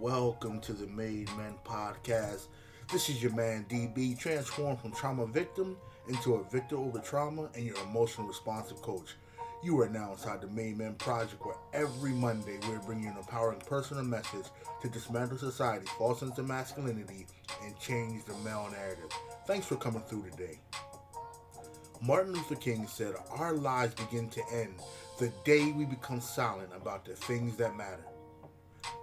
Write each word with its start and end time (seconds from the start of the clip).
welcome 0.00 0.60
to 0.60 0.72
the 0.72 0.86
Made 0.88 1.28
Men 1.36 1.54
podcast. 1.64 2.48
This 2.92 3.08
is 3.08 3.22
your 3.22 3.32
man 3.34 3.64
DB, 3.68 4.18
transformed 4.18 4.80
from 4.80 4.92
trauma 4.92 5.26
victim 5.26 5.76
into 6.08 6.34
a 6.34 6.44
victor 6.50 6.76
over 6.76 6.98
trauma 6.98 7.48
and 7.54 7.64
your 7.64 7.76
emotional 7.88 8.26
responsive 8.26 8.82
coach. 8.82 9.14
You 9.62 9.80
are 9.80 9.88
now 9.88 10.12
inside 10.12 10.40
the 10.40 10.48
Made 10.48 10.78
Men 10.78 10.94
Project, 10.94 11.44
where 11.44 11.56
every 11.72 12.10
Monday 12.10 12.58
we're 12.68 12.80
bringing 12.80 13.06
an 13.06 13.16
empowering 13.16 13.60
personal 13.60 14.04
message 14.04 14.46
to 14.82 14.88
dismantle 14.88 15.38
society's 15.38 15.88
false 15.90 16.20
sense 16.20 16.38
of 16.38 16.48
masculinity 16.48 17.26
and 17.64 17.78
change 17.78 18.24
the 18.24 18.34
male 18.38 18.68
narrative. 18.72 19.10
Thanks 19.46 19.66
for 19.66 19.76
coming 19.76 20.02
through 20.02 20.24
today. 20.30 20.58
Martin 22.02 22.32
Luther 22.34 22.56
King 22.56 22.86
said, 22.86 23.14
Our 23.30 23.52
lives 23.52 23.94
begin 23.94 24.28
to 24.30 24.42
end 24.52 24.74
the 25.18 25.32
day 25.44 25.72
we 25.72 25.84
become 25.84 26.20
silent 26.20 26.70
about 26.76 27.04
the 27.04 27.14
things 27.14 27.56
that 27.56 27.76
matter. 27.76 28.04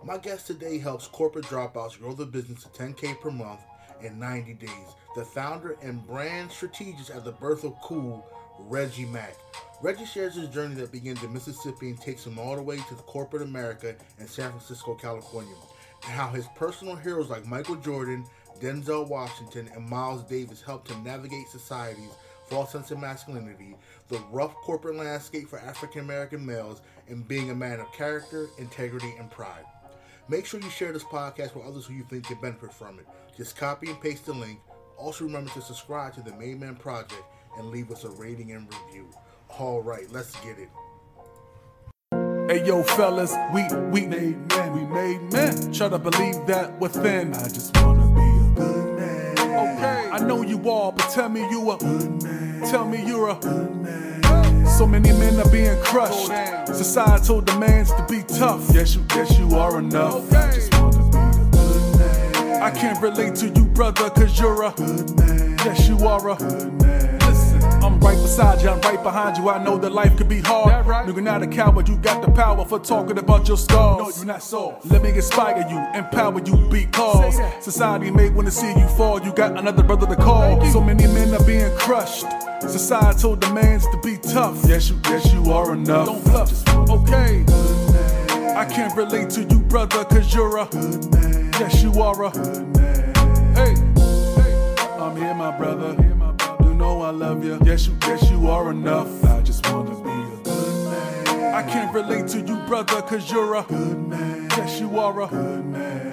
My 0.03 0.17
guest 0.17 0.47
today 0.47 0.79
helps 0.79 1.07
corporate 1.07 1.45
dropouts 1.45 1.99
grow 1.99 2.13
their 2.13 2.25
business 2.25 2.63
to 2.63 2.69
10K 2.69 3.21
per 3.21 3.31
month 3.31 3.61
in 4.01 4.19
90 4.19 4.53
days. 4.55 4.95
The 5.15 5.25
founder 5.25 5.77
and 5.81 6.05
brand 6.05 6.51
strategist 6.51 7.09
at 7.09 7.23
the 7.23 7.31
birth 7.31 7.63
of 7.63 7.75
cool, 7.81 8.25
Reggie 8.59 9.05
Mack. 9.05 9.35
Reggie 9.81 10.05
shares 10.05 10.35
his 10.35 10.49
journey 10.49 10.75
that 10.75 10.91
begins 10.91 11.23
in 11.23 11.33
Mississippi 11.33 11.89
and 11.89 11.99
takes 11.99 12.25
him 12.25 12.37
all 12.37 12.55
the 12.55 12.61
way 12.61 12.77
to 12.77 12.95
corporate 12.95 13.41
America 13.41 13.95
in 14.19 14.27
San 14.27 14.51
Francisco, 14.51 14.95
California, 14.95 15.55
and 16.03 16.11
how 16.11 16.29
his 16.29 16.45
personal 16.55 16.95
heroes 16.95 17.29
like 17.29 17.45
Michael 17.45 17.75
Jordan, 17.77 18.25
Denzel 18.59 19.07
Washington, 19.07 19.69
and 19.73 19.89
Miles 19.89 20.23
Davis 20.23 20.61
helped 20.61 20.89
him 20.91 21.03
navigate 21.03 21.47
society's 21.47 22.11
false 22.51 22.73
sense 22.73 22.91
of 22.91 22.99
masculinity, 22.99 23.77
the 24.09 24.19
rough 24.29 24.53
corporate 24.55 24.97
landscape 24.97 25.47
for 25.47 25.57
African 25.59 26.01
American 26.01 26.45
males, 26.45 26.81
and 27.07 27.25
being 27.25 27.49
a 27.49 27.55
man 27.55 27.79
of 27.79 27.91
character, 27.93 28.49
integrity, 28.57 29.15
and 29.17 29.31
pride. 29.31 29.63
Make 30.27 30.45
sure 30.45 30.59
you 30.59 30.69
share 30.69 30.91
this 30.91 31.05
podcast 31.05 31.55
with 31.55 31.65
others 31.65 31.85
who 31.85 31.93
you 31.93 32.03
think 32.09 32.25
can 32.25 32.41
benefit 32.41 32.73
from 32.73 32.99
it. 32.99 33.07
Just 33.37 33.55
copy 33.55 33.89
and 33.89 34.01
paste 34.01 34.25
the 34.25 34.33
link. 34.33 34.59
Also, 34.97 35.23
remember 35.23 35.49
to 35.51 35.61
subscribe 35.61 36.13
to 36.15 36.21
the 36.21 36.33
Made 36.33 36.59
Men 36.59 36.75
Project 36.75 37.23
and 37.57 37.69
leave 37.69 37.89
us 37.89 38.03
a 38.03 38.09
rating 38.09 38.51
and 38.51 38.67
review. 38.67 39.09
All 39.57 39.81
right, 39.81 40.11
let's 40.11 40.35
get 40.41 40.57
it. 40.59 40.69
Hey 42.49 42.65
yo, 42.67 42.83
fellas, 42.83 43.33
we 43.53 43.63
we 43.91 44.05
made 44.07 44.37
men, 44.49 44.73
we 44.73 44.81
made 44.93 45.21
men. 45.31 45.71
Try 45.71 45.87
to 45.87 45.97
believe 45.97 46.45
that 46.47 46.77
within. 46.81 47.33
I 47.33 47.47
just 47.47 47.75
wanna 47.77 48.13
be 48.13 48.21
a 48.21 48.53
good 48.55 48.99
man. 48.99 49.39
Okay, 49.39 50.09
I 50.11 50.19
know 50.19 50.41
you 50.41 50.57
are, 50.69 50.91
but 50.91 51.09
tell 51.11 51.29
me 51.29 51.49
you 51.49 51.71
a 51.71 51.77
good 51.77 52.23
man. 52.23 52.40
Tell 52.69 52.85
me 52.85 53.03
you're 53.05 53.29
a 53.29 53.35
good 53.35 53.75
man. 53.75 54.65
So 54.67 54.85
many 54.85 55.11
men 55.11 55.39
are 55.39 55.49
being 55.49 55.81
crushed. 55.83 56.27
Societal 56.67 57.41
demands 57.41 57.91
to 57.93 58.05
be 58.07 58.23
tough. 58.23 58.69
Yes, 58.73 58.95
you, 58.95 59.03
yes, 59.09 59.37
you 59.37 59.55
are 59.55 59.79
enough. 59.79 60.31
I 60.33 60.51
just 60.53 60.73
wanna 60.75 60.97
be 61.09 61.17
a 61.17 61.49
good 61.51 61.99
man. 61.99 62.61
I 62.61 62.71
can't 62.71 63.01
relate 63.01 63.35
to 63.35 63.47
you, 63.47 63.65
brother, 63.65 64.09
cause 64.09 64.39
you're 64.39 64.63
a 64.63 64.71
good 64.71 65.17
man. 65.17 65.57
Yes, 65.65 65.87
you 65.87 65.97
are 66.07 66.29
a 66.29 66.35
good 66.35 66.81
man. 66.81 66.90
Right 68.01 68.17
beside 68.17 68.61
you, 68.61 68.69
I'm 68.69 68.81
right 68.81 69.01
behind 69.01 69.37
you. 69.37 69.49
I 69.49 69.63
know 69.63 69.77
that 69.77 69.91
life 69.91 70.17
could 70.17 70.27
be 70.27 70.41
hard. 70.41 70.85
Right? 70.85 71.07
Nigga, 71.07 71.21
not 71.21 71.43
a 71.43 71.47
coward, 71.47 71.87
you 71.87 71.97
got 71.97 72.25
the 72.25 72.31
power 72.31 72.65
for 72.65 72.79
talking 72.79 73.17
about 73.19 73.47
your 73.47 73.57
scars. 73.57 73.99
No, 73.99 74.09
you're 74.09 74.25
not 74.25 74.41
soft. 74.41 74.85
Let 74.87 75.03
me 75.03 75.09
inspire 75.09 75.65
you, 75.69 75.77
empower 75.93 76.41
you, 76.41 76.57
because 76.69 77.39
society 77.63 78.09
may 78.09 78.29
wanna 78.29 78.51
see 78.51 78.73
you 78.73 78.87
fall. 78.89 79.21
You 79.21 79.31
got 79.31 79.57
another 79.57 79.83
brother 79.83 80.07
to 80.07 80.15
call. 80.15 80.65
So 80.71 80.81
many 80.81 81.05
men 81.07 81.33
are 81.35 81.45
being 81.45 81.71
crushed. 81.77 82.25
Societal 82.61 83.35
demands 83.35 83.85
to 83.91 83.99
be 84.03 84.17
tough. 84.17 84.63
Yes, 84.67 84.89
you, 84.89 84.99
yes, 85.05 85.31
you 85.31 85.51
are 85.51 85.73
enough. 85.73 86.07
Don't 86.07 86.23
bluff. 86.23 86.51
Okay. 86.89 87.45
I 88.55 88.65
can't 88.65 88.95
relate 88.97 89.29
to 89.31 89.43
you, 89.43 89.59
brother, 89.59 90.03
cause 90.05 90.33
you're 90.33 90.57
a 90.57 90.65
good 90.65 91.11
man. 91.13 91.51
Yes, 91.59 91.83
you 91.83 92.01
are 92.01 92.25
a 92.25 92.31
good 92.31 92.75
man. 92.75 93.15
Hey, 93.55 93.75
hey, 94.41 94.75
I'm 94.99 95.15
here, 95.15 95.33
my 95.33 95.55
brother. 95.57 96.20
Love 97.11 97.43
you. 97.43 97.59
Yes, 97.65 97.87
you, 97.87 97.97
yes, 98.03 98.31
you 98.31 98.47
are 98.47 98.71
enough. 98.71 99.25
I 99.25 99.41
just 99.41 99.69
wanna 99.69 99.89
be 99.89 100.09
a 100.09 100.43
good 100.43 100.85
man. 100.85 101.53
I 101.53 101.61
can't 101.61 101.93
relate 101.93 102.29
to 102.29 102.39
you, 102.39 102.55
brother, 102.65 103.01
cause 103.01 103.29
you're 103.29 103.55
a 103.55 103.63
good 103.63 103.99
man. 104.07 104.47
Yes, 104.51 104.79
you 104.79 104.97
are 104.97 105.21
a 105.21 105.27
good 105.27 105.65
man. 105.65 106.11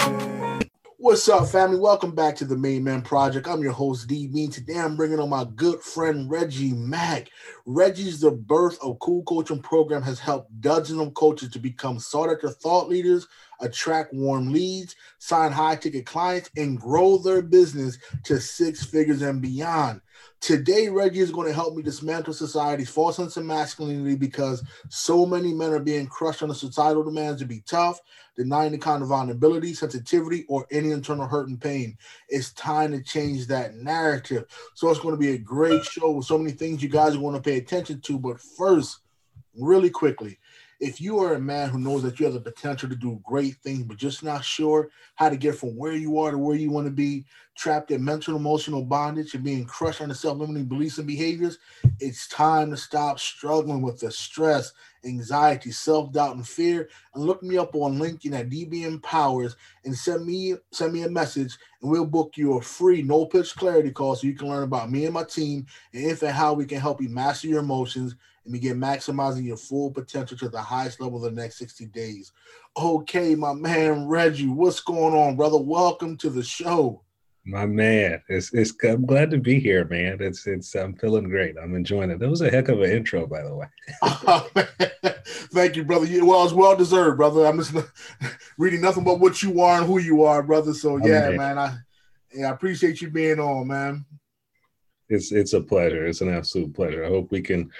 What's 0.97 1.28
up, 1.28 1.48
family? 1.48 1.78
Welcome 1.78 2.16
back 2.16 2.34
to 2.37 2.44
the 2.44 2.56
Made 2.56 2.82
Men 2.82 3.03
Project. 3.03 3.47
I'm 3.47 3.62
your 3.62 3.72
host, 3.72 4.08
D 4.08 4.26
DB. 4.26 4.53
Today 4.53 4.76
I'm 4.76 4.97
bringing 4.97 5.20
on 5.20 5.31
my 5.31 5.47
good 5.54 5.81
friend, 5.81 6.28
Reggie 6.28 6.72
Mack. 6.72 7.31
Reggie's 7.64 8.20
The 8.20 8.32
Birth 8.32 8.76
of 8.82 8.98
Cool 8.98 9.22
Coaching 9.22 9.62
program 9.62 10.03
has 10.03 10.19
helped 10.19 10.60
dozens 10.60 11.00
of 11.00 11.14
coaches 11.14 11.50
to 11.50 11.60
become 11.60 12.00
sought 12.00 12.28
after 12.28 12.50
thought 12.50 12.88
leaders, 12.88 13.28
attract 13.60 14.12
warm 14.12 14.53
leads, 14.53 14.97
sign 15.19 15.53
high 15.53 15.76
ticket 15.76 16.04
clients, 16.04 16.50
and 16.56 16.81
grow 16.81 17.19
their 17.19 17.41
business 17.41 17.98
to 18.25 18.41
six 18.41 18.84
figures 18.84 19.22
and 19.22 19.41
beyond. 19.41 20.00
Today, 20.41 20.88
Reggie 20.88 21.19
is 21.19 21.32
going 21.32 21.49
to 21.49 21.53
help 21.53 21.75
me 21.75 21.82
dismantle 21.82 22.32
society's 22.32 22.88
false 22.88 23.16
sense 23.16 23.37
of 23.37 23.44
masculinity 23.44 24.15
because 24.15 24.62
so 24.88 25.26
many 25.26 25.53
men 25.53 25.72
are 25.72 25.81
being 25.81 26.06
crushed 26.06 26.43
under 26.43 26.54
societal 26.54 27.03
demands 27.03 27.41
to 27.41 27.47
be 27.47 27.62
tough, 27.66 28.00
denying 28.37 28.71
the 28.71 28.78
kind 28.78 29.03
of 29.03 29.09
vulnerability, 29.09 29.75
sensitivity, 29.75 30.44
or 30.49 30.65
any 30.71 30.93
internal 30.93 31.26
hurt 31.26 31.49
and 31.49 31.60
pain. 31.60 31.99
It's 32.28 32.53
time 32.53 32.93
to 32.93 33.03
change 33.03 33.49
that 33.49 33.75
narrative. 33.75 34.44
So 34.75 34.88
it's 34.91 35.00
going 35.00 35.15
to 35.15 35.21
be 35.21 35.32
a 35.32 35.38
great 35.38 35.84
show 35.84 36.12
with 36.12 36.26
so 36.26 36.38
many 36.38 36.53
things 36.53 36.82
you 36.82 36.88
guys 36.88 37.16
are 37.16 37.20
going 37.20 37.34
to 37.34 37.41
pay 37.41 37.59
attention 37.59 38.00
to. 38.03 38.19
But 38.19 38.41
first, 38.41 39.00
really 39.56 39.91
quickly, 39.91 40.38
if 40.80 41.00
you 41.00 41.18
are 41.18 41.34
a 41.34 41.40
man 41.40 41.68
who 41.68 41.78
knows 41.78 42.02
that 42.02 42.20
you 42.20 42.26
have 42.26 42.34
the 42.34 42.40
potential 42.40 42.88
to 42.88 42.94
do 42.94 43.20
great 43.24 43.56
things, 43.56 43.82
but 43.82 43.96
just 43.96 44.22
not 44.22 44.44
sure 44.44 44.90
how 45.16 45.28
to 45.28 45.36
get 45.36 45.56
from 45.56 45.76
where 45.76 45.94
you 45.94 46.18
are 46.18 46.30
to 46.30 46.38
where 46.38 46.56
you 46.56 46.70
want 46.70 46.86
to 46.86 46.92
be, 46.92 47.24
trapped 47.56 47.90
in 47.90 48.04
mental 48.04 48.36
emotional 48.36 48.84
bondage 48.84 49.34
and 49.34 49.42
being 49.42 49.64
crushed 49.64 50.00
under 50.00 50.14
self-limiting 50.14 50.66
beliefs 50.66 50.98
and 50.98 51.06
behaviors, 51.06 51.58
it's 51.98 52.28
time 52.28 52.70
to 52.70 52.76
stop 52.76 53.18
struggling 53.18 53.82
with 53.82 53.98
the 53.98 54.10
stress, 54.10 54.72
anxiety, 55.04 55.72
self-doubt, 55.72 56.36
and 56.36 56.46
fear. 56.46 56.88
And 57.14 57.24
look 57.24 57.42
me 57.42 57.56
up 57.56 57.74
on 57.74 57.98
LinkedIn 57.98 58.38
at 58.38 58.48
DB 58.48 59.02
Powers 59.02 59.56
and 59.84 59.96
send 59.96 60.24
me 60.24 60.54
send 60.70 60.92
me 60.92 61.02
a 61.02 61.10
message, 61.10 61.58
and 61.82 61.90
we'll 61.90 62.06
book 62.06 62.36
you 62.36 62.56
a 62.56 62.62
free 62.62 63.02
no 63.02 63.26
pitch 63.26 63.56
clarity 63.56 63.90
call 63.90 64.14
so 64.14 64.28
you 64.28 64.34
can 64.34 64.48
learn 64.48 64.62
about 64.62 64.90
me 64.90 65.06
and 65.06 65.14
my 65.14 65.24
team 65.24 65.66
and 65.92 66.04
if 66.04 66.22
and 66.22 66.32
how 66.32 66.52
we 66.52 66.64
can 66.64 66.80
help 66.80 67.02
you 67.02 67.08
master 67.08 67.48
your 67.48 67.60
emotions 67.60 68.14
and 68.48 68.53
begin 68.54 68.81
maximizing 68.81 69.44
your 69.44 69.59
full 69.59 69.91
potential 69.91 70.36
to 70.38 70.48
the 70.48 70.60
highest 70.60 71.00
level 71.00 71.22
of 71.25 71.34
the 71.34 71.41
next 71.41 71.59
60 71.59 71.84
days. 71.86 72.32
Okay, 72.78 73.34
my 73.34 73.53
man 73.53 74.06
Reggie, 74.06 74.48
what's 74.48 74.81
going 74.81 75.14
on, 75.14 75.36
brother? 75.36 75.59
Welcome 75.59 76.16
to 76.16 76.31
the 76.31 76.42
show. 76.42 77.03
My 77.44 77.66
man, 77.66 78.22
it's 78.28 78.53
it's. 78.53 78.75
I'm 78.84 79.06
glad 79.06 79.31
to 79.31 79.38
be 79.38 79.58
here, 79.58 79.87
man. 79.87 80.19
It's 80.20 80.47
it's. 80.47 80.75
I'm 80.75 80.94
feeling 80.97 81.31
great. 81.31 81.56
I'm 81.62 81.75
enjoying 81.75 82.10
it. 82.10 82.19
That 82.19 82.28
was 82.28 82.42
a 82.42 82.50
heck 82.50 82.69
of 82.69 82.82
an 82.82 82.91
intro, 82.91 83.26
by 83.26 83.42
the 83.42 83.54
way. 83.54 83.66
oh, 84.03 84.50
Thank 85.54 85.76
you, 85.76 85.84
brother. 85.84 86.04
You, 86.04 86.26
well, 86.26 86.44
it's 86.44 86.53
well 86.53 86.76
deserved, 86.76 87.16
brother. 87.16 87.47
I'm 87.47 87.58
just 87.58 87.75
reading 88.58 88.82
nothing 88.82 89.04
but 89.04 89.20
what 89.20 89.42
you 89.42 89.62
are 89.62 89.78
and 89.78 89.87
who 89.87 89.98
you 89.98 90.25
are, 90.25 90.42
brother. 90.42 90.75
So 90.75 90.98
yeah, 90.98 91.31
man. 91.31 91.58
I 91.58 91.76
yeah, 92.34 92.48
I 92.48 92.50
appreciate 92.50 93.00
you 93.00 93.08
being 93.08 93.41
on, 93.41 93.66
man 93.66 94.04
it's 95.08 95.32
it's 95.32 95.52
a 95.54 95.60
pleasure. 95.60 96.06
It's 96.06 96.20
an 96.20 96.32
absolute 96.32 96.74
pleasure. 96.74 97.04
I 97.04 97.08
hope 97.08 97.30
we 97.30 97.41
can 97.41 97.70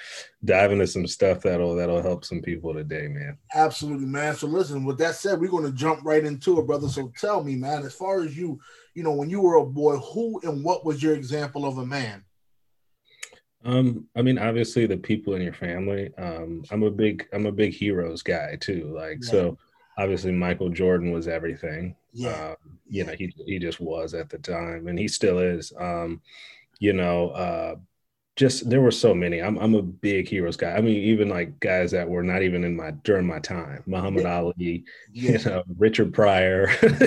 dive 0.45 0.73
into 0.73 0.87
some 0.87 1.07
stuff 1.07 1.43
that'll 1.43 1.75
that'll 1.75 2.03
help 2.03 2.25
some 2.25 2.41
people 2.41 2.73
today, 2.75 3.09
man. 3.09 3.37
Absolutely, 3.55 4.07
man. 4.07 4.35
So 4.35 4.47
listen, 4.47 4.85
with 4.85 4.99
that 4.99 5.15
said, 5.15 5.41
we're 5.41 5.51
gonna 5.51 5.73
jump 5.73 6.01
right 6.05 6.25
into 6.25 6.59
it, 6.59 6.67
brother. 6.67 6.89
So 6.89 7.13
tell 7.19 7.45
me, 7.45 7.57
man, 7.57 7.83
as 7.83 7.95
far 7.95 8.23
as 8.23 8.37
you, 8.37 8.59
you 8.95 9.03
know, 9.03 9.13
when 9.13 9.31
you 9.31 9.41
were 9.41 9.57
a 9.57 9.67
boy, 9.67 9.97
who 9.99 10.41
and 10.43 10.65
what 10.65 10.85
was 10.85 11.03
your 11.03 11.15
example 11.15 11.67
of 11.67 11.79
a 11.79 11.87
man? 11.87 12.25
Um, 13.65 14.07
I 14.17 14.23
mean, 14.23 14.39
obviously 14.39 14.87
the 14.87 14.97
people 14.97 15.35
in 15.35 15.43
your 15.43 15.53
family. 15.53 16.11
Um, 16.17 16.65
I'm 16.71 16.83
a 16.83 16.91
big 16.91 17.29
I'm 17.33 17.47
a 17.47 17.53
big 17.53 17.75
heroes 17.75 18.23
guy 18.23 18.57
too. 18.57 18.93
Like 18.95 19.19
yeah. 19.23 19.31
so 19.31 19.59
obviously 19.99 20.33
Michael 20.33 20.71
Jordan 20.71 21.13
was 21.13 21.29
everything. 21.29 21.95
Yeah. 22.13 22.51
Um, 22.51 22.79
you 22.89 23.05
know, 23.05 23.13
he 23.13 23.35
he 23.45 23.59
just 23.59 23.81
was 23.81 24.15
at 24.15 24.31
the 24.31 24.39
time 24.39 24.87
and 24.87 24.99
he 24.99 25.09
still 25.09 25.39
is. 25.39 25.73
Um, 25.79 26.23
you 26.79 26.93
know, 26.93 27.31
uh, 27.31 27.77
just 28.39 28.71
there 28.71 28.81
were 28.81 28.93
so 28.93 29.13
many. 29.13 29.43
I'm 29.43 29.59
I'm 29.59 29.75
a 29.75 29.83
big 29.83 30.29
heroes 30.29 30.57
guy. 30.57 30.73
I 30.73 30.81
mean, 30.81 30.97
even 30.97 31.29
like 31.29 31.59
guys 31.59 31.91
that 31.91 32.09
were 32.09 32.23
not 32.23 32.43
even 32.43 32.63
in 32.63 32.77
my 32.77 32.93
during 33.03 33.27
my 33.27 33.41
time. 33.41 33.83
Muhammad 33.87 34.23
yeah. 34.23 34.37
Ali, 34.37 34.85
yeah. 35.13 35.33
you 35.33 35.45
know, 35.45 35.65
Richard 35.77 36.15
Pryor. 36.15 36.71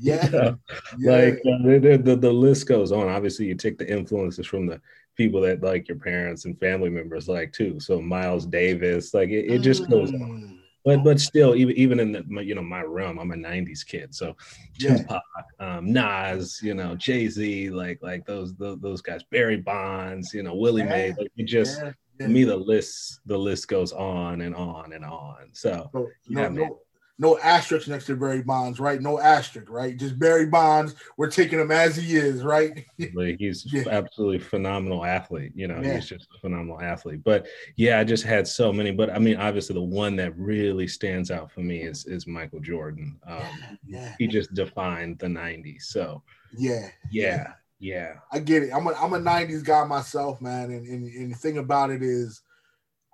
yeah. 0.00 0.24
you 0.26 0.30
know, 0.30 0.58
yeah. 0.98 1.10
Like 1.10 1.34
uh, 1.40 1.78
the, 1.80 2.00
the, 2.02 2.16
the 2.16 2.32
list 2.32 2.68
goes 2.68 2.92
on. 2.92 3.08
Obviously, 3.08 3.46
you 3.46 3.56
take 3.56 3.76
the 3.76 3.90
influences 3.90 4.46
from 4.46 4.66
the 4.66 4.80
people 5.16 5.40
that 5.40 5.62
like 5.62 5.88
your 5.88 5.98
parents 5.98 6.44
and 6.44 6.58
family 6.60 6.90
members 6.90 7.28
like 7.28 7.52
too. 7.52 7.80
So 7.80 8.00
Miles 8.00 8.46
Davis, 8.46 9.12
like 9.12 9.30
it, 9.30 9.50
it 9.50 9.62
just 9.62 9.90
goes 9.90 10.12
on. 10.12 10.57
But 10.88 11.04
but 11.04 11.20
still, 11.20 11.54
even 11.54 11.76
even 11.76 12.00
in 12.00 12.12
the 12.12 12.42
you 12.42 12.54
know 12.54 12.62
my 12.62 12.80
realm, 12.80 13.18
I'm 13.18 13.30
a 13.30 13.34
'90s 13.34 13.86
kid, 13.86 14.14
so 14.14 14.34
yeah. 14.78 14.96
Tupac, 14.96 15.22
um, 15.60 15.92
Nas, 15.92 16.60
you 16.62 16.72
know 16.72 16.94
Jay 16.94 17.28
Z, 17.28 17.68
like 17.68 17.98
like 18.00 18.24
those, 18.24 18.54
those 18.54 18.80
those 18.80 19.02
guys, 19.02 19.22
Barry 19.24 19.58
Bonds, 19.58 20.32
you 20.32 20.42
know 20.42 20.54
Willie 20.54 20.84
yeah. 20.84 20.88
May, 20.88 21.08
like 21.10 21.30
it 21.36 21.44
just 21.44 21.82
yeah. 22.18 22.26
me 22.26 22.42
the 22.44 22.56
list 22.56 23.20
the 23.26 23.36
list 23.36 23.68
goes 23.68 23.92
on 23.92 24.40
and 24.40 24.54
on 24.54 24.94
and 24.94 25.04
on. 25.04 25.50
So, 25.52 25.90
yeah, 26.26 26.48
no, 26.48 26.80
no, 27.20 27.36
asterisk 27.40 27.88
next 27.88 28.06
to 28.06 28.16
Barry 28.16 28.42
Bonds, 28.42 28.78
right? 28.78 29.00
No 29.00 29.18
asterisk, 29.18 29.68
right? 29.68 29.96
Just 29.96 30.18
Barry 30.18 30.46
Bonds. 30.46 30.94
We're 31.16 31.30
taking 31.30 31.58
him 31.58 31.72
as 31.72 31.96
he 31.96 32.16
is, 32.16 32.44
right? 32.44 32.86
like 33.14 33.38
he's 33.40 33.66
yeah. 33.72 33.84
absolutely 33.90 34.38
phenomenal 34.38 35.04
athlete. 35.04 35.52
You 35.56 35.66
know, 35.66 35.80
yeah. 35.82 35.94
he's 35.94 36.08
just 36.08 36.28
a 36.36 36.40
phenomenal 36.40 36.80
athlete. 36.80 37.24
But 37.24 37.48
yeah, 37.76 37.98
I 37.98 38.04
just 38.04 38.22
had 38.22 38.46
so 38.46 38.72
many. 38.72 38.92
But 38.92 39.10
I 39.10 39.18
mean, 39.18 39.36
obviously, 39.36 39.74
the 39.74 39.82
one 39.82 40.14
that 40.16 40.38
really 40.38 40.86
stands 40.86 41.32
out 41.32 41.50
for 41.50 41.60
me 41.60 41.82
is 41.82 42.06
is 42.06 42.28
Michael 42.28 42.60
Jordan. 42.60 43.18
Um, 43.26 43.42
yeah. 43.84 44.14
He 44.18 44.28
just 44.28 44.54
defined 44.54 45.18
the 45.18 45.26
'90s. 45.26 45.82
So 45.82 46.22
yeah, 46.56 46.88
yeah, 47.10 47.54
yeah. 47.80 48.14
I 48.30 48.38
get 48.38 48.62
it. 48.62 48.70
I'm 48.72 48.86
a 48.86 48.92
I'm 48.92 49.14
a 49.14 49.18
'90s 49.18 49.64
guy 49.64 49.84
myself, 49.84 50.40
man. 50.40 50.70
And 50.70 50.86
and, 50.86 51.04
and 51.12 51.32
the 51.32 51.36
thing 51.36 51.58
about 51.58 51.90
it 51.90 52.02
is 52.02 52.42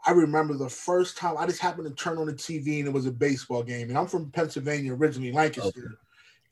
I 0.06 0.12
remember 0.12 0.54
the 0.54 0.68
first 0.68 1.16
time 1.16 1.36
I 1.38 1.46
just 1.46 1.60
happened 1.60 1.88
to 1.88 1.94
turn 1.94 2.18
on 2.18 2.26
the 2.26 2.34
TV 2.34 2.78
and 2.78 2.88
it 2.88 2.92
was 2.92 3.06
a 3.06 3.12
baseball 3.12 3.62
game. 3.62 3.88
And 3.88 3.96
I'm 3.96 4.06
from 4.06 4.30
Pennsylvania 4.30 4.92
originally, 4.92 5.32
Lancaster. 5.32 5.98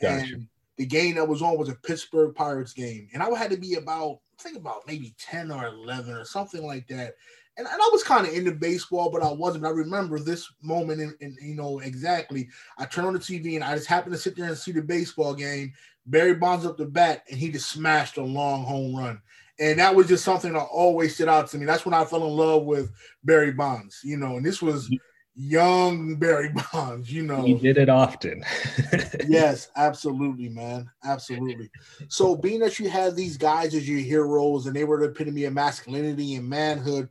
Okay. 0.02 0.20
Gotcha. 0.20 0.34
And 0.34 0.48
the 0.78 0.86
game 0.86 1.16
that 1.16 1.28
was 1.28 1.42
on 1.42 1.58
was 1.58 1.68
a 1.68 1.74
Pittsburgh 1.74 2.34
Pirates 2.34 2.72
game. 2.72 3.08
And 3.12 3.22
I 3.22 3.28
had 3.36 3.50
to 3.50 3.58
be 3.58 3.74
about, 3.74 4.20
I 4.38 4.42
think 4.42 4.56
about 4.56 4.86
maybe 4.86 5.14
10 5.18 5.50
or 5.50 5.66
11 5.66 6.14
or 6.14 6.24
something 6.24 6.66
like 6.66 6.88
that. 6.88 7.14
And, 7.58 7.66
and 7.66 7.80
I 7.80 7.88
was 7.92 8.02
kind 8.02 8.26
of 8.26 8.32
into 8.32 8.52
baseball, 8.52 9.10
but 9.10 9.22
I 9.22 9.30
wasn't. 9.30 9.64
But 9.64 9.68
I 9.68 9.72
remember 9.72 10.18
this 10.18 10.50
moment, 10.62 11.14
and 11.20 11.36
you 11.42 11.54
know, 11.54 11.80
exactly. 11.80 12.48
I 12.78 12.86
turned 12.86 13.08
on 13.08 13.12
the 13.12 13.18
TV 13.18 13.56
and 13.56 13.64
I 13.64 13.74
just 13.74 13.88
happened 13.88 14.14
to 14.14 14.18
sit 14.18 14.36
there 14.36 14.46
and 14.46 14.56
see 14.56 14.72
the 14.72 14.80
baseball 14.80 15.34
game. 15.34 15.74
Barry 16.06 16.34
Bonds 16.34 16.64
up 16.64 16.78
the 16.78 16.86
bat, 16.86 17.24
and 17.28 17.38
he 17.38 17.50
just 17.50 17.70
smashed 17.70 18.16
a 18.16 18.22
long 18.22 18.64
home 18.64 18.96
run 18.96 19.20
and 19.58 19.78
that 19.78 19.94
was 19.94 20.08
just 20.08 20.24
something 20.24 20.52
that 20.52 20.62
always 20.62 21.14
stood 21.14 21.28
out 21.28 21.48
to 21.48 21.58
me. 21.58 21.66
That's 21.66 21.84
when 21.84 21.94
I 21.94 22.04
fell 22.04 22.26
in 22.26 22.36
love 22.36 22.64
with 22.64 22.92
Barry 23.22 23.52
Bonds, 23.52 24.00
you 24.02 24.16
know, 24.16 24.36
and 24.36 24.44
this 24.44 24.62
was 24.62 24.90
young 25.34 26.16
Barry 26.16 26.52
Bonds, 26.72 27.12
you 27.12 27.22
know. 27.22 27.42
He 27.42 27.54
did 27.54 27.78
it 27.78 27.88
often. 27.88 28.44
yes, 29.26 29.68
absolutely, 29.76 30.48
man. 30.48 30.90
Absolutely. 31.04 31.70
So 32.08 32.36
being 32.36 32.60
that 32.60 32.78
you 32.78 32.88
had 32.88 33.14
these 33.14 33.36
guys 33.36 33.74
as 33.74 33.88
your 33.88 34.00
heroes 34.00 34.66
and 34.66 34.74
they 34.74 34.84
were 34.84 34.98
the 34.98 35.06
epitome 35.06 35.44
of 35.44 35.52
masculinity 35.52 36.34
and 36.34 36.48
manhood, 36.48 37.08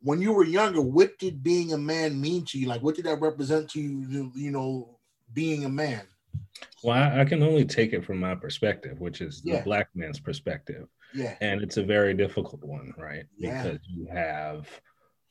when 0.00 0.20
you 0.20 0.32
were 0.32 0.44
younger, 0.44 0.82
what 0.82 1.18
did 1.18 1.42
being 1.42 1.72
a 1.72 1.78
man 1.78 2.20
mean 2.20 2.44
to 2.46 2.58
you? 2.58 2.66
Like 2.66 2.82
what 2.82 2.94
did 2.94 3.06
that 3.06 3.20
represent 3.20 3.70
to 3.70 3.80
you, 3.80 4.30
you 4.34 4.50
know, 4.50 4.98
being 5.32 5.64
a 5.64 5.68
man? 5.68 6.02
Well, 6.82 6.96
I, 6.96 7.20
I 7.20 7.24
can 7.24 7.42
only 7.42 7.64
take 7.64 7.92
it 7.92 8.04
from 8.04 8.20
my 8.20 8.34
perspective, 8.34 9.00
which 9.00 9.20
is 9.20 9.42
the 9.42 9.52
yeah. 9.52 9.62
black 9.62 9.88
man's 9.94 10.20
perspective. 10.20 10.86
Yeah. 11.14 11.36
And 11.40 11.62
it's 11.62 11.76
a 11.76 11.82
very 11.82 12.14
difficult 12.14 12.62
one, 12.62 12.92
right? 12.98 13.24
Yeah. 13.38 13.62
Because 13.62 13.80
you 13.88 14.06
have 14.12 14.68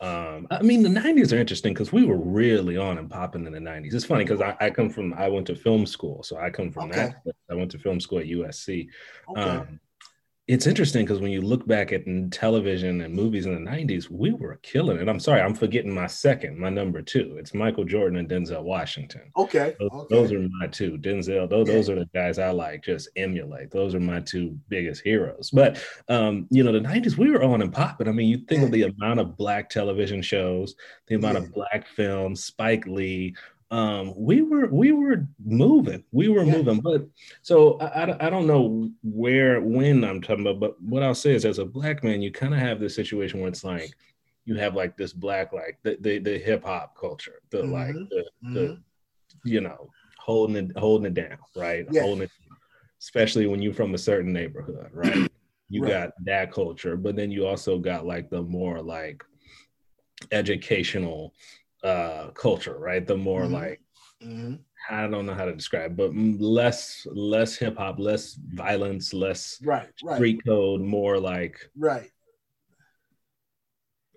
um, 0.03 0.47
I 0.51 0.61
mean, 0.61 0.83
the 0.83 0.89
90s 0.89 1.31
are 1.31 1.39
interesting 1.39 1.73
because 1.73 1.94
we 1.94 2.03
were 2.03 2.17
really 2.17 2.75
on 2.75 2.97
and 2.97 3.09
popping 3.09 3.45
in 3.45 3.53
the 3.53 3.59
90s. 3.59 3.94
It's 3.94 4.03
funny 4.03 4.25
because 4.25 4.41
I, 4.41 4.53
I, 4.59 4.69
come 4.69 4.89
from, 4.89 5.13
I 5.13 5.29
went 5.29 5.47
to 5.47 5.55
film 5.55 5.85
school. 5.85 6.23
So 6.23 6.35
I 6.35 6.50
come 6.50 6.71
from 6.71 6.89
okay. 6.89 7.13
that. 7.25 7.35
I 7.50 7.55
went 7.55 7.71
to 7.71 7.79
film 7.79 8.01
school 8.01 8.19
at 8.19 8.25
USC. 8.25 8.88
Okay. 9.29 9.41
Um, 9.41 9.79
it's 10.45 10.67
interesting 10.67 11.05
because 11.05 11.21
when 11.21 11.31
you 11.31 11.41
look 11.41 11.65
back 11.65 11.93
at 11.93 12.03
television 12.31 12.99
and 12.99 13.13
movies 13.13 13.45
in 13.45 13.53
the 13.53 13.71
90s, 13.71 14.09
we 14.09 14.33
were 14.33 14.59
killing 14.61 14.97
it. 14.97 15.07
I'm 15.07 15.19
sorry, 15.19 15.39
I'm 15.39 15.53
forgetting 15.53 15.93
my 15.93 16.07
second, 16.07 16.59
my 16.59 16.69
number 16.69 17.01
two. 17.01 17.37
It's 17.39 17.53
Michael 17.53 17.85
Jordan 17.85 18.17
and 18.17 18.29
Denzel 18.29 18.61
Washington. 18.61 19.21
Okay. 19.37 19.73
Those, 19.79 19.89
okay. 19.93 20.15
those 20.15 20.33
are 20.33 20.45
my 20.59 20.67
two. 20.67 20.97
Denzel, 20.97 21.49
those, 21.49 21.69
yeah. 21.69 21.73
those 21.73 21.89
are 21.89 21.95
the 21.95 22.09
guys 22.13 22.39
I 22.39 22.51
like, 22.51 22.83
just 22.83 23.07
emulate. 23.15 23.71
Those 23.71 23.95
are 23.95 24.01
my 24.01 24.19
two 24.19 24.59
biggest 24.67 25.01
heroes. 25.01 25.49
But, 25.49 25.81
um, 26.09 26.45
you 26.49 26.61
know, 26.61 26.73
the 26.73 26.79
90s, 26.79 27.17
we 27.17 27.31
were 27.31 27.41
on 27.41 27.61
and 27.61 27.71
popping. 27.71 28.09
I 28.09 28.11
mean, 28.11 28.27
you 28.27 28.39
think 28.39 28.59
yeah. 28.59 28.65
of 28.65 28.71
the 28.73 28.83
amount 28.83 29.21
of 29.21 29.37
black 29.37 29.69
television 29.69 30.21
shows, 30.21 30.75
the 31.07 31.15
amount 31.15 31.37
yeah. 31.37 31.45
of 31.45 31.53
black 31.53 31.87
films, 31.87 32.43
Spike 32.43 32.85
Lee, 32.85 33.33
um, 33.73 34.13
we 34.15 34.43
were 34.43 34.67
we 34.67 34.91
were 34.91 35.27
moving, 35.43 36.03
we 36.11 36.29
were 36.29 36.43
yeah. 36.43 36.57
moving. 36.57 36.79
But 36.79 37.07
so 37.41 37.79
I, 37.79 38.27
I 38.27 38.29
don't 38.29 38.45
know 38.45 38.91
where 39.01 39.61
when 39.61 40.03
I'm 40.03 40.21
talking 40.21 40.45
about, 40.45 40.59
but 40.59 40.79
what 40.79 41.01
I'll 41.01 41.15
say 41.15 41.33
is, 41.33 41.43
as 41.43 41.57
a 41.57 41.65
black 41.65 42.03
man, 42.03 42.21
you 42.21 42.31
kind 42.31 42.53
of 42.53 42.59
have 42.59 42.79
this 42.79 42.93
situation 42.93 43.39
where 43.39 43.49
it's 43.49 43.63
like 43.63 43.91
you 44.45 44.57
have 44.57 44.75
like 44.75 44.95
this 44.95 45.11
black 45.11 45.53
like 45.53 45.79
the 45.81 45.97
the, 46.01 46.19
the 46.19 46.37
hip 46.37 46.63
hop 46.63 46.95
culture, 46.95 47.41
the 47.49 47.63
mm-hmm. 47.63 47.71
like 47.71 47.93
the, 47.93 48.25
mm-hmm. 48.45 48.53
the 48.53 48.81
you 49.43 49.59
know 49.59 49.89
holding 50.19 50.55
it 50.55 50.77
holding 50.77 51.07
it 51.07 51.15
down, 51.15 51.39
right? 51.55 51.87
Yeah. 51.89 52.03
Holding 52.03 52.25
it, 52.25 52.31
especially 53.01 53.47
when 53.47 53.59
you're 53.59 53.73
from 53.73 53.95
a 53.95 53.97
certain 53.97 54.31
neighborhood, 54.31 54.91
right? 54.93 55.27
You 55.69 55.81
right. 55.81 55.89
got 55.89 56.11
that 56.25 56.51
culture, 56.51 56.95
but 56.95 57.15
then 57.15 57.31
you 57.31 57.47
also 57.47 57.79
got 57.79 58.05
like 58.05 58.29
the 58.29 58.43
more 58.43 58.83
like 58.83 59.23
educational 60.31 61.33
uh, 61.83 62.30
culture, 62.30 62.77
right? 62.77 63.06
The 63.06 63.18
more 63.18 63.44
mm-hmm. 63.44 63.53
like 63.53 63.81
mm-hmm. 64.24 64.56
I 64.89 65.07
don't 65.07 65.25
know 65.25 65.33
how 65.33 65.45
to 65.45 65.56
describe, 65.56 65.95
but 65.95 66.15
less 66.15 67.06
less 67.12 67.56
hip 67.56 67.77
hop, 67.77 68.00
less 68.00 68.33
violence, 68.33 69.13
less 69.13 69.59
right, 69.63 69.89
right. 70.03 70.15
street 70.15 70.41
code, 70.45 70.81
more 70.81 71.19
like 71.19 71.69
right. 71.77 72.09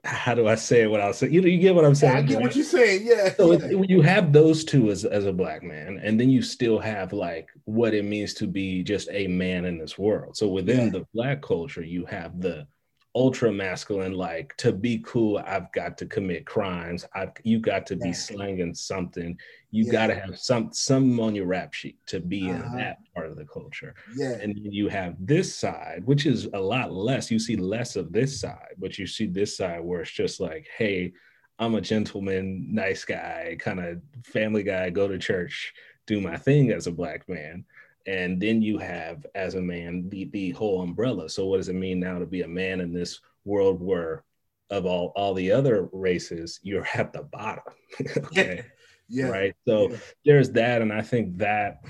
How 0.05 0.37
do 0.37 0.47
I 0.47 0.55
say 0.55 0.83
it 0.83 0.91
without 0.91 1.17
saying? 1.17 1.33
You 1.33 1.41
know, 1.41 1.49
you 1.49 1.59
get 1.59 1.75
what 1.75 1.85
I'm 1.85 1.97
saying. 1.97 2.13
Yeah, 2.13 2.19
I 2.19 2.23
get 2.23 2.35
right? 2.37 2.43
what 2.45 2.55
you're 2.55 2.65
saying. 2.65 3.07
Yeah. 3.07 3.35
So 3.35 3.53
yeah. 3.53 3.81
It, 3.81 3.91
you 3.91 4.03
have 4.03 4.33
those 4.33 4.65
two 4.65 4.91
as 4.91 5.05
as 5.05 5.27
a 5.27 5.33
black 5.33 5.65
man, 5.65 6.01
and 6.01 6.21
then 6.21 6.31
you 6.31 6.43
still 6.43 6.79
have 6.79 7.13
like 7.13 7.49
what 7.65 7.93
it 7.93 8.05
means 8.05 8.33
to 8.35 8.47
be 8.47 8.85
just 8.85 9.09
a 9.11 9.27
man 9.27 9.65
in 9.65 9.79
this 9.79 9.99
world. 9.99 10.37
So 10.37 10.47
within 10.47 10.87
yeah. 10.87 10.91
the 10.91 11.07
black 11.13 11.43
culture, 11.43 11.83
you 11.83 12.05
have 12.07 12.41
the 12.41 12.69
ultra 13.17 13.51
masculine 13.51 14.13
like 14.13 14.55
to 14.59 14.73
be 14.73 15.03
cool 15.07 15.43
i've 15.47 15.73
got 15.73 15.97
to 15.97 16.05
commit 16.05 16.45
crimes 16.45 17.07
i've 17.15 17.33
you 17.45 17.59
got 17.59 17.87
to 17.87 17.97
be 17.97 18.09
yeah. 18.09 18.15
slanging 18.15 18.75
something 18.75 19.37
you 19.71 19.85
yeah. 19.87 19.93
got 19.93 20.07
to 20.09 20.15
have 20.15 20.39
some 20.39 20.71
some 20.71 21.19
on 21.19 21.35
your 21.35 21.47
rap 21.47 21.73
sheet 21.73 21.97
to 22.07 22.21
be 22.21 22.51
uh-huh. 22.51 22.63
in 22.63 22.77
that 22.77 22.99
part 23.15 23.31
of 23.31 23.37
the 23.37 23.45
culture 23.47 23.95
yeah 24.15 24.33
and 24.43 24.55
then 24.55 24.71
you 24.71 24.87
have 24.87 25.17
this 25.19 25.57
side 25.57 26.03
which 26.05 26.27
is 26.27 26.47
a 26.53 26.61
lot 26.61 26.93
less 26.93 27.31
you 27.31 27.39
see 27.39 27.57
less 27.57 27.97
of 27.97 28.13
this 28.13 28.39
side 28.39 28.75
but 28.77 28.99
you 28.99 29.07
see 29.07 29.27
this 29.27 29.57
side 29.57 29.83
where 29.83 30.03
it's 30.03 30.11
just 30.11 30.39
like 30.39 30.69
hey 30.77 31.11
i'm 31.59 31.75
a 31.75 31.81
gentleman 31.81 32.69
nice 32.71 33.07
guy 33.07 33.57
kind 33.59 33.81
of 33.81 33.99
family 34.25 34.63
guy 34.63 34.91
go 34.91 35.09
to 35.09 35.17
church 35.17 35.73
do 36.07 36.21
my 36.21 36.37
thing 36.37 36.71
as 36.71 36.87
a 36.87 36.93
black 36.93 37.27
man 37.31 37.65
and 38.07 38.41
then 38.41 38.63
you 38.63 38.79
have 38.79 39.27
as 39.35 39.55
a 39.55 39.61
man 39.61 40.09
the, 40.09 40.25
the 40.33 40.51
whole 40.53 40.83
umbrella. 40.83 41.29
So 41.29 41.47
what 41.47 41.59
does 41.59 41.69
it 41.69 41.75
mean 41.75 42.01
now 42.01 42.19
to 42.19 42.27
be 42.27 42.43
a 42.43 42.49
man 42.49 42.81
in 42.81 42.93
this 42.93 43.21
world 43.45 43.83
where 43.83 44.25
of 44.71 44.87
all 44.87 45.13
all 45.15 45.35
the 45.35 45.53
other 45.53 45.89
races 45.93 46.61
you're 46.63 46.87
at 46.95 47.13
the 47.13 47.23
bottom? 47.23 47.65
Okay. 48.17 48.65
Yeah. 49.09 49.29
Right? 49.29 49.55
So 49.67 49.91
yeah. 49.91 49.97
there's 50.25 50.51
that 50.51 50.83
and 50.83 50.93
i 50.93 51.01
think 51.01 51.39
that 51.39 51.85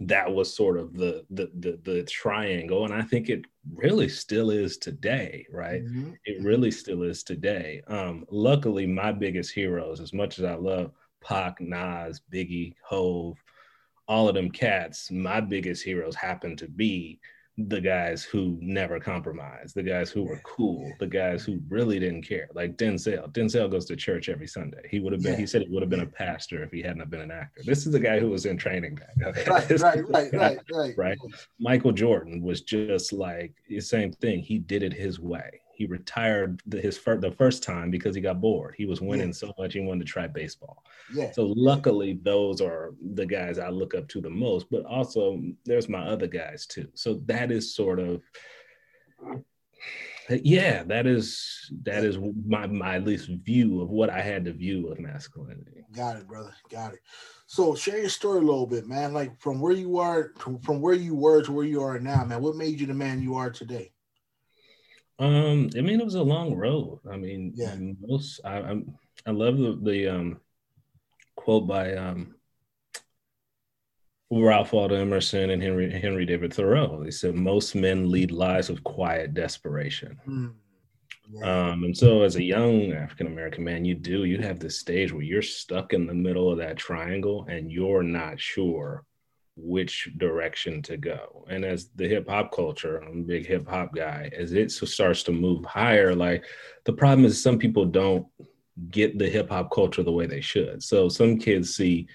that 0.00 0.32
was 0.32 0.54
sort 0.54 0.78
of 0.78 0.96
the, 0.96 1.24
the 1.30 1.50
the 1.58 1.80
the 1.82 2.02
triangle 2.04 2.84
and 2.84 2.94
i 2.94 3.02
think 3.02 3.28
it 3.28 3.44
really 3.74 4.08
still 4.08 4.50
is 4.50 4.78
today 4.78 5.44
right? 5.50 5.84
Mm-hmm. 5.84 6.12
it 6.24 6.42
really 6.42 6.70
still 6.70 7.02
is 7.02 7.24
today. 7.24 7.82
Um 7.88 8.24
luckily 8.30 8.86
my 8.86 9.10
biggest 9.10 9.52
heroes 9.52 10.00
as 10.00 10.12
much 10.12 10.38
as 10.38 10.44
i 10.44 10.54
love 10.54 10.92
Pac, 11.22 11.60
Nas, 11.60 12.20
Biggie, 12.32 12.74
Hove, 12.82 13.42
all 14.08 14.28
of 14.28 14.34
them 14.34 14.50
cats, 14.50 15.10
my 15.10 15.40
biggest 15.40 15.82
heroes 15.82 16.14
happen 16.14 16.56
to 16.56 16.68
be 16.68 17.20
the 17.58 17.80
guys 17.80 18.24
who 18.24 18.58
never 18.62 18.98
compromised, 18.98 19.74
the 19.74 19.82
guys 19.82 20.10
who 20.10 20.22
were 20.22 20.40
cool, 20.42 20.90
the 20.98 21.06
guys 21.06 21.44
who 21.44 21.60
really 21.68 21.98
didn't 21.98 22.22
care. 22.22 22.48
Like 22.54 22.78
Denzel. 22.78 23.30
Denzel 23.32 23.70
goes 23.70 23.84
to 23.86 23.96
church 23.96 24.30
every 24.30 24.46
Sunday. 24.46 24.88
He 24.90 25.00
would 25.00 25.12
have 25.12 25.22
been, 25.22 25.32
yeah. 25.32 25.38
he 25.38 25.46
said 25.46 25.62
he 25.62 25.68
would 25.68 25.82
have 25.82 25.90
been 25.90 26.00
a 26.00 26.06
pastor 26.06 26.62
if 26.62 26.70
he 26.70 26.80
hadn't 26.80 27.08
been 27.10 27.20
an 27.20 27.30
actor. 27.30 27.62
This 27.64 27.86
is 27.86 27.92
the 27.92 28.00
guy 28.00 28.18
who 28.18 28.30
was 28.30 28.46
in 28.46 28.56
training 28.56 28.96
back. 28.96 29.10
Okay? 29.22 29.50
Right, 29.50 29.80
right, 29.80 30.10
right, 30.10 30.32
right, 30.32 30.58
right. 30.70 30.94
Right. 30.96 31.18
Michael 31.60 31.92
Jordan 31.92 32.42
was 32.42 32.62
just 32.62 33.12
like 33.12 33.54
the 33.68 33.80
same 33.80 34.12
thing. 34.12 34.40
He 34.40 34.58
did 34.58 34.82
it 34.82 34.92
his 34.92 35.20
way. 35.20 35.61
He 35.82 35.88
retired 35.88 36.62
the, 36.64 36.80
his 36.80 36.96
fir- 36.96 37.18
the 37.18 37.32
first 37.32 37.64
time 37.64 37.90
because 37.90 38.14
he 38.14 38.20
got 38.20 38.40
bored. 38.40 38.76
He 38.78 38.86
was 38.86 39.00
winning 39.00 39.28
yeah. 39.28 39.34
so 39.34 39.52
much 39.58 39.72
he 39.72 39.80
wanted 39.80 40.06
to 40.06 40.12
try 40.12 40.28
baseball. 40.28 40.84
Yeah. 41.12 41.32
So 41.32 41.52
luckily, 41.56 42.20
those 42.22 42.60
are 42.60 42.94
the 43.14 43.26
guys 43.26 43.58
I 43.58 43.70
look 43.70 43.96
up 43.96 44.06
to 44.10 44.20
the 44.20 44.30
most. 44.30 44.70
But 44.70 44.84
also, 44.84 45.42
there's 45.64 45.88
my 45.88 46.06
other 46.06 46.28
guys 46.28 46.66
too. 46.66 46.86
So 46.94 47.14
that 47.26 47.50
is 47.50 47.74
sort 47.74 47.98
of 47.98 48.22
yeah 50.30 50.84
that 50.84 51.04
is 51.04 51.68
that 51.82 52.04
is 52.04 52.16
my 52.46 52.64
my 52.68 52.98
least 52.98 53.28
view 53.28 53.80
of 53.80 53.90
what 53.90 54.08
i 54.08 54.20
had 54.20 54.44
to 54.44 54.52
view 54.52 54.86
of 54.86 55.00
masculinity 55.00 55.84
got 55.92 56.16
it 56.16 56.28
brother 56.28 56.54
got 56.70 56.94
it 56.94 57.00
so 57.46 57.74
share 57.74 57.98
your 57.98 58.08
story 58.08 58.38
a 58.38 58.40
little 58.40 58.66
bit 58.66 58.86
man 58.86 59.12
like 59.12 59.36
from 59.40 59.60
where 59.60 59.72
you 59.72 59.98
are 59.98 60.28
to, 60.38 60.60
from 60.62 60.80
where 60.80 60.94
you 60.94 61.16
were 61.16 61.42
to 61.42 61.50
where 61.50 61.66
you 61.66 61.82
are 61.82 61.98
now 61.98 62.24
man 62.24 62.40
what 62.40 62.54
made 62.54 62.78
you 62.78 62.86
the 62.86 62.94
man 62.94 63.20
you 63.20 63.34
are 63.34 63.50
today 63.50 63.90
um, 65.18 65.70
I 65.76 65.80
mean, 65.80 66.00
it 66.00 66.04
was 66.04 66.14
a 66.14 66.22
long 66.22 66.54
road. 66.54 67.00
I 67.10 67.16
mean, 67.16 67.52
yeah. 67.54 67.74
most 68.00 68.40
I 68.44 68.56
I'm, 68.60 68.94
I 69.26 69.30
love 69.30 69.58
the 69.58 69.78
the 69.82 70.08
um 70.08 70.40
quote 71.36 71.66
by 71.66 71.94
um 71.94 72.34
Ralph 74.30 74.72
Waldo 74.72 74.94
Emerson 74.94 75.50
and 75.50 75.62
Henry 75.62 75.90
Henry 75.90 76.24
David 76.24 76.54
Thoreau. 76.54 77.02
They 77.02 77.10
said 77.10 77.34
most 77.34 77.74
men 77.74 78.10
lead 78.10 78.30
lives 78.30 78.70
of 78.70 78.82
quiet 78.82 79.34
desperation. 79.34 80.18
Mm. 80.26 80.54
Yeah. 81.30 81.70
Um, 81.70 81.84
and 81.84 81.96
so 81.96 82.22
as 82.22 82.36
a 82.36 82.42
young 82.42 82.92
African 82.92 83.26
American 83.26 83.64
man, 83.64 83.84
you 83.84 83.94
do, 83.94 84.24
you 84.24 84.38
have 84.38 84.58
this 84.58 84.78
stage 84.78 85.12
where 85.12 85.22
you're 85.22 85.42
stuck 85.42 85.92
in 85.92 86.06
the 86.06 86.14
middle 86.14 86.50
of 86.50 86.58
that 86.58 86.76
triangle 86.76 87.46
and 87.48 87.70
you're 87.70 88.02
not 88.02 88.40
sure 88.40 89.04
which 89.56 90.10
direction 90.16 90.80
to 90.82 90.96
go. 90.96 91.44
And 91.48 91.64
as 91.64 91.90
the 91.96 92.08
hip 92.08 92.28
hop 92.28 92.54
culture, 92.54 92.98
I'm 92.98 93.20
a 93.20 93.22
big 93.24 93.46
hip 93.46 93.68
hop 93.68 93.94
guy, 93.94 94.30
as 94.36 94.52
it 94.52 94.70
starts 94.70 95.22
to 95.24 95.32
move 95.32 95.64
higher, 95.64 96.14
like 96.14 96.44
the 96.84 96.92
problem 96.92 97.24
is 97.24 97.42
some 97.42 97.58
people 97.58 97.84
don't 97.84 98.26
get 98.90 99.18
the 99.18 99.28
hip 99.28 99.50
hop 99.50 99.70
culture 99.70 100.02
the 100.02 100.12
way 100.12 100.26
they 100.26 100.40
should. 100.40 100.82
So 100.82 101.08
some 101.08 101.38
kids 101.38 101.76
see 101.76 102.06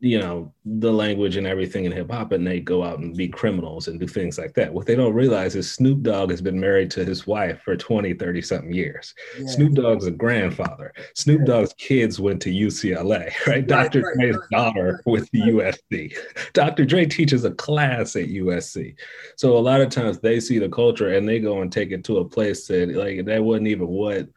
you 0.00 0.20
know 0.20 0.52
the 0.64 0.92
language 0.92 1.36
and 1.36 1.46
everything 1.46 1.84
in 1.84 1.90
hip 1.90 2.10
hop 2.10 2.30
and 2.30 2.46
they 2.46 2.60
go 2.60 2.84
out 2.84 3.00
and 3.00 3.16
be 3.16 3.26
criminals 3.26 3.88
and 3.88 3.98
do 3.98 4.06
things 4.06 4.38
like 4.38 4.54
that. 4.54 4.72
What 4.72 4.86
they 4.86 4.94
don't 4.94 5.14
realize 5.14 5.56
is 5.56 5.70
snoop 5.70 6.02
dogg 6.02 6.30
has 6.30 6.40
been 6.40 6.58
married 6.58 6.90
to 6.92 7.04
his 7.04 7.26
wife 7.26 7.60
for 7.62 7.76
20 7.76 8.14
30 8.14 8.42
something 8.42 8.72
years. 8.72 9.14
Yeah. 9.38 9.46
snoop 9.48 9.74
dogg's 9.74 10.06
a 10.06 10.12
grandfather. 10.12 10.92
Snoop 11.14 11.40
yeah. 11.40 11.46
dogg's 11.46 11.74
kids 11.78 12.20
went 12.20 12.40
to 12.42 12.50
ucla 12.50 13.08
right, 13.08 13.46
right 13.46 13.66
dr 13.66 14.00
right, 14.00 14.14
dre's 14.16 14.36
right, 14.36 14.50
daughter 14.50 15.02
with 15.04 15.28
the 15.32 15.40
usc 15.40 16.12
dr 16.52 16.84
dre 16.84 17.04
teaches 17.04 17.44
a 17.44 17.50
class 17.52 18.14
at 18.14 18.28
usc 18.28 18.94
so 19.36 19.56
a 19.56 19.58
lot 19.58 19.80
of 19.80 19.90
times 19.90 20.20
they 20.20 20.38
see 20.38 20.58
the 20.58 20.68
culture 20.68 21.14
and 21.14 21.28
they 21.28 21.40
go 21.40 21.62
and 21.62 21.72
take 21.72 21.90
it 21.90 22.04
to 22.04 22.18
a 22.18 22.24
place 22.24 22.66
that 22.66 22.94
like 22.94 23.24
that 23.24 23.42
wasn't 23.42 23.66
even 23.66 23.88
what 23.88 24.28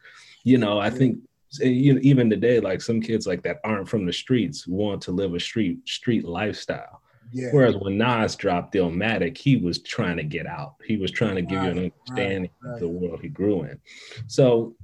you 0.44 0.58
know 0.58 0.78
i 0.78 0.90
think 0.90 1.18
Eh, 1.60 1.66
even 1.66 2.30
today, 2.30 2.60
like 2.60 2.80
some 2.80 3.00
kids 3.00 3.26
like 3.26 3.42
that 3.42 3.60
aren't 3.64 3.88
from 3.88 4.06
the 4.06 4.12
streets 4.12 4.66
want 4.66 5.02
to 5.02 5.12
live 5.12 5.34
a 5.34 5.40
street 5.40 5.86
street 5.86 6.24
lifestyle. 6.24 7.02
Yeah. 7.32 7.48
Whereas 7.50 7.76
when 7.76 7.98
Nas 7.98 8.36
dropped 8.36 8.74
Illmatic, 8.74 9.38
he 9.38 9.56
was 9.56 9.82
trying 9.82 10.18
to 10.18 10.22
get 10.22 10.46
out. 10.46 10.74
He 10.84 10.98
was 10.98 11.10
trying 11.10 11.36
to 11.36 11.42
give 11.42 11.58
right, 11.58 11.74
you 11.74 11.82
an 11.82 11.92
understanding 12.08 12.50
right, 12.60 12.68
right. 12.68 12.74
of 12.74 12.80
the 12.80 12.88
world 12.88 13.20
he 13.22 13.28
grew 13.28 13.62
in. 13.62 13.80
So 14.26 14.76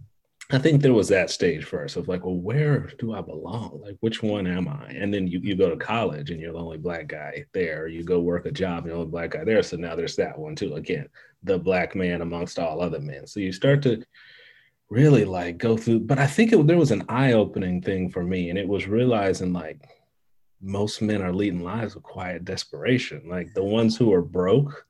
I 0.51 0.59
think 0.59 0.81
there 0.81 0.95
was 0.95 1.09
that 1.09 1.29
stage 1.29 1.65
first 1.65 1.97
of 1.97 2.09
like, 2.09 2.25
well, 2.25 2.35
where 2.35 2.91
do 2.99 3.13
I 3.13 3.21
belong? 3.21 3.81
Like, 3.83 3.99
which 4.01 4.23
one 4.23 4.47
am 4.47 4.67
I? 4.67 4.87
And 4.93 5.13
then 5.13 5.27
you, 5.27 5.41
you 5.41 5.57
go 5.57 5.69
to 5.69 5.77
college 5.77 6.31
and 6.31 6.41
you're 6.41 6.55
the 6.55 6.59
only 6.59 6.79
black 6.79 7.09
guy 7.09 7.45
there. 7.53 7.87
You 7.87 8.03
go 8.03 8.21
work 8.21 8.47
a 8.47 8.51
job 8.51 8.79
and 8.79 8.87
you're 8.87 8.95
the 8.95 9.01
only 9.01 9.11
black 9.11 9.33
guy 9.33 9.45
there. 9.45 9.63
So 9.63 9.77
now 9.77 9.95
there's 9.95 10.17
that 10.17 10.39
one 10.39 10.57
too. 10.57 10.75
Again, 10.75 11.07
the 11.43 11.59
black 11.59 11.95
man 11.95 12.23
amongst 12.23 12.59
all 12.59 12.81
other 12.81 13.01
men. 13.01 13.27
So 13.27 13.41
you 13.41 13.53
start 13.53 13.83
to 13.83 14.03
really 14.91 15.25
like 15.25 15.59
go 15.59 15.77
through 15.77 16.01
but 16.01 16.19
i 16.19 16.27
think 16.27 16.53
it, 16.53 16.67
there 16.67 16.79
was 16.79 16.91
an 16.91 17.05
eye-opening 17.09 17.83
thing 17.83 18.09
for 18.09 18.23
me 18.23 18.49
and 18.49 18.59
it 18.59 18.67
was 18.67 18.87
realizing 18.87 19.53
like 19.53 19.81
most 20.61 21.01
men 21.03 21.23
are 21.23 21.33
leading 21.33 21.63
lives 21.63 21.95
of 21.95 22.03
quiet 22.03 22.45
desperation. 22.45 23.23
Like 23.29 23.55
the 23.55 23.65
ones 23.65 23.97
who 23.97 24.13
are 24.13 24.23
broke 24.23 24.87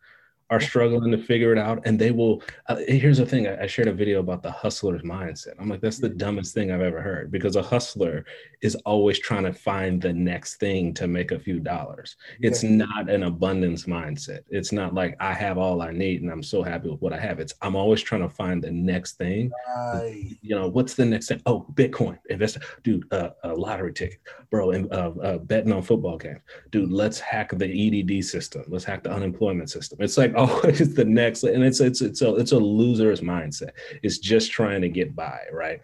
are 0.51 0.61
struggling 0.61 1.11
to 1.11 1.19
figure 1.19 1.53
it 1.53 1.59
out 1.59 1.81
and 1.85 1.99
they 1.99 2.11
will 2.11 2.43
uh, 2.69 2.77
here's 2.89 3.19
the 3.19 3.27
thing 3.27 3.47
I, 3.47 3.65
I, 3.65 3.67
shared 3.67 3.89
a 3.89 3.93
video 3.93 4.21
about 4.21 4.43
the 4.43 4.51
hustler's 4.51 5.03
mindset. 5.03 5.55
I'm 5.59 5.69
like 5.69 5.81
that's 5.81 5.99
the 5.99 6.09
dumbest 6.09 6.55
thing 6.55 6.71
i've 6.71 6.81
ever 6.81 7.03
heard 7.03 7.31
because 7.31 7.57
a 7.57 7.63
hustler 7.63 8.25
is 8.63 8.75
always 8.87 9.19
trying 9.19 9.45
to 9.45 9.53
find 9.53 10.01
the 10.01 10.13
next 10.13 10.57
thing 10.57 10.95
to 10.95 11.07
make 11.07 11.33
a 11.33 11.39
few 11.39 11.61
dollars. 11.61 12.17
It's 12.41 12.65
yeah. 12.65 12.77
not 12.77 13.11
an 13.11 13.25
abundance 13.25 13.85
mindset. 13.85 14.41
It's 14.49 14.73
not 14.73 14.95
like 14.95 15.17
i 15.21 15.35
have 15.35 15.59
all 15.59 15.83
i 15.83 15.93
need 15.93 16.23
and 16.23 16.31
i'm 16.31 16.43
so 16.43 16.63
happy 16.63 16.89
with 16.89 17.01
what 17.01 17.13
i 17.13 17.21
have. 17.21 17.41
It's 17.41 17.55
i'm 17.61 17.77
always 17.77 18.03
trying 18.03 18.23
to 18.23 18.31
find 18.31 18.63
the 18.63 18.71
next 18.71 19.19
thing. 19.19 19.51
Right. 19.77 20.37
you 20.41 20.55
know 20.55 20.69
what's 20.69 20.95
the 20.95 21.05
next 21.05 21.29
thing? 21.29 21.43
Oh 21.45 21.67
bitcoin 21.75 22.19
invest 22.31 22.59
dude 22.83 23.05
uh, 23.13 23.31
a 23.45 23.53
lottery 23.53 23.93
ticket 23.93 24.21
bro 24.51 24.71
and 24.71 24.91
uh, 24.93 25.13
uh, 25.23 25.39
betting 25.39 25.73
on 25.73 25.83
football 25.83 26.17
games. 26.17 26.41
Dude 26.71 26.91
let's 26.91 27.21
hack 27.21 27.51
the 27.53 27.67
edd 27.67 28.25
system. 28.25 28.65
Let's 28.69 28.85
hack 28.85 29.03
the 29.03 29.13
unemployment 29.13 29.71
system. 29.71 29.99
It's 30.01 30.17
like 30.17 30.35
always 30.63 30.95
the 30.95 31.05
next 31.05 31.43
and 31.43 31.65
it's 31.65 31.81
it's 31.81 32.01
it's 32.01 32.23
a 32.23 32.35
it's 32.37 32.53
a 32.53 32.59
loser's 32.59 33.21
mindset 33.21 33.71
it's 34.03 34.19
just 34.19 34.51
trying 34.51 34.81
to 34.81 34.89
get 34.89 35.15
by 35.15 35.41
right 35.53 35.81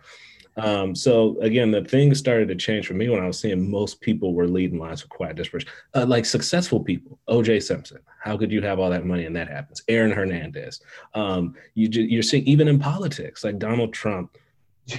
um, 0.56 0.94
so 0.94 1.36
again, 1.40 1.70
the 1.70 1.84
thing 1.84 2.14
started 2.14 2.48
to 2.48 2.54
change 2.54 2.86
for 2.86 2.94
me 2.94 3.08
when 3.08 3.22
I 3.22 3.26
was 3.26 3.38
seeing 3.38 3.70
most 3.70 4.00
people 4.00 4.34
were 4.34 4.46
leading 4.46 4.78
lives 4.78 5.02
of 5.02 5.08
quiet 5.08 5.36
desperation, 5.36 5.68
uh, 5.94 6.06
like 6.06 6.24
successful 6.24 6.80
people. 6.80 7.18
O.J. 7.28 7.60
Simpson, 7.60 7.98
how 8.22 8.36
could 8.36 8.52
you 8.52 8.62
have 8.62 8.78
all 8.78 8.90
that 8.90 9.04
money 9.04 9.24
and 9.24 9.34
that 9.34 9.48
happens? 9.48 9.82
Aaron 9.88 10.12
Hernandez, 10.12 10.80
um, 11.14 11.54
you 11.74 11.88
you're 11.90 12.22
seeing 12.22 12.44
even 12.44 12.68
in 12.68 12.78
politics, 12.78 13.42
like 13.42 13.58
Donald 13.58 13.92
Trump. 13.92 14.36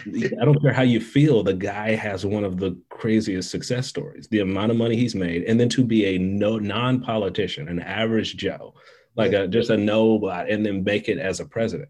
I 0.06 0.44
don't 0.44 0.60
care 0.62 0.74
how 0.74 0.82
you 0.82 1.00
feel. 1.00 1.44
The 1.44 1.54
guy 1.54 1.94
has 1.94 2.26
one 2.26 2.44
of 2.44 2.58
the 2.58 2.76
craziest 2.90 3.52
success 3.52 3.86
stories. 3.86 4.28
The 4.28 4.40
amount 4.40 4.72
of 4.72 4.78
money 4.78 4.96
he's 4.96 5.14
made, 5.14 5.44
and 5.44 5.60
then 5.60 5.70
to 5.70 5.84
be 5.84 6.06
a 6.06 6.18
no 6.18 6.58
non-politician, 6.58 7.68
an 7.68 7.80
average 7.80 8.36
Joe, 8.36 8.74
like 9.16 9.32
yeah. 9.32 9.44
a, 9.44 9.48
just 9.48 9.70
a 9.70 9.78
nobody, 9.78 10.52
and 10.52 10.66
then 10.66 10.84
make 10.84 11.10
it 11.10 11.18
as 11.18 11.40
a 11.40 11.46
president. 11.46 11.90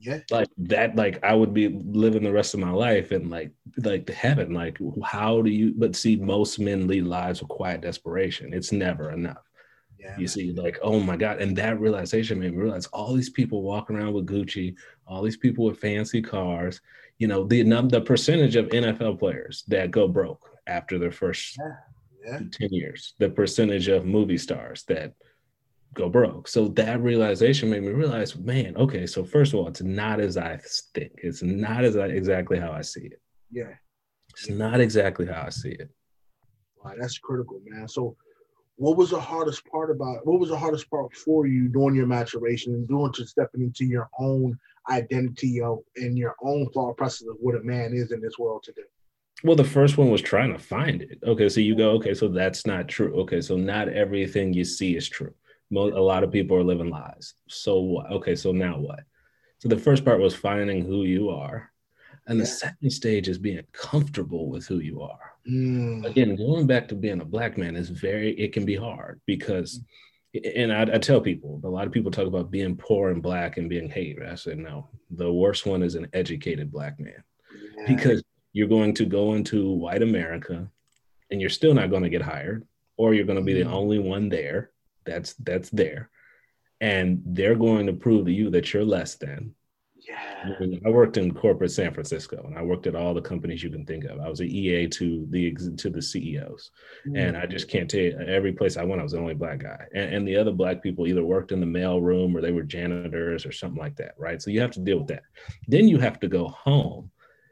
Yeah. 0.00 0.20
Like 0.30 0.48
that, 0.58 0.94
like 0.94 1.22
I 1.24 1.34
would 1.34 1.52
be 1.52 1.68
living 1.68 2.22
the 2.22 2.32
rest 2.32 2.54
of 2.54 2.60
my 2.60 2.70
life 2.70 3.10
in 3.10 3.28
like 3.28 3.50
like 3.78 4.06
the 4.06 4.12
heaven. 4.12 4.54
Like, 4.54 4.78
how 5.04 5.42
do 5.42 5.50
you 5.50 5.74
but 5.76 5.96
see 5.96 6.16
most 6.16 6.60
men 6.60 6.86
lead 6.86 7.04
lives 7.04 7.42
of 7.42 7.48
quiet 7.48 7.80
desperation? 7.80 8.54
It's 8.54 8.70
never 8.70 9.10
enough. 9.10 9.42
Yeah. 9.98 10.16
You 10.16 10.28
see, 10.28 10.52
like, 10.52 10.78
oh 10.82 11.00
my 11.00 11.16
God. 11.16 11.40
And 11.40 11.56
that 11.56 11.80
realization 11.80 12.38
made 12.38 12.52
me 12.52 12.58
realize 12.62 12.86
all 12.86 13.12
these 13.14 13.30
people 13.30 13.62
walking 13.62 13.96
around 13.96 14.12
with 14.12 14.26
Gucci, 14.26 14.76
all 15.06 15.22
these 15.22 15.36
people 15.36 15.64
with 15.64 15.80
fancy 15.80 16.22
cars, 16.22 16.80
you 17.18 17.26
know, 17.26 17.44
the 17.44 17.62
the 17.62 18.00
percentage 18.00 18.54
of 18.54 18.68
NFL 18.68 19.18
players 19.18 19.64
that 19.66 19.90
go 19.90 20.06
broke 20.06 20.48
after 20.68 20.98
their 20.98 21.10
first 21.10 21.58
yeah. 21.58 21.74
Yeah. 22.24 22.40
10 22.52 22.68
years, 22.70 23.14
the 23.18 23.30
percentage 23.30 23.88
of 23.88 24.04
movie 24.04 24.38
stars 24.38 24.84
that 24.84 25.14
go 25.94 26.08
broke. 26.08 26.48
So 26.48 26.68
that 26.68 27.00
realization 27.00 27.70
made 27.70 27.82
me 27.82 27.92
realize, 27.92 28.36
man, 28.36 28.76
okay, 28.76 29.06
so 29.06 29.24
first 29.24 29.52
of 29.52 29.60
all, 29.60 29.68
it's 29.68 29.82
not 29.82 30.20
as 30.20 30.36
I 30.36 30.58
think. 30.94 31.12
It's 31.22 31.42
not 31.42 31.84
as 31.84 31.96
I, 31.96 32.06
exactly 32.06 32.58
how 32.58 32.72
I 32.72 32.82
see 32.82 33.06
it. 33.06 33.20
Yeah. 33.50 33.74
It's 34.30 34.48
not 34.48 34.80
exactly 34.80 35.26
how 35.26 35.44
I 35.46 35.50
see 35.50 35.70
it. 35.70 35.90
Wow, 36.84 36.92
that's 36.98 37.18
critical, 37.18 37.60
man. 37.66 37.88
So 37.88 38.16
what 38.76 38.96
was 38.96 39.10
the 39.10 39.20
hardest 39.20 39.66
part 39.66 39.90
about 39.90 40.24
what 40.24 40.38
was 40.38 40.50
the 40.50 40.56
hardest 40.56 40.88
part 40.88 41.12
for 41.12 41.46
you 41.46 41.68
during 41.68 41.96
your 41.96 42.06
maturation 42.06 42.74
and 42.74 42.86
doing 42.86 43.12
to 43.14 43.26
stepping 43.26 43.62
into 43.62 43.84
your 43.84 44.08
own 44.20 44.56
identity 44.88 45.60
of 45.60 45.78
and 45.96 46.16
your 46.16 46.36
own 46.42 46.70
thought 46.70 46.96
process 46.96 47.26
of 47.28 47.36
what 47.40 47.56
a 47.56 47.60
man 47.60 47.92
is 47.92 48.12
in 48.12 48.20
this 48.20 48.38
world 48.38 48.62
today? 48.62 48.82
Well, 49.42 49.56
the 49.56 49.64
first 49.64 49.98
one 49.98 50.10
was 50.10 50.22
trying 50.22 50.52
to 50.52 50.58
find 50.58 51.02
it. 51.02 51.18
Okay, 51.24 51.48
so 51.48 51.60
you 51.60 51.76
go, 51.76 51.90
okay, 51.92 52.14
so 52.14 52.28
that's 52.28 52.66
not 52.66 52.88
true. 52.88 53.14
Okay, 53.22 53.40
so 53.40 53.56
not 53.56 53.88
everything 53.88 54.52
you 54.52 54.64
see 54.64 54.96
is 54.96 55.08
true 55.08 55.34
a 55.70 56.00
lot 56.00 56.24
of 56.24 56.32
people 56.32 56.56
are 56.56 56.64
living 56.64 56.90
lies. 56.90 57.34
So 57.48 57.80
what? 57.80 58.10
okay, 58.12 58.34
so 58.34 58.52
now 58.52 58.78
what? 58.78 59.00
So 59.58 59.68
the 59.68 59.78
first 59.78 60.04
part 60.04 60.20
was 60.20 60.34
finding 60.34 60.84
who 60.84 61.04
you 61.04 61.30
are, 61.30 61.70
and 62.26 62.40
the 62.40 62.46
second 62.46 62.90
stage 62.90 63.28
is 63.28 63.38
being 63.38 63.62
comfortable 63.72 64.48
with 64.48 64.66
who 64.66 64.78
you 64.78 65.02
are. 65.02 65.32
Mm. 65.50 66.04
Again, 66.04 66.36
going 66.36 66.66
back 66.66 66.88
to 66.88 66.94
being 66.94 67.20
a 67.20 67.24
black 67.24 67.58
man 67.58 67.74
is 67.74 67.88
very 67.88 68.32
it 68.38 68.52
can 68.52 68.64
be 68.64 68.76
hard 68.76 69.20
because, 69.26 69.80
and 70.54 70.72
I, 70.72 70.82
I, 70.82 70.98
tell 70.98 71.20
people 71.20 71.60
a 71.64 71.68
lot 71.68 71.86
of 71.86 71.92
people 71.92 72.10
talk 72.10 72.26
about 72.26 72.50
being 72.50 72.76
poor 72.76 73.10
and 73.10 73.22
black 73.22 73.56
and 73.56 73.68
being 73.68 73.88
hated. 73.88 74.28
I 74.28 74.34
said 74.34 74.58
no, 74.58 74.88
the 75.10 75.32
worst 75.32 75.66
one 75.66 75.82
is 75.82 75.94
an 75.94 76.06
educated 76.12 76.70
black 76.70 77.00
man 77.00 77.24
yeah. 77.76 77.86
because 77.88 78.22
you're 78.52 78.68
going 78.68 78.94
to 78.94 79.06
go 79.06 79.34
into 79.34 79.72
white 79.72 80.02
America, 80.02 80.70
and 81.30 81.40
you're 81.40 81.50
still 81.50 81.74
not 81.74 81.90
going 81.90 82.02
to 82.02 82.10
get 82.10 82.22
hired, 82.22 82.66
or 82.96 83.14
you're 83.14 83.26
going 83.26 83.38
to 83.38 83.44
be 83.44 83.54
mm. 83.54 83.64
the 83.64 83.70
only 83.70 83.98
one 83.98 84.28
there 84.28 84.70
that's 85.08 85.34
that's 85.34 85.70
there 85.70 86.10
and 86.80 87.22
they're 87.26 87.56
going 87.56 87.86
to 87.86 87.92
prove 87.92 88.26
to 88.26 88.32
you 88.32 88.50
that 88.50 88.72
you're 88.72 88.84
less 88.84 89.16
than 89.16 89.54
yeah. 90.08 90.56
I 90.86 90.88
worked 90.88 91.16
in 91.16 91.34
corporate 91.34 91.70
San 91.70 91.92
Francisco, 91.92 92.42
and 92.46 92.56
I 92.56 92.62
worked 92.62 92.86
at 92.86 92.94
all 92.94 93.12
the 93.12 93.20
companies 93.20 93.62
you 93.62 93.70
can 93.70 93.84
think 93.84 94.04
of. 94.04 94.20
I 94.20 94.28
was 94.28 94.40
an 94.40 94.48
EA 94.48 94.86
to 94.88 95.26
the 95.28 95.54
to 95.76 95.90
the 95.90 96.00
CEOs, 96.00 96.70
mm. 97.06 97.18
and 97.18 97.36
I 97.36 97.46
just 97.46 97.68
can't 97.68 97.90
tell 97.90 98.00
you 98.00 98.18
every 98.18 98.52
place 98.52 98.76
I 98.76 98.84
went, 98.84 99.00
I 99.00 99.02
was 99.02 99.12
the 99.12 99.18
only 99.18 99.34
black 99.34 99.58
guy, 99.58 99.84
and, 99.94 100.14
and, 100.14 100.28
the 100.28 100.36
other 100.36 100.52
black 100.52 100.82
people 100.82 101.06
either 101.06 101.24
worked 101.24 101.52
in 101.52 101.60
the 101.60 101.66
mail 101.66 102.00
room 102.00 102.36
or 102.36 102.40
they 102.40 102.52
were 102.52 102.62
janitors 102.62 103.44
or 103.44 103.52
something 103.52 103.78
like 103.78 103.96
that, 103.96 104.14
right? 104.18 104.40
So 104.40 104.50
you 104.50 104.60
have 104.60 104.70
to 104.72 104.80
deal 104.80 104.98
with 104.98 105.08
that. 105.08 105.24
Then 105.66 105.88
you 105.88 105.98
have 105.98 106.20
to 106.20 106.28
go 106.28 106.48
home, 106.48 107.10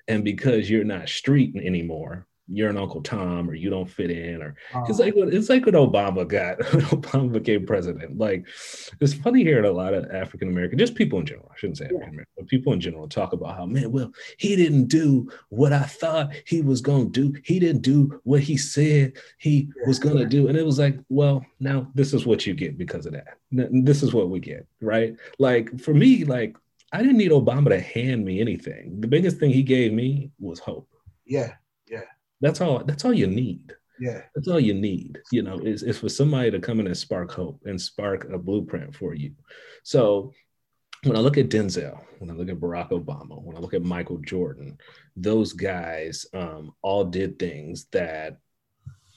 and 0.08 0.24
because 0.24 0.70
you're 0.70 0.84
not 0.84 1.08
street 1.08 1.56
anymore, 1.56 2.26
you're 2.48 2.70
an 2.70 2.76
Uncle 2.76 3.02
Tom 3.02 3.50
or 3.50 3.54
you 3.54 3.70
don't 3.70 3.90
fit 3.90 4.10
in 4.10 4.40
or 4.40 4.50
it's 4.50 4.74
uh-huh. 4.74 5.04
like 5.04 5.16
what 5.16 5.34
it's 5.34 5.48
like 5.48 5.66
when 5.66 5.74
Obama 5.74 6.26
got 6.26 6.58
when 6.72 6.84
Obama 6.84 7.32
became 7.32 7.66
president. 7.66 8.18
Like 8.18 8.46
it's 9.00 9.14
funny 9.14 9.42
hearing 9.42 9.64
a 9.64 9.70
lot 9.70 9.94
of 9.94 10.10
African 10.12 10.48
American, 10.48 10.78
just 10.78 10.94
people 10.94 11.18
in 11.18 11.26
general. 11.26 11.50
I 11.52 11.58
shouldn't 11.58 11.78
say 11.78 11.86
African 11.86 12.08
American, 12.08 12.32
but 12.36 12.46
people 12.46 12.72
in 12.72 12.80
general 12.80 13.08
talk 13.08 13.32
about 13.32 13.56
how 13.56 13.66
man, 13.66 13.90
well, 13.90 14.12
he 14.38 14.54
didn't 14.54 14.86
do 14.86 15.30
what 15.48 15.72
I 15.72 15.82
thought 15.82 16.30
he 16.46 16.62
was 16.62 16.80
gonna 16.80 17.06
do. 17.06 17.34
He 17.44 17.58
didn't 17.58 17.82
do 17.82 18.20
what 18.22 18.40
he 18.40 18.56
said 18.56 19.14
he 19.38 19.68
was 19.86 19.98
gonna 19.98 20.26
do. 20.26 20.48
And 20.48 20.56
it 20.56 20.64
was 20.64 20.78
like, 20.78 20.98
well, 21.08 21.44
now 21.58 21.90
this 21.94 22.12
is 22.12 22.26
what 22.26 22.46
you 22.46 22.54
get 22.54 22.78
because 22.78 23.06
of 23.06 23.12
that. 23.12 23.38
This 23.50 24.02
is 24.02 24.14
what 24.14 24.30
we 24.30 24.38
get, 24.38 24.66
right? 24.80 25.16
Like 25.38 25.80
for 25.80 25.94
me, 25.94 26.24
like 26.24 26.56
I 26.92 26.98
didn't 26.98 27.18
need 27.18 27.32
Obama 27.32 27.70
to 27.70 27.80
hand 27.80 28.24
me 28.24 28.40
anything. 28.40 29.00
The 29.00 29.08
biggest 29.08 29.38
thing 29.38 29.50
he 29.50 29.64
gave 29.64 29.92
me 29.92 30.30
was 30.38 30.60
hope. 30.60 30.88
Yeah 31.24 31.54
that's 32.40 32.60
all. 32.60 32.84
That's 32.84 33.04
all 33.04 33.14
you 33.14 33.26
need. 33.26 33.74
Yeah. 33.98 34.22
That's 34.34 34.48
all 34.48 34.60
you 34.60 34.74
need. 34.74 35.20
You 35.32 35.42
know, 35.42 35.58
is, 35.58 35.82
is 35.82 35.98
for 35.98 36.08
somebody 36.08 36.50
to 36.50 36.58
come 36.58 36.80
in 36.80 36.86
and 36.86 36.96
spark 36.96 37.32
hope 37.32 37.62
and 37.64 37.80
spark 37.80 38.28
a 38.30 38.38
blueprint 38.38 38.94
for 38.94 39.14
you. 39.14 39.32
So 39.82 40.32
when 41.04 41.16
I 41.16 41.20
look 41.20 41.38
at 41.38 41.48
Denzel, 41.48 42.00
when 42.18 42.30
I 42.30 42.34
look 42.34 42.48
at 42.48 42.60
Barack 42.60 42.90
Obama, 42.90 43.42
when 43.42 43.56
I 43.56 43.60
look 43.60 43.74
at 43.74 43.82
Michael 43.82 44.18
Jordan, 44.18 44.78
those 45.16 45.52
guys 45.52 46.26
um, 46.34 46.72
all 46.82 47.04
did 47.04 47.38
things 47.38 47.86
that 47.92 48.38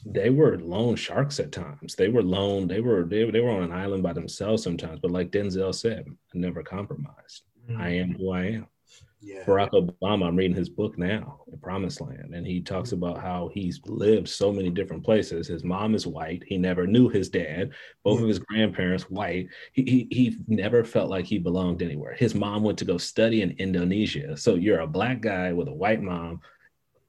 they 0.05 0.29
were 0.29 0.57
lone 0.59 0.95
sharks 0.95 1.39
at 1.41 1.51
times. 1.51 1.95
They 1.95 2.07
were 2.07 2.23
lone. 2.23 2.67
They 2.67 2.79
were 2.79 3.03
they, 3.03 3.29
they 3.29 3.41
were 3.41 3.51
on 3.51 3.63
an 3.63 3.73
island 3.73 4.01
by 4.01 4.13
themselves 4.13 4.63
sometimes. 4.63 4.99
But 5.01 5.11
like 5.11 5.31
Denzel 5.31 5.75
said, 5.75 6.05
I 6.07 6.37
never 6.37 6.63
compromised. 6.63 7.43
Mm-hmm. 7.69 7.81
I 7.81 7.89
am 7.89 8.13
who 8.13 8.31
I 8.31 8.45
am 8.45 8.67
yeah. 9.21 9.43
Barack 9.43 9.71
Obama. 9.71 10.27
I'm 10.27 10.35
reading 10.35 10.55
his 10.55 10.69
book 10.69 10.97
now, 10.97 11.41
The 11.47 11.57
Promised 11.57 11.99
Land, 12.01 12.33
and 12.33 12.45
he 12.45 12.61
talks 12.61 12.93
about 12.93 13.19
how 13.19 13.49
he's 13.53 13.81
lived 13.85 14.29
so 14.29 14.51
many 14.51 14.69
different 14.69 15.03
places. 15.03 15.47
His 15.47 15.63
mom 15.63 15.93
is 15.93 16.07
white. 16.07 16.43
He 16.45 16.57
never 16.57 16.87
knew 16.87 17.09
his 17.09 17.29
dad. 17.29 17.71
Both 18.03 18.19
yeah. 18.19 18.23
of 18.23 18.29
his 18.29 18.39
grandparents 18.39 19.09
white. 19.09 19.47
He, 19.73 19.83
he 19.83 20.07
he 20.09 20.37
never 20.47 20.83
felt 20.83 21.09
like 21.09 21.25
he 21.25 21.37
belonged 21.37 21.81
anywhere. 21.81 22.13
His 22.13 22.33
mom 22.33 22.63
went 22.63 22.77
to 22.79 22.85
go 22.85 22.97
study 22.97 23.41
in 23.41 23.51
Indonesia. 23.57 24.37
So 24.37 24.55
you're 24.55 24.79
a 24.79 24.87
black 24.87 25.21
guy 25.21 25.51
with 25.51 25.67
a 25.67 25.73
white 25.73 26.01
mom, 26.01 26.39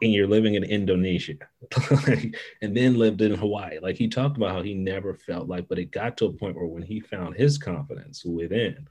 and 0.02 0.12
you're 0.12 0.26
living 0.26 0.55
in 0.55 0.64
Indonesia, 0.64 1.35
and 2.62 2.76
then 2.76 2.99
lived 2.99 3.21
in 3.23 3.35
Hawaii. 3.35 3.79
Like 3.81 3.97
he 3.97 4.09
talked 4.09 4.37
about 4.37 4.52
how 4.52 4.62
he 4.62 4.75
never 4.75 5.14
felt 5.14 5.49
like, 5.49 5.69
but 5.69 5.79
it 5.79 5.93
got 5.93 6.17
to 6.19 6.26
a 6.26 6.33
point 6.33 6.57
where 6.57 6.67
when 6.67 6.83
he 6.83 6.99
found 6.99 7.37
his 7.37 7.57
confidence 7.57 8.25
within. 8.25 8.88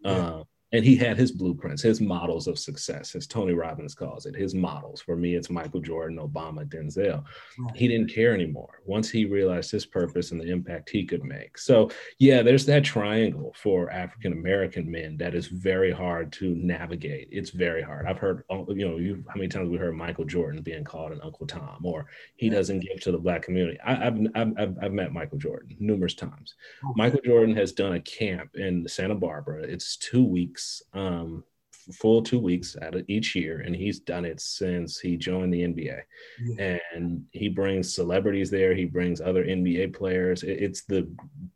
Yeah. 0.00 0.10
Uh, 0.10 0.44
and 0.72 0.84
he 0.84 0.96
had 0.96 1.16
his 1.16 1.32
blueprints, 1.32 1.82
his 1.82 2.00
models 2.00 2.46
of 2.46 2.58
success, 2.58 3.14
as 3.14 3.26
Tony 3.26 3.54
Robbins 3.54 3.94
calls 3.94 4.26
it, 4.26 4.36
his 4.36 4.54
models. 4.54 5.00
For 5.00 5.16
me, 5.16 5.34
it's 5.34 5.48
Michael 5.48 5.80
Jordan, 5.80 6.18
Obama, 6.18 6.66
Denzel. 6.66 7.24
He 7.74 7.88
didn't 7.88 8.12
care 8.12 8.34
anymore 8.34 8.82
once 8.84 9.08
he 9.08 9.24
realized 9.24 9.70
his 9.70 9.86
purpose 9.86 10.30
and 10.30 10.40
the 10.40 10.50
impact 10.50 10.90
he 10.90 11.04
could 11.04 11.24
make. 11.24 11.56
So, 11.56 11.90
yeah, 12.18 12.42
there's 12.42 12.66
that 12.66 12.84
triangle 12.84 13.54
for 13.56 13.90
African 13.90 14.32
American 14.32 14.90
men 14.90 15.16
that 15.16 15.34
is 15.34 15.46
very 15.46 15.90
hard 15.90 16.32
to 16.34 16.54
navigate. 16.54 17.28
It's 17.30 17.50
very 17.50 17.82
hard. 17.82 18.06
I've 18.06 18.18
heard, 18.18 18.44
oh, 18.50 18.66
you 18.68 18.86
know, 18.86 18.98
you, 18.98 19.24
how 19.28 19.36
many 19.36 19.48
times 19.48 19.70
we 19.70 19.78
heard 19.78 19.96
Michael 19.96 20.26
Jordan 20.26 20.62
being 20.62 20.84
called 20.84 21.12
an 21.12 21.20
Uncle 21.22 21.46
Tom, 21.46 21.80
or 21.84 22.06
he 22.36 22.50
doesn't 22.50 22.80
give 22.80 23.00
to 23.02 23.12
the 23.12 23.18
Black 23.18 23.42
community. 23.42 23.78
I, 23.84 23.94
have 23.94 24.18
I've, 24.34 24.76
I've 24.82 24.92
met 24.92 25.12
Michael 25.12 25.38
Jordan 25.38 25.76
numerous 25.80 26.14
times. 26.14 26.54
Oh, 26.84 26.92
Michael 26.94 27.20
Jordan 27.24 27.56
has 27.56 27.72
done 27.72 27.94
a 27.94 28.00
camp 28.00 28.50
in 28.54 28.86
Santa 28.86 29.14
Barbara. 29.14 29.62
It's 29.62 29.96
two 29.96 30.24
weeks 30.24 30.57
weeks, 30.58 30.82
um, 30.92 31.44
full 31.94 32.22
two 32.22 32.38
weeks 32.38 32.76
out 32.82 32.94
of 32.94 33.04
each 33.08 33.34
year, 33.34 33.62
and 33.64 33.74
he's 33.74 34.00
done 34.00 34.24
it 34.26 34.40
since 34.40 34.98
he 34.98 35.16
joined 35.16 35.54
the 35.54 35.62
NBA. 35.62 36.00
Yeah. 36.44 36.78
And 36.94 37.24
he 37.32 37.48
brings 37.48 37.94
celebrities 37.94 38.50
there. 38.50 38.74
He 38.74 38.84
brings 38.84 39.20
other 39.20 39.44
NBA 39.44 39.94
players. 39.94 40.42
it's 40.42 40.82
the 40.82 41.08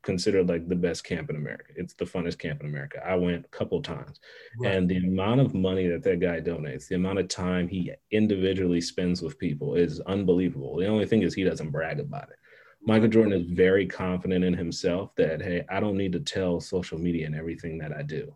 considered 0.03 0.49
like 0.49 0.69
the 0.69 0.77
best 0.77 1.05
camp 1.05 1.29
in 1.29 1.37
America. 1.37 1.73
It's 1.77 1.95
the 1.95 2.07
funnest 2.07 2.39
camp 2.39 2.61
in 2.61 2.67
America. 2.67 3.03
I 3.05 3.15
went 3.17 3.45
a 3.45 3.57
couple 3.57 3.83
times, 3.83 4.21
right. 4.61 4.73
and 4.73 4.89
the 4.89 4.99
amount 4.99 5.41
of 5.41 5.55
money 5.55 5.87
that 5.89 6.03
that 6.05 6.21
guy 6.21 6.41
donates, 6.41 6.89
the 6.89 6.95
amount 6.95 7.19
of 7.19 7.29
time 7.29 7.69
he 7.69 7.93
individually 8.11 8.81
spends 8.81 9.21
with 9.21 9.39
people 9.39 9.75
is 9.75 10.01
unbelievable. 10.01 10.79
The 10.79 10.87
only 10.87 11.07
thing 11.07 11.23
is 11.23 11.35
he 11.35 11.45
doesn't 11.45 11.71
brag 11.71 12.01
about 12.01 12.31
it. 12.31 12.37
Michael 12.85 13.09
Jordan 13.09 13.33
is 13.33 13.47
very 13.47 13.87
confident 13.87 14.45
in 14.45 14.55
himself 14.55 15.15
that, 15.17 15.41
hey, 15.41 15.65
I 15.71 15.79
don't 15.79 15.97
need 15.97 16.13
to 16.13 16.21
tell 16.21 16.61
social 16.61 16.99
media 16.99 17.27
and 17.27 17.35
everything 17.35 17.79
that 17.79 17.93
I 17.93 18.03
do. 18.03 18.35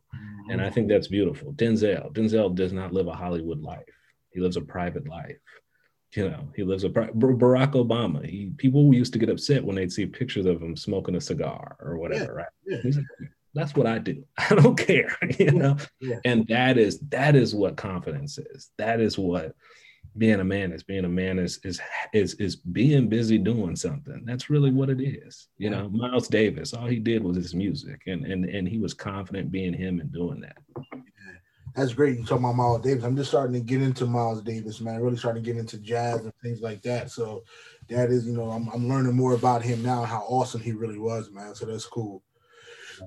And 0.48 0.62
I 0.62 0.70
think 0.70 0.88
that's 0.88 1.08
beautiful. 1.08 1.52
Denzel, 1.54 2.12
Denzel 2.12 2.54
does 2.54 2.72
not 2.72 2.92
live 2.92 3.08
a 3.08 3.12
Hollywood 3.12 3.60
life. 3.60 3.82
He 4.30 4.40
lives 4.40 4.56
a 4.56 4.60
private 4.60 5.08
life. 5.08 5.36
You 6.14 6.30
know, 6.30 6.48
he 6.54 6.62
lives 6.62 6.84
a 6.84 6.88
Barack 6.88 7.72
Obama. 7.72 8.24
He, 8.24 8.52
people 8.56 8.94
used 8.94 9.12
to 9.14 9.18
get 9.18 9.28
upset 9.28 9.64
when 9.64 9.74
they'd 9.74 9.92
see 9.92 10.06
pictures 10.06 10.46
of 10.46 10.62
him 10.62 10.76
smoking 10.76 11.16
a 11.16 11.20
cigar 11.20 11.76
or 11.80 11.98
whatever, 11.98 12.46
yeah. 12.66 12.76
right? 12.76 12.84
Yeah. 12.84 12.92
Like, 13.18 13.30
that's 13.54 13.74
what 13.74 13.86
I 13.86 13.98
do. 13.98 14.24
I 14.38 14.54
don't 14.54 14.78
care, 14.78 15.16
you 15.38 15.50
know. 15.50 15.76
Yeah. 16.00 16.20
And 16.24 16.46
that 16.48 16.78
is 16.78 17.00
that 17.08 17.34
is 17.34 17.54
what 17.54 17.76
confidence 17.76 18.38
is. 18.38 18.70
That 18.78 19.00
is 19.00 19.18
what 19.18 19.54
being 20.18 20.40
a 20.40 20.44
man 20.44 20.72
is 20.72 20.82
being 20.82 21.04
a 21.04 21.08
man 21.08 21.38
is 21.38 21.58
is 21.64 21.80
is 22.12 22.34
is 22.34 22.56
being 22.56 23.08
busy 23.08 23.38
doing 23.38 23.76
something. 23.76 24.22
That's 24.24 24.50
really 24.50 24.70
what 24.70 24.90
it 24.90 25.00
is. 25.00 25.48
You 25.58 25.70
know 25.70 25.88
miles 25.88 26.28
davis 26.28 26.74
all 26.74 26.86
he 26.86 26.98
did 26.98 27.22
was 27.22 27.36
his 27.36 27.54
music 27.54 28.02
and 28.06 28.24
and 28.24 28.44
and 28.44 28.68
he 28.68 28.78
was 28.78 28.94
confident 28.94 29.50
being 29.50 29.72
him 29.72 30.00
and 30.00 30.12
doing 30.12 30.40
that. 30.40 30.56
That's 31.74 31.92
great. 31.92 32.16
You 32.18 32.24
talking 32.24 32.44
about 32.44 32.56
miles 32.56 32.80
davis. 32.80 33.04
I'm 33.04 33.16
just 33.16 33.30
starting 33.30 33.52
to 33.54 33.60
get 33.60 33.82
into 33.82 34.06
miles 34.06 34.42
davis 34.42 34.80
man. 34.80 35.00
Really 35.00 35.16
starting 35.16 35.42
to 35.42 35.46
get 35.46 35.58
into 35.58 35.78
jazz 35.78 36.20
and 36.20 36.32
things 36.42 36.60
like 36.60 36.82
that. 36.82 37.10
So 37.10 37.44
that 37.88 38.10
is 38.10 38.26
you 38.26 38.32
know 38.32 38.50
i'm, 38.50 38.68
I'm 38.70 38.88
learning 38.88 39.14
more 39.14 39.34
about 39.34 39.62
him 39.62 39.82
now 39.82 40.02
how 40.02 40.24
awesome 40.28 40.60
he 40.60 40.72
really 40.72 40.98
was 40.98 41.30
man. 41.30 41.54
So 41.54 41.66
that's 41.66 41.86
cool. 41.86 42.22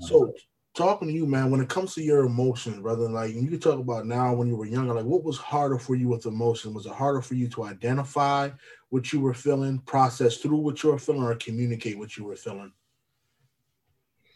So 0.02 0.34
talking 0.80 1.10
to 1.10 1.14
you, 1.14 1.26
man, 1.26 1.52
when 1.52 1.60
it 1.60 1.68
comes 1.68 1.94
to 1.94 2.02
your 2.02 2.24
emotions, 2.24 2.80
brother, 2.80 3.10
like 3.10 3.34
you 3.34 3.58
talk 3.58 3.80
about 3.80 4.06
now 4.06 4.34
when 4.34 4.48
you 4.48 4.56
were 4.56 4.66
younger, 4.66 4.94
like 4.94 5.04
what 5.04 5.26
was 5.26 5.38
harder 5.38 5.78
for 5.78 5.96
you 5.96 6.08
with 6.08 6.26
emotion? 6.26 6.74
Was 6.74 6.86
it 6.86 6.94
harder 6.94 7.22
for 7.22 7.36
you 7.36 7.50
to 7.50 7.66
identify 7.66 8.50
what 8.88 9.12
you 9.12 9.20
were 9.20 9.34
feeling, 9.34 9.80
process 9.80 10.38
through 10.38 10.60
what 10.60 10.82
you 10.82 10.92
were 10.92 10.98
feeling, 10.98 11.24
or 11.24 11.36
communicate 11.36 12.00
what 12.00 12.16
you 12.16 12.24
were 12.24 12.38
feeling? 12.38 12.72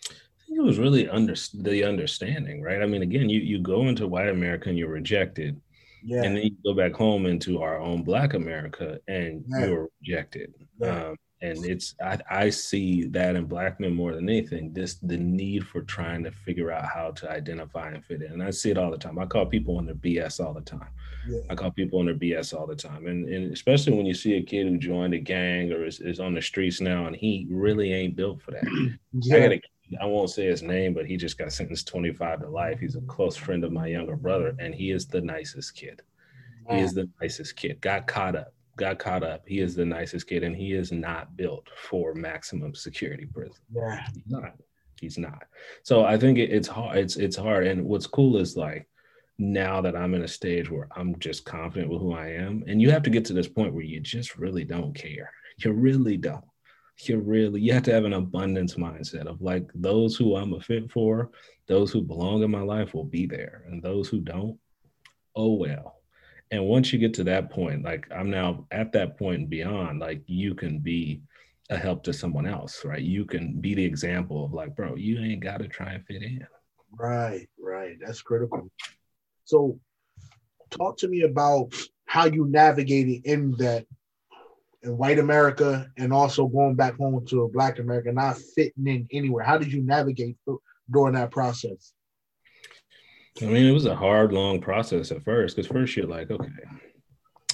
I 0.10 0.46
think 0.46 0.60
it 0.60 0.64
was 0.64 0.80
really 0.80 1.08
under 1.08 1.34
the 1.54 1.86
understanding, 1.86 2.62
right? 2.62 2.82
I 2.82 2.88
mean, 2.88 3.04
again, 3.04 3.30
you 3.30 3.40
you 3.40 3.60
go 3.60 3.88
into 3.88 4.06
white 4.08 4.28
America 4.28 4.68
and 4.68 4.78
you're 4.78 4.90
rejected. 4.90 5.62
Yeah. 6.06 6.24
And 6.24 6.36
then 6.36 6.44
you 6.44 6.56
go 6.66 6.74
back 6.74 6.94
home 6.94 7.26
into 7.26 7.62
our 7.62 7.80
own 7.80 8.04
black 8.04 8.34
America 8.34 9.00
and 9.08 9.46
yeah. 9.48 9.68
you're 9.68 9.90
rejected. 10.02 10.54
Yeah. 10.78 11.06
Um, 11.06 11.16
and 11.44 11.66
it's 11.66 11.94
I, 12.02 12.18
I 12.30 12.50
see 12.50 13.06
that 13.08 13.36
in 13.36 13.46
black 13.46 13.80
men 13.80 13.94
more 13.94 14.14
than 14.14 14.30
anything 14.30 14.72
this 14.72 14.96
the 14.96 15.18
need 15.18 15.68
for 15.68 15.82
trying 15.82 16.24
to 16.24 16.32
figure 16.32 16.72
out 16.72 16.86
how 16.86 17.12
to 17.12 17.30
identify 17.30 17.90
and 17.90 18.04
fit 18.04 18.22
in. 18.22 18.32
And 18.32 18.44
i 18.44 18.50
see 18.50 18.72
it 18.72 18.78
all 18.78 18.90
the 18.90 18.98
time. 18.98 19.20
I 19.20 19.26
call 19.26 19.46
people 19.46 19.78
on 19.78 19.86
their 19.86 19.96
bs 19.96 20.44
all 20.44 20.54
the 20.54 20.62
time. 20.62 20.88
Yeah. 21.28 21.42
i 21.50 21.56
call 21.56 21.72
people 21.72 22.00
on 22.00 22.06
their 22.06 22.16
bs 22.16 22.58
all 22.58 22.66
the 22.66 22.76
time. 22.76 23.08
And, 23.08 23.28
and 23.28 23.52
especially 23.52 23.94
when 23.94 24.06
you 24.06 24.14
see 24.14 24.36
a 24.36 24.42
kid 24.42 24.68
who 24.68 24.78
joined 24.78 25.14
a 25.14 25.20
gang 25.20 25.74
or 25.74 25.86
is, 25.86 26.00
is 26.00 26.22
on 26.22 26.34
the 26.34 26.42
streets 26.42 26.80
now 26.80 27.08
and 27.08 27.16
he 27.16 27.46
really 27.52 27.92
ain't 27.92 28.16
built 28.16 28.42
for 28.42 28.52
that. 28.52 28.64
Yeah. 29.12 29.36
I, 29.36 29.40
gotta, 29.42 29.62
I 30.02 30.06
won't 30.06 30.30
say 30.30 30.46
his 30.46 30.64
name 30.64 30.94
but 30.94 31.06
he 31.06 31.18
just 31.18 31.38
got 31.38 31.52
sentenced 31.52 31.90
25 31.90 32.40
to 32.40 32.50
life. 32.50 32.80
He's 32.80 32.96
a 32.96 33.02
close 33.02 33.36
friend 33.36 33.66
of 33.66 33.74
my 33.74 33.88
younger 33.88 34.16
brother 34.16 34.56
and 34.60 34.74
he 34.74 34.92
is 34.92 35.08
the 35.08 35.22
nicest 35.22 35.76
kid. 35.76 36.02
He 36.70 36.80
is 36.80 36.94
the 36.94 37.10
nicest 37.22 37.58
kid. 37.58 37.82
Got 37.82 38.08
caught 38.08 38.38
up 38.38 38.54
got 38.78 39.00
caught 39.00 39.24
up. 39.24 39.44
He 39.48 39.60
is 39.60 39.76
the 39.76 39.86
nicest 39.86 40.28
kid, 40.28 40.44
and 40.44 40.56
he 40.56 40.74
is 40.74 40.92
not 40.92 41.36
built 41.36 41.68
for 41.90 42.14
maximum 42.14 42.74
security 42.74 43.26
prison. 43.26 43.62
Yeah, 43.74 44.06
he's 44.14 44.28
not. 44.28 44.54
He's 45.00 45.18
not. 45.18 45.44
So 45.84 46.06
I 46.06 46.18
think 46.18 46.38
it, 46.38 46.52
it's 46.52 46.68
hard. 46.68 46.98
It's 46.98 47.16
it's 47.18 47.36
hard. 47.36 47.68
And 47.68 47.86
what's 47.86 48.08
cool 48.08 48.38
is 48.38 48.56
like 48.56 48.88
now 49.38 49.82
that 49.82 49.96
I'm 49.96 50.14
in 50.14 50.24
a 50.24 50.28
stage 50.28 50.70
where 50.70 50.88
I'm 50.96 51.18
just 51.20 51.46
confident 51.46 51.92
with 51.92 52.02
who 52.02 52.14
I 52.14 52.30
am, 52.30 52.64
and 52.68 52.82
you 52.82 52.90
have 52.92 53.04
to 53.04 53.10
get 53.10 53.26
to 53.26 53.34
this 53.34 53.48
point 53.48 53.74
where 53.74 53.84
you 53.84 54.00
just 54.00 54.38
really 54.38 54.64
don't 54.64 54.94
care. 54.94 55.32
You 55.60 55.74
really 55.74 56.18
don't. 56.18 56.46
You 57.02 57.20
really 57.20 57.62
you 57.62 57.74
have 57.74 57.84
to 57.84 57.94
have 57.94 58.06
an 58.06 58.14
abundance 58.14 58.76
mindset 58.76 59.26
of 59.26 59.42
like 59.42 59.68
those 59.74 60.16
who 60.16 60.36
I'm 60.36 60.54
a 60.54 60.62
fit 60.62 60.92
for, 60.92 61.32
those 61.68 61.92
who 61.92 62.02
belong 62.02 62.44
in 62.44 62.52
my 62.52 62.62
life 62.62 62.94
will 62.94 63.06
be 63.06 63.26
there, 63.26 63.66
and 63.68 63.82
those 63.82 64.08
who 64.08 64.20
don't, 64.20 64.58
oh 65.36 65.54
well 65.54 66.03
and 66.52 66.64
once 66.64 66.94
you 66.94 67.00
get 67.00 67.14
to 67.14 67.24
that 67.24 67.50
point 67.50 67.84
like 67.84 68.08
i'm 68.12 68.30
now 68.30 68.66
at 68.72 68.92
that 68.92 69.18
point 69.18 69.40
and 69.40 69.50
beyond 69.50 70.00
like 70.00 70.22
you 70.28 70.54
can 70.54 70.80
be 70.80 71.22
a 71.70 71.78
help 71.78 72.04
to 72.04 72.14
someone 72.14 72.46
else 72.46 72.84
right? 72.86 73.02
You 73.02 73.26
can 73.26 73.60
be 73.60 73.74
the 73.74 73.84
example 73.84 74.46
of 74.46 74.54
like 74.54 74.76
bro 74.76 74.96
you 74.96 75.20
ain't 75.20 75.44
got 75.44 75.60
to 75.60 75.68
try 75.68 75.94
and 75.94 76.06
fit 76.06 76.22
in. 76.22 76.46
Right 76.98 77.48
right. 77.60 77.98
That's 78.06 78.22
critical. 78.22 78.70
So 79.46 79.80
talk 80.70 80.98
to 81.00 81.08
me 81.08 81.22
about 81.22 81.74
how 82.06 82.26
you 82.26 82.46
navigated 82.46 83.26
in 83.26 83.56
that 83.58 83.86
in 84.84 84.98
white 84.98 85.20
america 85.20 85.90
and 85.98 86.12
also 86.12 86.48
going 86.48 86.76
back 86.76 86.98
home 86.98 87.26
to 87.26 87.44
a 87.44 87.50
black 87.50 87.80
america 87.80 88.12
not 88.12 88.38
fitting 88.56 88.88
in 88.88 89.08
anywhere. 89.12 89.44
How 89.44 89.58
did 89.58 89.72
you 89.72 89.82
navigate 89.82 90.38
during 90.92 91.14
that 91.14 91.32
process 91.32 91.94
I 93.42 93.46
mean, 93.46 93.66
it 93.66 93.72
was 93.72 93.86
a 93.86 93.96
hard, 93.96 94.32
long 94.32 94.62
process 94.62 95.12
at 95.12 95.24
first 95.24 95.56
because 95.56 95.72
first 95.72 95.96
you're 95.96 96.08
like, 96.08 96.30
okay, 96.30 96.50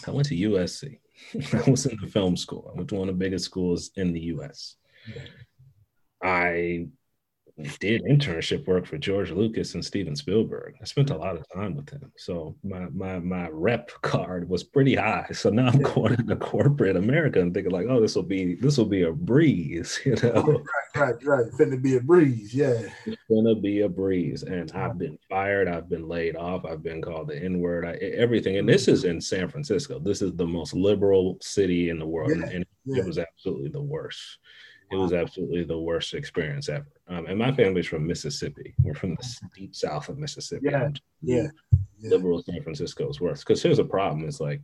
I 0.05 0.11
went 0.11 0.27
to 0.27 0.35
USC. 0.35 0.99
I 1.53 1.69
was 1.69 1.85
in 1.85 1.97
the 2.01 2.07
film 2.07 2.35
school. 2.35 2.69
I 2.73 2.77
went 2.77 2.89
to 2.89 2.95
one 2.95 3.09
of 3.09 3.15
the 3.15 3.23
biggest 3.23 3.45
schools 3.45 3.91
in 3.95 4.11
the 4.11 4.19
US. 4.21 4.75
I 6.21 6.87
did 7.79 8.03
internship 8.03 8.65
work 8.67 8.85
for 8.85 8.97
George 8.97 9.31
Lucas 9.31 9.73
and 9.73 9.83
Steven 9.83 10.15
Spielberg. 10.15 10.75
I 10.81 10.85
spent 10.85 11.09
a 11.09 11.17
lot 11.17 11.35
of 11.35 11.45
time 11.53 11.75
with 11.75 11.89
him. 11.89 12.11
So 12.17 12.55
my 12.63 12.87
my 12.89 13.19
my 13.19 13.49
rep 13.51 13.91
card 14.01 14.47
was 14.47 14.63
pretty 14.63 14.95
high. 14.95 15.27
So 15.31 15.49
now 15.49 15.67
I'm 15.67 15.81
going 15.81 16.13
into 16.13 16.35
corporate 16.35 16.95
America 16.95 17.41
and 17.41 17.53
thinking 17.53 17.71
like, 17.71 17.87
oh, 17.89 17.99
this 17.99 18.15
will 18.15 18.23
be 18.23 18.55
this 18.55 18.77
will 18.77 18.85
be 18.85 19.03
a 19.03 19.11
breeze, 19.11 19.99
you 20.05 20.15
know. 20.15 20.63
Right, 20.95 20.95
right, 20.95 21.25
right. 21.25 21.51
Finna 21.53 21.81
be 21.81 21.97
a 21.97 22.01
breeze, 22.01 22.53
yeah. 22.53 22.81
It's 23.05 23.21
gonna 23.29 23.55
be 23.55 23.81
a 23.81 23.89
breeze. 23.89 24.43
And 24.43 24.71
I've 24.71 24.97
been 24.97 25.17
fired, 25.29 25.67
I've 25.67 25.89
been 25.89 26.07
laid 26.07 26.35
off, 26.35 26.65
I've 26.65 26.83
been 26.83 27.01
called 27.01 27.27
the 27.27 27.37
N-word, 27.37 27.85
I, 27.85 27.93
everything. 27.93 28.57
And 28.57 28.67
this 28.67 28.83
mm-hmm. 28.83 28.93
is 28.93 29.03
in 29.03 29.21
San 29.21 29.49
Francisco. 29.49 29.99
This 29.99 30.21
is 30.21 30.35
the 30.35 30.47
most 30.47 30.73
liberal 30.73 31.37
city 31.41 31.89
in 31.89 31.99
the 31.99 32.07
world. 32.07 32.31
Yeah, 32.31 32.43
and, 32.43 32.53
and 32.53 32.65
yeah. 32.85 33.01
it 33.01 33.05
was 33.05 33.17
absolutely 33.17 33.69
the 33.69 33.81
worst 33.81 34.39
It 34.91 34.95
was 34.95 35.13
absolutely 35.13 35.63
the 35.63 35.77
worst 35.77 36.13
experience 36.15 36.67
ever. 36.67 36.87
Um, 37.07 37.27
and 37.27 37.37
my 37.37 37.51
family's 37.51 37.85
from 37.85 38.07
Mississippi. 38.07 38.73
We're 38.81 38.95
from 38.95 39.11
the 39.11 39.35
deep 39.55 39.75
south 39.75 40.09
of 40.09 40.17
Mississippi. 40.17 40.67
Yeah, 40.71 40.89
yeah, 41.21 41.47
yeah. 41.99 42.09
Liberal 42.09 42.41
San 42.41 42.61
Francisco's 42.63 43.21
worse. 43.21 43.43
Because 43.43 43.61
here's 43.61 43.79
a 43.79 43.83
problem: 43.83 44.27
it's 44.27 44.39
like, 44.39 44.61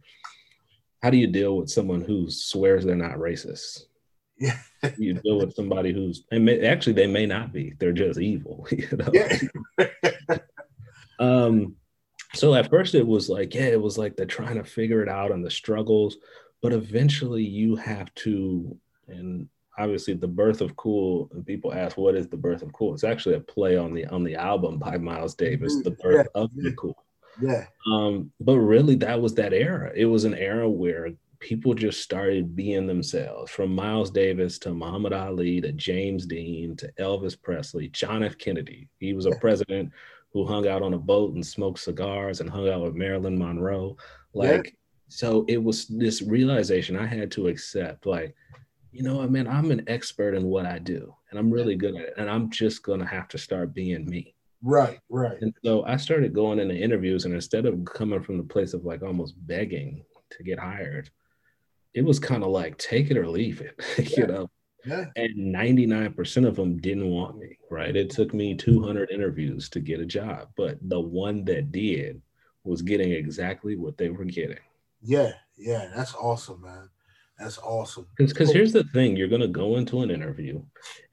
how 1.03 1.11
do 1.11 1.17
you 1.17 1.27
deal 1.27 1.57
with 1.57 1.69
someone 1.69 2.01
who 2.01 2.29
swears 2.29 2.85
they're 2.85 2.95
not 2.95 3.17
racist? 3.17 3.83
Yeah, 4.39 4.57
you 4.97 5.13
deal 5.13 5.37
with 5.37 5.53
somebody 5.53 5.93
who's 5.93 6.23
and 6.31 6.43
may, 6.43 6.65
actually 6.65 6.93
they 6.93 7.07
may 7.07 7.27
not 7.27 7.53
be. 7.53 7.73
They're 7.77 7.93
just 7.93 8.19
evil. 8.19 8.67
You 8.71 8.97
know. 8.97 9.11
Yeah. 9.13 9.87
um. 11.19 11.75
So 12.33 12.53
at 12.53 12.69
first 12.69 12.95
it 12.95 13.05
was 13.05 13.29
like, 13.29 13.53
yeah, 13.53 13.67
it 13.67 13.81
was 13.81 13.97
like 13.97 14.17
they're 14.17 14.25
trying 14.25 14.55
to 14.55 14.63
figure 14.63 15.01
it 15.01 15.07
out 15.07 15.31
and 15.31 15.45
the 15.45 15.51
struggles, 15.51 16.17
but 16.61 16.73
eventually 16.73 17.43
you 17.43 17.77
have 17.77 18.13
to 18.15 18.77
and 19.07 19.47
obviously 19.77 20.13
the 20.13 20.27
birth 20.27 20.61
of 20.61 20.75
cool 20.75 21.29
and 21.33 21.45
people 21.45 21.73
ask 21.73 21.97
what 21.97 22.15
is 22.15 22.27
the 22.27 22.37
birth 22.37 22.61
of 22.61 22.71
cool? 22.73 22.93
It's 22.93 23.03
actually 23.03 23.35
a 23.35 23.39
play 23.39 23.77
on 23.77 23.93
the 23.93 24.05
on 24.07 24.23
the 24.23 24.35
album 24.35 24.77
by 24.77 24.97
miles 24.97 25.35
davis 25.35 25.81
the 25.83 25.91
birth 25.91 26.27
yeah, 26.33 26.41
of 26.41 26.49
the 26.55 26.73
cool. 26.73 27.05
Yeah. 27.41 27.65
Um 27.91 28.31
but 28.39 28.59
really 28.59 28.95
that 28.95 29.21
was 29.21 29.33
that 29.35 29.53
era. 29.53 29.91
It 29.95 30.05
was 30.05 30.23
an 30.23 30.35
era 30.35 30.69
where 30.69 31.09
people 31.39 31.73
just 31.73 32.01
started 32.01 32.55
being 32.55 32.87
themselves 32.87 33.51
from 33.51 33.75
miles 33.75 34.09
davis 34.09 34.57
to 34.57 34.73
muhammad 34.73 35.11
ali 35.11 35.59
to 35.59 35.73
james 35.73 36.25
dean 36.25 36.75
to 36.77 36.89
elvis 36.97 37.39
presley 37.39 37.89
john 37.89 38.23
f. 38.23 38.37
Kennedy. 38.37 38.87
He 38.99 39.13
was 39.13 39.25
a 39.25 39.29
yeah. 39.29 39.39
president 39.39 39.91
who 40.31 40.45
hung 40.45 40.67
out 40.67 40.81
on 40.81 40.93
a 40.93 40.97
boat 40.97 41.33
and 41.33 41.45
smoked 41.45 41.79
cigars 41.79 42.39
and 42.39 42.49
hung 42.49 42.69
out 42.69 42.81
with 42.81 42.95
marilyn 42.95 43.37
monroe. 43.37 43.97
Like 44.33 44.77
so 45.07 45.45
it 45.47 45.61
was 45.61 45.85
this 45.87 46.21
realization 46.21 46.97
i 46.97 47.05
had 47.05 47.31
to 47.31 47.47
accept 47.47 48.05
like 48.05 48.35
you 48.95 49.03
know 49.03 49.17
what, 49.17 49.29
man, 49.31 49.47
I'm 49.47 49.71
an 49.71 49.83
expert 49.87 50.35
in 50.35 50.45
what 50.45 50.65
I 50.65 50.79
do 50.79 51.13
and 51.29 51.37
I'm 51.37 51.51
really 51.51 51.75
good 51.75 51.95
at 51.95 52.01
it. 52.01 52.13
And 52.17 52.29
I'm 52.29 52.49
just 52.49 52.81
going 52.81 53.01
to 53.01 53.05
have 53.05 53.27
to 53.29 53.37
start 53.37 53.73
being 53.73 54.05
me. 54.05 54.35
Right, 54.61 54.99
right. 55.09 55.37
And 55.41 55.53
so 55.63 55.83
I 55.83 55.97
started 55.97 56.33
going 56.33 56.59
into 56.59 56.75
interviews, 56.75 57.25
and 57.25 57.33
instead 57.33 57.65
of 57.65 57.83
coming 57.85 58.23
from 58.23 58.37
the 58.37 58.43
place 58.43 58.73
of 58.73 58.85
like 58.85 59.03
almost 59.03 59.35
begging 59.45 60.03
to 60.31 60.43
get 60.43 60.59
hired, 60.59 61.09
it 61.93 62.03
was 62.03 62.19
kind 62.19 62.41
of 62.41 62.49
like 62.49 62.77
take 62.77 63.11
it 63.11 63.17
or 63.17 63.27
leave 63.27 63.61
it, 63.61 63.79
yeah. 63.97 64.19
you 64.19 64.27
know? 64.27 64.49
Yeah. 64.85 65.05
And 65.17 65.53
99% 65.53 66.47
of 66.47 66.55
them 66.55 66.77
didn't 66.77 67.09
want 67.09 67.37
me, 67.37 67.57
right? 67.69 67.95
It 67.95 68.11
took 68.11 68.33
me 68.33 68.55
200 68.55 69.11
interviews 69.11 69.67
to 69.69 69.79
get 69.81 69.99
a 69.99 70.05
job, 70.05 70.49
but 70.55 70.77
the 70.81 70.99
one 70.99 71.43
that 71.45 71.71
did 71.71 72.21
was 72.63 72.81
getting 72.81 73.11
exactly 73.11 73.75
what 73.75 73.97
they 73.97 74.09
were 74.09 74.25
getting. 74.25 74.59
Yeah, 75.01 75.33
yeah, 75.57 75.91
that's 75.93 76.15
awesome, 76.15 76.61
man. 76.61 76.89
That's 77.39 77.57
awesome. 77.57 78.07
Because 78.17 78.51
here's 78.51 78.71
the 78.71 78.85
thing: 78.85 79.15
you're 79.15 79.27
going 79.27 79.41
to 79.41 79.47
go 79.47 79.75
into 79.75 80.01
an 80.01 80.09
interview, 80.09 80.61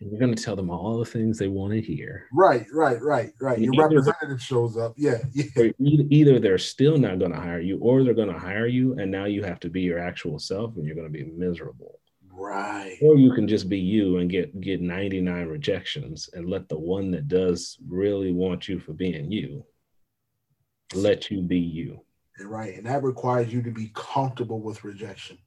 and 0.01 0.11
you're 0.11 0.21
going 0.21 0.35
to 0.35 0.43
tell 0.43 0.55
them 0.55 0.71
all 0.71 0.99
the 0.99 1.05
things 1.05 1.39
they 1.39 1.49
want 1.49 1.73
to 1.73 1.81
hear. 1.81 2.27
Right, 2.33 2.65
right, 2.73 3.03
right, 3.03 3.33
right. 3.41 3.59
Your 3.59 3.75
either, 3.75 3.97
representative 3.97 4.41
shows 4.41 4.77
up. 4.77 4.95
Yeah, 4.97 5.19
yeah. 5.33 5.73
Either 5.81 6.39
they're 6.39 6.59
still 6.59 6.97
not 6.97 7.19
going 7.19 7.33
to 7.33 7.41
hire 7.41 7.61
you, 7.61 7.79
or 7.79 8.05
they're 8.05 8.15
going 8.15 8.33
to 8.33 8.39
hire 8.39 8.69
you, 8.69 8.99
and 8.99 9.11
now 9.11 9.25
you 9.25 9.43
have 9.43 9.59
to 9.61 9.69
be 9.69 9.81
your 9.81 9.99
actual 9.99 10.39
self, 10.39 10.77
and 10.77 10.87
you're 10.87 10.97
going 10.97 11.13
to 11.13 11.13
be 11.13 11.25
miserable. 11.25 11.99
Right. 12.31 12.97
Or 13.03 13.17
you 13.17 13.33
can 13.35 13.47
just 13.47 13.69
be 13.69 13.79
you 13.79 14.19
and 14.19 14.31
get 14.31 14.61
get 14.61 14.81
99 14.81 15.47
rejections, 15.49 16.31
and 16.33 16.49
let 16.49 16.69
the 16.69 16.79
one 16.79 17.11
that 17.11 17.27
does 17.27 17.79
really 17.89 18.33
want 18.33 18.69
you 18.69 18.79
for 18.79 18.93
being 18.93 19.33
you 19.33 19.65
let 20.95 21.31
you 21.31 21.43
be 21.43 21.59
you. 21.59 22.01
Right, 22.41 22.77
and 22.77 22.87
that 22.87 23.03
requires 23.03 23.53
you 23.53 23.63
to 23.63 23.71
be 23.71 23.93
comfortable 23.95 24.61
with 24.61 24.85
rejection. 24.85 25.39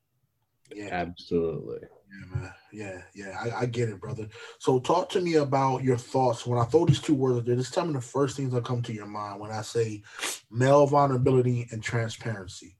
Yeah. 0.75 0.89
Absolutely. 0.91 1.79
Yeah, 1.81 2.35
man. 2.35 2.53
Yeah, 2.73 3.01
yeah. 3.13 3.37
I, 3.41 3.61
I, 3.61 3.65
get 3.65 3.87
it, 3.87 4.01
brother. 4.01 4.27
So 4.59 4.79
talk 4.79 5.07
to 5.11 5.21
me 5.21 5.35
about 5.35 5.85
your 5.85 5.95
thoughts. 5.95 6.45
When 6.45 6.59
I 6.59 6.65
throw 6.65 6.85
these 6.85 6.99
two 6.99 7.13
words 7.13 7.45
there, 7.45 7.55
just 7.55 7.73
tell 7.73 7.85
me 7.85 7.93
the 7.93 8.01
first 8.01 8.35
things 8.35 8.51
that 8.51 8.65
come 8.65 8.81
to 8.81 8.93
your 8.93 9.05
mind 9.05 9.39
when 9.39 9.51
I 9.51 9.61
say 9.61 10.03
male 10.51 10.85
vulnerability 10.85 11.65
and 11.71 11.81
transparency. 11.81 12.75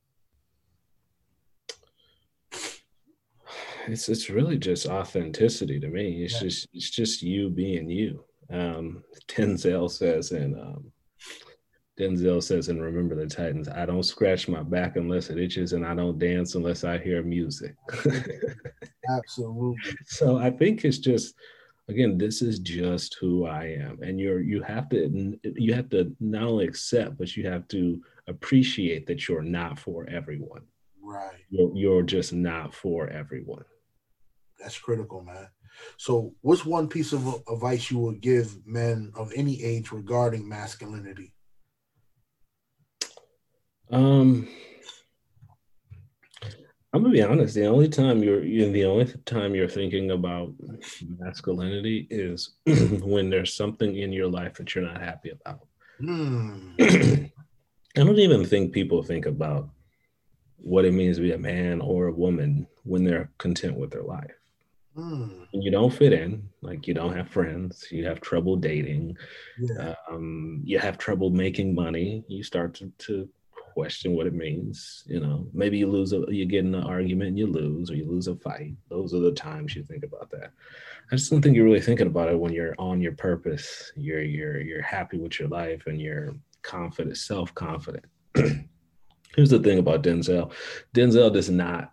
It's 3.88 4.10
it's 4.10 4.30
really 4.30 4.58
just 4.58 4.88
authenticity 4.88 5.80
to 5.80 5.88
me. 5.88 6.24
It's 6.24 6.34
yeah. 6.34 6.40
just 6.40 6.68
it's 6.74 6.90
just 6.90 7.22
you 7.22 7.50
being 7.50 7.90
you. 7.90 8.26
Um 8.52 9.04
Denzel 9.30 9.90
says 9.90 10.32
in 10.32 10.60
um 10.60 10.92
Denzel 11.98 12.44
says 12.44 12.68
in 12.70 12.82
Remember 12.82 13.16
the 13.16 13.28
Titans, 13.28 13.70
I 13.70 13.86
don't 13.86 14.04
scratch 14.04 14.48
my 14.48 14.64
back 14.64 14.98
unless 14.98 15.30
it 15.30 15.40
itches 15.40 15.74
and 15.74 15.86
I 15.86 15.96
don't 15.96 16.20
dance 16.20 16.56
unless 16.56 16.84
I 16.84 16.98
hear 16.98 17.24
music. 17.24 17.76
Absolutely. 19.10 19.96
So 20.06 20.38
I 20.38 20.50
think 20.50 20.84
it's 20.84 20.98
just 20.98 21.36
again, 21.88 22.18
this 22.18 22.42
is 22.42 22.60
just 22.60 23.16
who 23.20 23.46
I 23.46 23.78
am. 23.80 24.00
And 24.02 24.20
you're 24.20 24.42
you 24.42 24.62
have 24.64 24.90
to 24.90 25.38
you 25.44 25.74
have 25.74 25.90
to 25.90 26.16
not 26.20 26.44
only 26.44 26.66
accept, 26.66 27.18
but 27.18 27.36
you 27.38 27.48
have 27.48 27.68
to 27.70 28.02
appreciate 28.28 29.08
that 29.08 29.28
you're 29.28 29.42
not 29.42 29.80
for 29.80 30.08
everyone. 30.10 30.64
Right. 31.02 31.36
You're, 31.50 31.72
you're 31.76 32.04
just 32.04 32.34
not 32.34 32.74
for 32.74 33.08
everyone. 33.08 33.64
That's 34.60 34.80
critical, 34.80 35.22
man. 35.22 35.48
So, 35.98 36.34
what's 36.42 36.66
one 36.66 36.88
piece 36.88 37.14
of 37.14 37.44
advice 37.48 37.92
you 37.92 38.00
would 38.00 38.22
give 38.22 38.66
men 38.66 39.12
of 39.16 39.32
any 39.36 39.62
age 39.62 39.92
regarding 39.92 40.48
masculinity? 40.48 41.35
Um, 43.92 44.48
I'm 46.94 47.02
gonna 47.02 47.14
be 47.14 47.22
honest. 47.22 47.56
The 47.56 47.66
only 47.66 47.90
time 47.90 48.24
you're, 48.24 48.44
you're 48.44 48.72
the 48.72 48.86
only 48.86 49.06
time 49.26 49.54
you're 49.54 49.68
thinking 49.68 50.12
about 50.12 50.54
masculinity 51.20 52.08
is 52.10 52.52
when 52.66 53.30
there's 53.30 53.54
something 53.54 53.98
in 53.98 54.14
your 54.14 54.28
life 54.28 54.54
that 54.56 54.74
you're 54.74 54.86
not 54.86 55.02
happy 55.02 55.32
about. 55.32 55.68
Mm. 56.02 57.32
I 57.98 58.04
don't 58.04 58.20
even 58.20 58.46
think 58.46 58.72
people 58.72 59.04
think 59.04 59.26
about 59.26 59.70
what 60.58 60.86
it 60.86 60.94
means 60.94 61.18
to 61.18 61.24
be 61.24 61.34
a 61.34 61.38
man 61.38 61.82
or 61.82 62.08
a 62.08 62.14
woman 62.14 62.66
when 62.84 63.04
they're 63.04 63.30
content 63.38 63.78
with 63.78 63.92
their 63.92 64.04
life. 64.04 64.32
Mm. 64.98 65.48
You 65.52 65.72
don't 65.72 65.94
fit 65.94 66.14
in, 66.14 66.48
like 66.62 66.88
you 66.88 66.94
don't 66.94 67.16
have 67.16 67.30
friends, 67.30 67.88
you 67.92 68.06
have 68.06 68.22
trouble 68.22 68.56
dating, 68.56 69.18
yeah. 69.60 69.96
um, 70.10 70.62
you 70.64 70.80
have 70.80 70.98
trouble 70.98 71.30
making 71.30 71.76
money. 71.76 72.24
You 72.30 72.44
start 72.44 72.74
to, 72.76 72.92
to 73.00 73.28
question 73.76 74.14
what 74.14 74.26
it 74.26 74.34
means. 74.34 75.04
You 75.06 75.20
know, 75.20 75.48
maybe 75.54 75.78
you 75.78 75.88
lose 75.88 76.14
a, 76.14 76.24
you 76.30 76.46
get 76.46 76.66
in 76.66 76.74
an 76.74 76.84
argument 76.84 77.30
and 77.30 77.38
you 77.38 77.46
lose, 77.46 77.92
or 77.92 77.96
you 77.96 78.10
lose 78.10 78.28
a 78.28 78.36
fight. 78.38 78.74
Those 78.90 79.14
are 79.14 79.20
the 79.20 79.34
times 79.34 79.76
you 79.76 79.84
think 79.84 80.04
about 80.04 80.32
that. 80.32 80.54
I 81.12 81.16
just 81.18 81.30
don't 81.30 81.42
think 81.42 81.56
you're 81.56 81.66
really 81.66 81.82
thinking 81.82 82.08
about 82.08 82.30
it 82.30 82.40
when 82.40 82.54
you're 82.54 82.74
on 82.80 83.02
your 83.02 83.12
purpose. 83.12 83.92
You're 83.96 84.24
you're 84.24 84.62
you're 84.62 84.82
happy 84.82 85.20
with 85.20 85.40
your 85.40 85.50
life 85.50 85.84
and 85.88 86.02
you're 86.02 86.36
confident, 86.64 87.18
self 87.18 87.54
confident. 87.54 88.06
Here's 89.36 89.50
the 89.50 89.60
thing 89.60 89.80
about 89.80 90.02
Denzel. 90.02 90.52
Denzel 90.96 91.32
does 91.32 91.50
not 91.50 91.92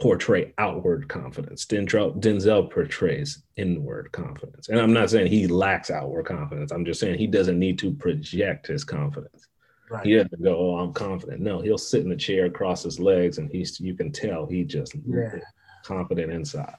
portray 0.00 0.52
outward 0.58 1.08
confidence. 1.08 1.66
Denzel, 1.66 2.18
Denzel 2.20 2.70
portrays 2.70 3.42
inward 3.56 4.10
confidence. 4.12 4.68
And 4.68 4.80
I'm 4.80 4.92
not 4.92 5.10
saying 5.10 5.28
he 5.28 5.46
lacks 5.46 5.90
outward 5.90 6.26
confidence. 6.26 6.72
I'm 6.72 6.84
just 6.84 7.00
saying 7.00 7.18
he 7.18 7.26
doesn't 7.26 7.58
need 7.58 7.78
to 7.80 7.92
project 7.92 8.66
his 8.66 8.82
confidence. 8.82 9.46
Right. 9.90 10.06
He 10.06 10.14
doesn't 10.14 10.42
go, 10.42 10.56
"Oh, 10.56 10.78
I'm 10.78 10.92
confident." 10.92 11.40
No, 11.40 11.60
he'll 11.60 11.78
sit 11.78 12.02
in 12.02 12.08
the 12.08 12.16
chair, 12.16 12.48
cross 12.50 12.82
his 12.82 12.98
legs, 12.98 13.38
and 13.38 13.50
he's 13.50 13.78
you 13.80 13.94
can 13.94 14.10
tell 14.10 14.46
he 14.46 14.64
just 14.64 14.94
yeah. 15.06 15.38
confident 15.84 16.32
inside. 16.32 16.76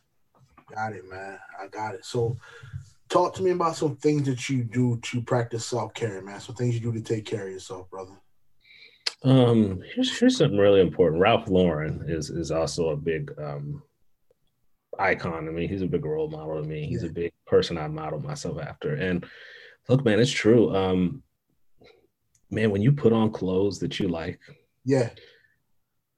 Got 0.73 0.93
it, 0.93 1.07
man. 1.09 1.37
I 1.61 1.67
got 1.67 1.93
it. 1.93 2.03
So, 2.03 2.37
talk 3.07 3.35
to 3.35 3.43
me 3.43 3.51
about 3.51 3.75
some 3.75 3.95
things 3.97 4.23
that 4.23 4.49
you 4.49 4.63
do 4.63 4.97
to 5.03 5.21
practice 5.21 5.65
self 5.65 5.93
care, 5.93 6.21
man. 6.23 6.39
Some 6.39 6.55
things 6.55 6.73
you 6.73 6.81
do 6.81 6.91
to 6.93 7.01
take 7.01 7.25
care 7.25 7.45
of 7.45 7.53
yourself, 7.53 7.89
brother. 7.91 8.19
Um, 9.23 9.81
here's 9.93 10.17
here's 10.17 10.37
something 10.37 10.57
really 10.57 10.81
important. 10.81 11.21
Ralph 11.21 11.47
Lauren 11.47 12.05
is 12.07 12.29
is 12.29 12.51
also 12.51 12.89
a 12.89 12.97
big 12.97 13.31
um 13.39 13.83
icon. 14.99 15.47
I 15.47 15.51
mean, 15.51 15.69
he's 15.69 15.81
a 15.81 15.87
big 15.87 16.05
role 16.05 16.29
model 16.29 16.61
to 16.61 16.67
me. 16.67 16.87
He's 16.87 17.03
yeah. 17.03 17.09
a 17.09 17.13
big 17.13 17.33
person 17.45 17.77
I 17.77 17.87
model 17.87 18.19
myself 18.19 18.59
after. 18.59 18.95
And 18.95 19.25
look, 19.89 20.03
man, 20.05 20.19
it's 20.19 20.31
true. 20.31 20.75
Um, 20.75 21.23
man, 22.55 22.71
when 22.71 22.81
you 22.81 22.91
put 22.91 23.13
on 23.13 23.31
clothes 23.31 23.79
that 23.79 23.99
you 23.99 24.07
like, 24.07 24.39
yeah, 24.83 25.09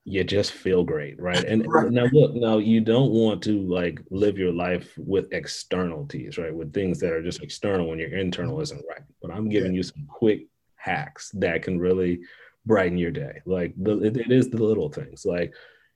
you 0.05 0.23
just 0.23 0.53
feel 0.53 0.85
great, 0.85 1.19
right? 1.21 1.43
And 1.43 1.65
right. 1.67 1.91
now 1.91 2.05
look, 2.13 2.33
now 2.33 2.59
you 2.59 2.79
don't 2.79 3.11
want 3.11 3.43
to 3.43 3.59
like 3.63 3.99
live 4.09 4.37
your 4.37 4.53
life 4.53 4.93
with 4.97 5.33
externalities, 5.33 6.37
right? 6.37 6.55
With 6.55 6.73
things 6.73 6.99
that 7.01 7.11
are 7.11 7.21
just 7.21 7.43
external 7.43 7.89
when 7.89 7.99
your 7.99 8.17
internal 8.17 8.61
isn't 8.61 8.85
right. 8.89 9.01
But 9.21 9.31
I'm 9.31 9.49
giving 9.49 9.73
yeah. 9.73 9.77
you 9.77 9.83
some 9.83 10.05
quick 10.07 10.47
hacks 10.75 11.31
that 11.31 11.63
can 11.63 11.77
really 11.77 12.21
brighten 12.65 12.97
your 12.97 13.11
day. 13.11 13.41
Like 13.45 13.73
the, 13.75 14.01
it, 14.01 14.15
it 14.15 14.31
is 14.31 14.49
the 14.49 14.63
little 14.63 14.89
things, 14.89 15.25
like 15.25 15.53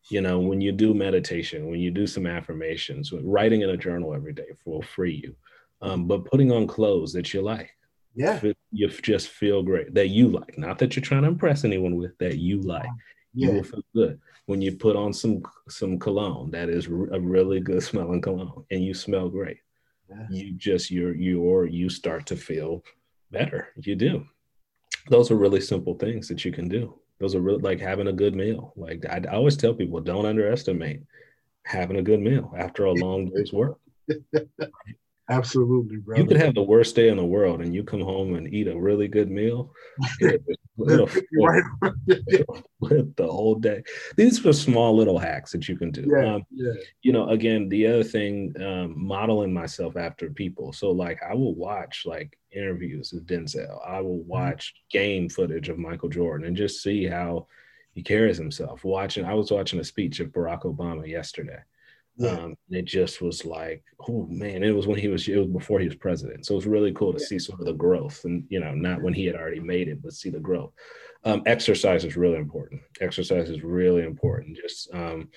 you 0.10 0.20
know, 0.20 0.40
when 0.40 0.60
you 0.60 0.72
do 0.72 0.94
meditation, 0.94 1.70
when 1.70 1.80
you 1.80 1.92
do 1.92 2.08
some 2.08 2.26
affirmations, 2.26 3.14
writing 3.14 3.62
in 3.62 3.70
a 3.70 3.78
journal 3.78 4.14
every 4.14 4.34
day 4.34 4.48
will 4.66 4.82
free 4.82 5.22
you. 5.24 5.36
Um, 5.82 6.08
but 6.08 6.26
putting 6.26 6.52
on 6.52 6.68
clothes 6.68 7.14
that 7.14 7.34
you 7.34 7.42
like, 7.42 7.72
yeah. 8.16 8.42
You 8.72 8.90
just 8.90 9.30
feel 9.30 9.64
great 9.64 9.94
that 9.94 10.10
you 10.10 10.28
like, 10.30 10.58
not 10.58 10.80
that 10.80 10.96
you're 10.96 11.04
trying 11.04 11.24
to 11.24 11.30
impress 11.30 11.64
anyone 11.64 11.96
with, 11.96 12.18
that 12.18 12.38
you 12.38 12.62
like. 12.62 12.90
Yeah. 13.34 13.48
You 13.48 13.54
will 13.54 13.64
feel 13.64 13.84
good. 13.96 14.20
when 14.46 14.62
you 14.62 14.74
put 14.74 14.96
on 14.98 15.14
some 15.14 15.42
some 15.70 15.98
cologne 15.98 16.52
that 16.52 16.70
is 16.70 16.88
a 16.88 17.20
really 17.20 17.62
good 17.62 17.82
smelling 17.90 18.22
cologne 18.22 18.66
and 18.72 18.84
you 18.84 18.94
smell 18.94 19.30
great 19.30 19.60
yeah. 20.10 20.28
you 20.30 20.54
just 20.54 20.92
you're 20.92 21.16
you're 21.16 21.66
you 21.66 21.90
start 21.90 22.26
to 22.26 22.36
feel 22.36 22.84
better 23.32 23.70
you 23.82 23.96
do 23.96 24.26
those 25.10 25.32
are 25.32 25.36
really 25.36 25.62
simple 25.62 25.96
things 25.96 26.28
that 26.28 26.44
you 26.44 26.52
can 26.52 26.68
do 26.68 27.00
those 27.20 27.34
are 27.36 27.42
really 27.42 27.62
like 27.62 27.80
having 27.80 28.08
a 28.08 28.14
good 28.14 28.36
meal 28.36 28.74
like 28.76 29.06
I, 29.10 29.22
I 29.30 29.36
always 29.36 29.56
tell 29.56 29.74
people 29.74 30.02
don't 30.02 30.26
underestimate 30.26 31.02
having 31.64 31.98
a 31.98 32.02
good 32.02 32.20
meal 32.20 32.54
after 32.58 32.86
a 32.86 32.92
long 33.06 33.30
day's 33.30 33.54
work 33.54 33.80
Absolutely, 35.32 35.96
bro. 35.96 36.18
You 36.18 36.26
could 36.26 36.38
have 36.38 36.54
the 36.54 36.62
worst 36.62 36.94
day 36.94 37.08
in 37.08 37.16
the 37.16 37.24
world 37.24 37.62
and 37.62 37.74
you 37.74 37.86
come 37.86 38.02
home 38.02 38.36
and 38.36 38.54
eat 38.54 38.68
a 38.68 38.78
really 38.78 39.08
good 39.08 39.32
meal. 39.32 39.74
it'll, 40.20 41.10
right. 41.42 41.64
the 42.82 43.08
whole 43.20 43.56
day. 43.56 43.82
These 44.18 44.46
are 44.46 44.52
small 44.52 44.94
little 44.94 45.18
hacks 45.18 45.54
that 45.54 45.70
you 45.70 45.78
can 45.78 45.90
do. 45.90 46.06
Yeah, 46.06 46.36
um, 46.36 46.46
yeah. 46.52 46.74
You 47.02 47.14
know, 47.14 47.30
again, 47.30 47.70
the 47.70 47.88
other 47.88 48.04
thing, 48.04 48.54
um, 48.62 48.94
modeling 48.98 49.54
myself 49.54 49.96
after 49.96 50.30
people. 50.30 50.74
So, 50.74 50.92
like, 50.92 51.22
I 51.24 51.34
will 51.34 51.56
watch 51.56 52.04
like 52.06 52.38
interviews 52.52 53.14
with 53.14 53.26
Denzel. 53.26 53.80
I 53.88 54.02
will 54.02 54.20
mm-hmm. 54.20 54.30
watch 54.30 54.74
mm-hmm. 54.74 55.00
game 55.00 55.30
footage 55.30 55.70
of 55.70 55.80
Michael 55.80 56.10
Jordan 56.10 56.46
and 56.46 56.58
just 56.58 56.84
see 56.84 57.06
how 57.06 57.48
he 57.94 58.04
carries 58.04 58.38
himself. 58.38 58.84
Watching, 58.84 59.24
I 59.24 59.34
was 59.34 59.50
watching 59.50 59.80
a 59.80 59.86
speech 59.86 60.20
of 60.20 60.30
Barack 60.30 60.64
Obama 60.64 61.08
yesterday 61.08 61.60
yeah. 62.18 62.32
Um, 62.32 62.56
it 62.70 62.86
just 62.86 63.22
was 63.22 63.46
like, 63.46 63.84
oh 64.08 64.26
man, 64.30 64.64
it 64.64 64.72
was 64.72 64.88
when 64.88 65.00
he 65.00 65.08
was 65.08 65.28
it 65.28 65.38
was 65.38 65.48
before 65.48 65.80
he 65.80 65.88
was 65.88 65.96
president. 65.96 66.46
So 66.46 66.54
it 66.54 66.58
was 66.58 66.68
really 66.68 66.92
cool 66.94 67.14
to 67.14 67.20
yeah. 67.20 67.28
see 67.28 67.40
sort 67.40 67.60
of 67.60 67.66
the 67.66 67.74
growth 67.74 68.24
and 68.26 68.46
you 68.50 68.60
know, 68.60 68.74
not 68.74 69.02
when 69.02 69.14
he 69.14 69.26
had 69.26 69.36
already 69.36 69.60
made 69.60 69.88
it, 69.88 70.02
but 70.02 70.14
see 70.14 70.30
the 70.30 70.40
growth. 70.40 70.72
Um, 71.24 71.44
exercise 71.46 72.04
is 72.04 72.18
really 72.18 72.38
important. 72.38 72.82
Exercise 73.00 73.50
is 73.50 73.64
really 73.64 74.04
important. 74.04 74.58
Just 74.58 74.94
um, 74.94 75.30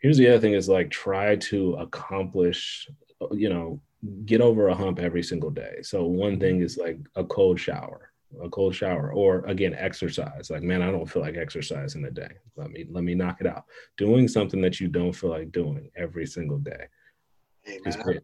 here's 0.00 0.18
the 0.18 0.28
other 0.28 0.40
thing 0.40 0.54
is 0.54 0.68
like 0.68 0.90
try 0.90 1.36
to 1.36 1.74
accomplish, 1.74 2.88
you 3.32 3.48
know, 3.48 3.80
get 4.24 4.40
over 4.40 4.68
a 4.68 4.74
hump 4.74 4.98
every 4.98 5.22
single 5.22 5.50
day. 5.50 5.78
So 5.82 6.04
one 6.04 6.40
thing 6.40 6.56
mm-hmm. 6.56 6.64
is 6.64 6.78
like 6.78 6.98
a 7.14 7.24
cold 7.24 7.60
shower 7.60 8.11
a 8.42 8.48
cold 8.48 8.74
shower 8.74 9.12
or 9.12 9.44
again 9.46 9.74
exercise. 9.74 10.50
Like 10.50 10.62
man 10.62 10.82
i 10.82 10.90
don't 10.90 11.08
feel 11.10 11.22
like 11.22 11.36
exercising 11.36 12.02
today 12.02 12.30
let 12.56 12.70
me 12.70 12.86
let 12.90 13.04
me 13.04 13.14
knock 13.14 13.40
it 13.40 13.46
out. 13.46 13.64
Doing 13.96 14.28
something 14.28 14.60
that 14.62 14.80
you 14.80 14.88
don't 14.88 15.12
feel 15.12 15.30
like 15.30 15.52
doing 15.52 15.90
every 15.96 16.26
single 16.26 16.58
day 16.58 16.86
hey, 17.62 17.78
man, 17.84 18.20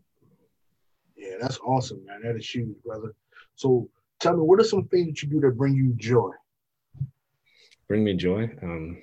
yeah 1.16 1.35
that's 1.40 1.59
awesome 1.59 2.05
man. 2.07 2.23
That 2.23 2.37
is 2.37 2.49
huge 2.49 2.77
brother. 2.85 3.14
So 3.57 3.88
tell 4.21 4.37
me 4.37 4.42
what 4.42 4.61
are 4.61 4.64
some 4.64 4.87
things 4.88 5.09
that 5.09 5.23
you 5.23 5.29
do 5.29 5.40
that 5.40 5.57
bring 5.57 5.75
you 5.75 5.94
joy? 5.97 6.31
Bring 7.88 8.05
me 8.05 8.14
joy? 8.14 8.51
Um 8.62 9.03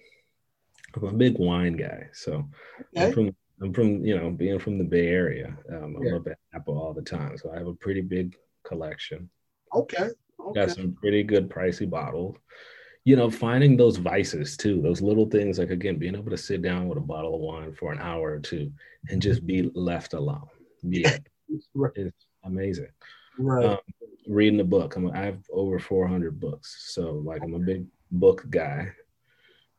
i'm 0.98 1.04
a 1.04 1.12
big 1.12 1.38
wine 1.38 1.76
guy 1.76 2.08
so 2.14 2.48
okay. 2.80 3.08
i'm 3.08 3.12
from 3.12 3.36
i'm 3.62 3.74
from 3.74 4.06
you 4.06 4.18
know 4.18 4.30
being 4.30 4.58
from 4.58 4.78
the 4.78 4.84
bay 4.84 5.08
area 5.08 5.54
um, 5.74 5.98
i'm 5.98 6.16
up 6.16 6.28
at 6.28 6.38
Napa 6.54 6.72
all 6.72 6.94
the 6.94 7.02
time 7.02 7.38
so 7.38 7.52
i 7.52 7.58
have 7.58 7.68
a 7.68 7.74
pretty 7.74 8.02
big 8.02 8.38
collection. 8.64 9.30
Okay 9.74 10.10
Okay. 10.48 10.66
Got 10.66 10.76
some 10.76 10.94
pretty 10.94 11.24
good 11.24 11.50
pricey 11.50 11.90
bottles. 11.90 12.36
You 13.04 13.16
know, 13.16 13.30
finding 13.30 13.78
those 13.78 13.98
vices 13.98 14.58
too, 14.58 14.82
those 14.82 15.02
little 15.02 15.30
things 15.30 15.60
like 15.60 15.70
again, 15.70 15.98
being 15.98 16.16
able 16.16 16.32
to 16.32 16.38
sit 16.38 16.62
down 16.62 16.88
with 16.88 16.98
a 16.98 17.02
bottle 17.02 17.36
of 17.36 17.42
wine 17.42 17.74
for 17.74 17.92
an 17.92 18.00
hour 18.00 18.32
or 18.32 18.40
two 18.40 18.72
and 19.10 19.22
just 19.22 19.46
be 19.46 19.70
left 19.76 20.14
alone. 20.14 20.48
Yeah, 20.82 21.18
right. 21.76 21.92
it's 21.96 22.26
amazing. 22.44 22.90
Right. 23.38 23.66
Um, 23.66 23.78
reading 24.28 24.60
a 24.60 24.64
book. 24.64 24.96
I'm, 24.96 25.12
I 25.12 25.20
have 25.26 25.44
over 25.52 25.78
400 25.78 26.40
books, 26.40 26.92
so 26.94 27.22
like 27.24 27.44
I'm 27.44 27.54
a 27.54 27.60
big 27.60 27.86
book 28.12 28.46
guy. 28.50 28.92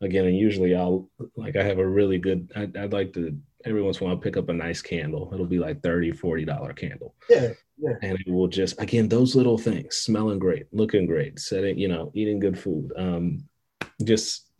Again, 0.02 0.26
and 0.26 0.36
usually 0.36 0.76
I'll 0.76 1.08
like 1.36 1.56
I 1.56 1.62
have 1.62 1.78
a 1.78 1.88
really 1.88 2.18
good. 2.18 2.52
I, 2.54 2.62
I'd 2.78 2.92
like 2.92 3.12
to 3.14 3.36
every 3.64 3.82
once 3.82 3.98
in 3.98 4.06
a 4.06 4.08
while 4.08 4.16
pick 4.16 4.36
up 4.36 4.48
a 4.48 4.52
nice 4.52 4.82
candle. 4.82 5.30
It'll 5.32 5.46
be 5.46 5.58
like 5.58 5.82
30 5.82 6.12
40 6.12 6.44
dollar 6.44 6.72
candle. 6.72 7.14
Yeah, 7.28 7.52
yeah. 7.78 7.94
And 8.02 8.18
it 8.18 8.30
will 8.30 8.48
just 8.48 8.80
again 8.80 9.08
those 9.08 9.34
little 9.34 9.58
things, 9.58 9.96
smelling 9.96 10.38
great, 10.38 10.66
looking 10.72 11.06
great, 11.06 11.38
setting, 11.38 11.78
you 11.78 11.88
know, 11.88 12.10
eating 12.14 12.38
good 12.38 12.58
food. 12.58 12.92
Um, 12.96 13.44
just 14.04 14.50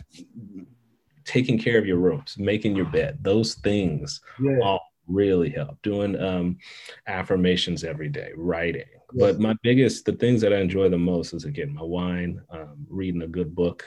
taking 1.25 1.59
care 1.59 1.79
of 1.79 1.87
your 1.87 1.99
rooms, 1.99 2.37
making 2.39 2.77
your 2.77 2.87
bed. 2.87 3.19
Those 3.23 3.55
things 3.57 4.21
yeah. 4.41 4.59
all 4.63 4.81
really 5.07 5.51
help. 5.51 5.81
Doing 5.83 6.21
um 6.21 6.59
affirmations 7.07 7.85
every 7.85 8.09
day, 8.09 8.33
writing. 8.37 8.85
Yeah. 9.13 9.27
But 9.27 9.41
my 9.41 9.55
biggest 9.63 10.05
the 10.05 10.13
things 10.13 10.41
that 10.41 10.53
I 10.53 10.59
enjoy 10.59 10.89
the 10.89 10.99
most 10.99 11.35
is 11.35 11.45
again 11.45 11.75
my 11.75 11.83
wine, 11.83 12.41
um, 12.51 12.87
reading 12.89 13.23
a 13.23 13.29
good 13.29 13.55
book, 13.55 13.85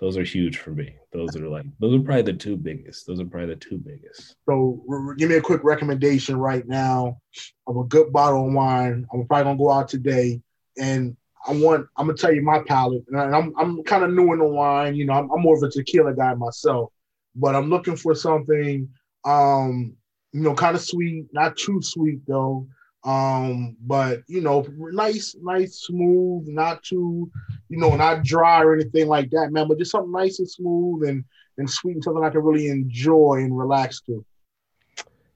those 0.00 0.16
are 0.16 0.24
huge 0.24 0.56
for 0.56 0.70
me. 0.70 0.94
Those 1.12 1.36
are 1.36 1.46
like 1.46 1.66
those 1.78 1.94
are 1.94 2.02
probably 2.02 2.22
the 2.22 2.32
two 2.32 2.56
biggest. 2.56 3.06
Those 3.06 3.20
are 3.20 3.26
probably 3.26 3.54
the 3.54 3.60
two 3.60 3.78
biggest. 3.78 4.34
So 4.48 4.82
give 5.18 5.28
me 5.28 5.36
a 5.36 5.42
quick 5.42 5.62
recommendation 5.62 6.38
right 6.38 6.66
now 6.66 7.20
of 7.66 7.76
a 7.76 7.84
good 7.84 8.10
bottle 8.12 8.48
of 8.48 8.54
wine. 8.54 9.06
I'm 9.12 9.26
probably 9.26 9.44
gonna 9.44 9.58
go 9.58 9.70
out 9.70 9.88
today, 9.88 10.40
and 10.78 11.16
I 11.46 11.52
want 11.52 11.86
I'm 11.96 12.06
gonna 12.06 12.16
tell 12.16 12.32
you 12.32 12.42
my 12.42 12.62
palate, 12.66 13.04
and 13.08 13.18
I'm 13.18 13.52
I'm 13.58 13.84
kind 13.84 14.02
of 14.02 14.12
new 14.12 14.32
in 14.32 14.38
the 14.38 14.46
wine. 14.46 14.94
You 14.94 15.04
know, 15.04 15.12
I'm, 15.12 15.30
I'm 15.30 15.42
more 15.42 15.56
of 15.56 15.62
a 15.62 15.70
tequila 15.70 16.14
guy 16.14 16.32
myself, 16.34 16.90
but 17.36 17.54
I'm 17.54 17.68
looking 17.68 17.96
for 17.96 18.14
something, 18.14 18.88
um, 19.26 19.94
you 20.32 20.40
know, 20.40 20.54
kind 20.54 20.76
of 20.76 20.82
sweet, 20.82 21.26
not 21.32 21.58
too 21.58 21.80
sweet 21.82 22.20
though. 22.26 22.66
Um, 23.04 23.76
but 23.80 24.22
you 24.26 24.40
know, 24.40 24.66
nice, 24.76 25.34
nice, 25.42 25.80
smooth, 25.80 26.46
not 26.48 26.82
too, 26.82 27.30
you 27.68 27.78
know, 27.78 27.96
not 27.96 28.24
dry 28.24 28.62
or 28.62 28.74
anything 28.74 29.08
like 29.08 29.30
that, 29.30 29.52
man. 29.52 29.68
But 29.68 29.78
just 29.78 29.92
something 29.92 30.12
nice 30.12 30.38
and 30.38 30.50
smooth 30.50 31.08
and 31.08 31.24
and 31.56 31.68
sweet, 31.68 31.94
and 31.94 32.04
something 32.04 32.22
I 32.24 32.30
can 32.30 32.42
really 32.42 32.68
enjoy 32.68 33.36
and 33.38 33.56
relax 33.56 34.00
to. 34.02 34.24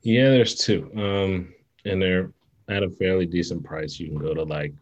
Yeah, 0.02 0.30
there's 0.30 0.56
two, 0.56 0.90
um, 0.96 1.54
and 1.84 2.00
they're 2.00 2.30
at 2.68 2.82
a 2.82 2.90
fairly 2.90 3.26
decent 3.26 3.64
price. 3.64 3.98
You 3.98 4.08
can 4.08 4.18
go 4.18 4.34
to 4.34 4.42
like 4.42 4.72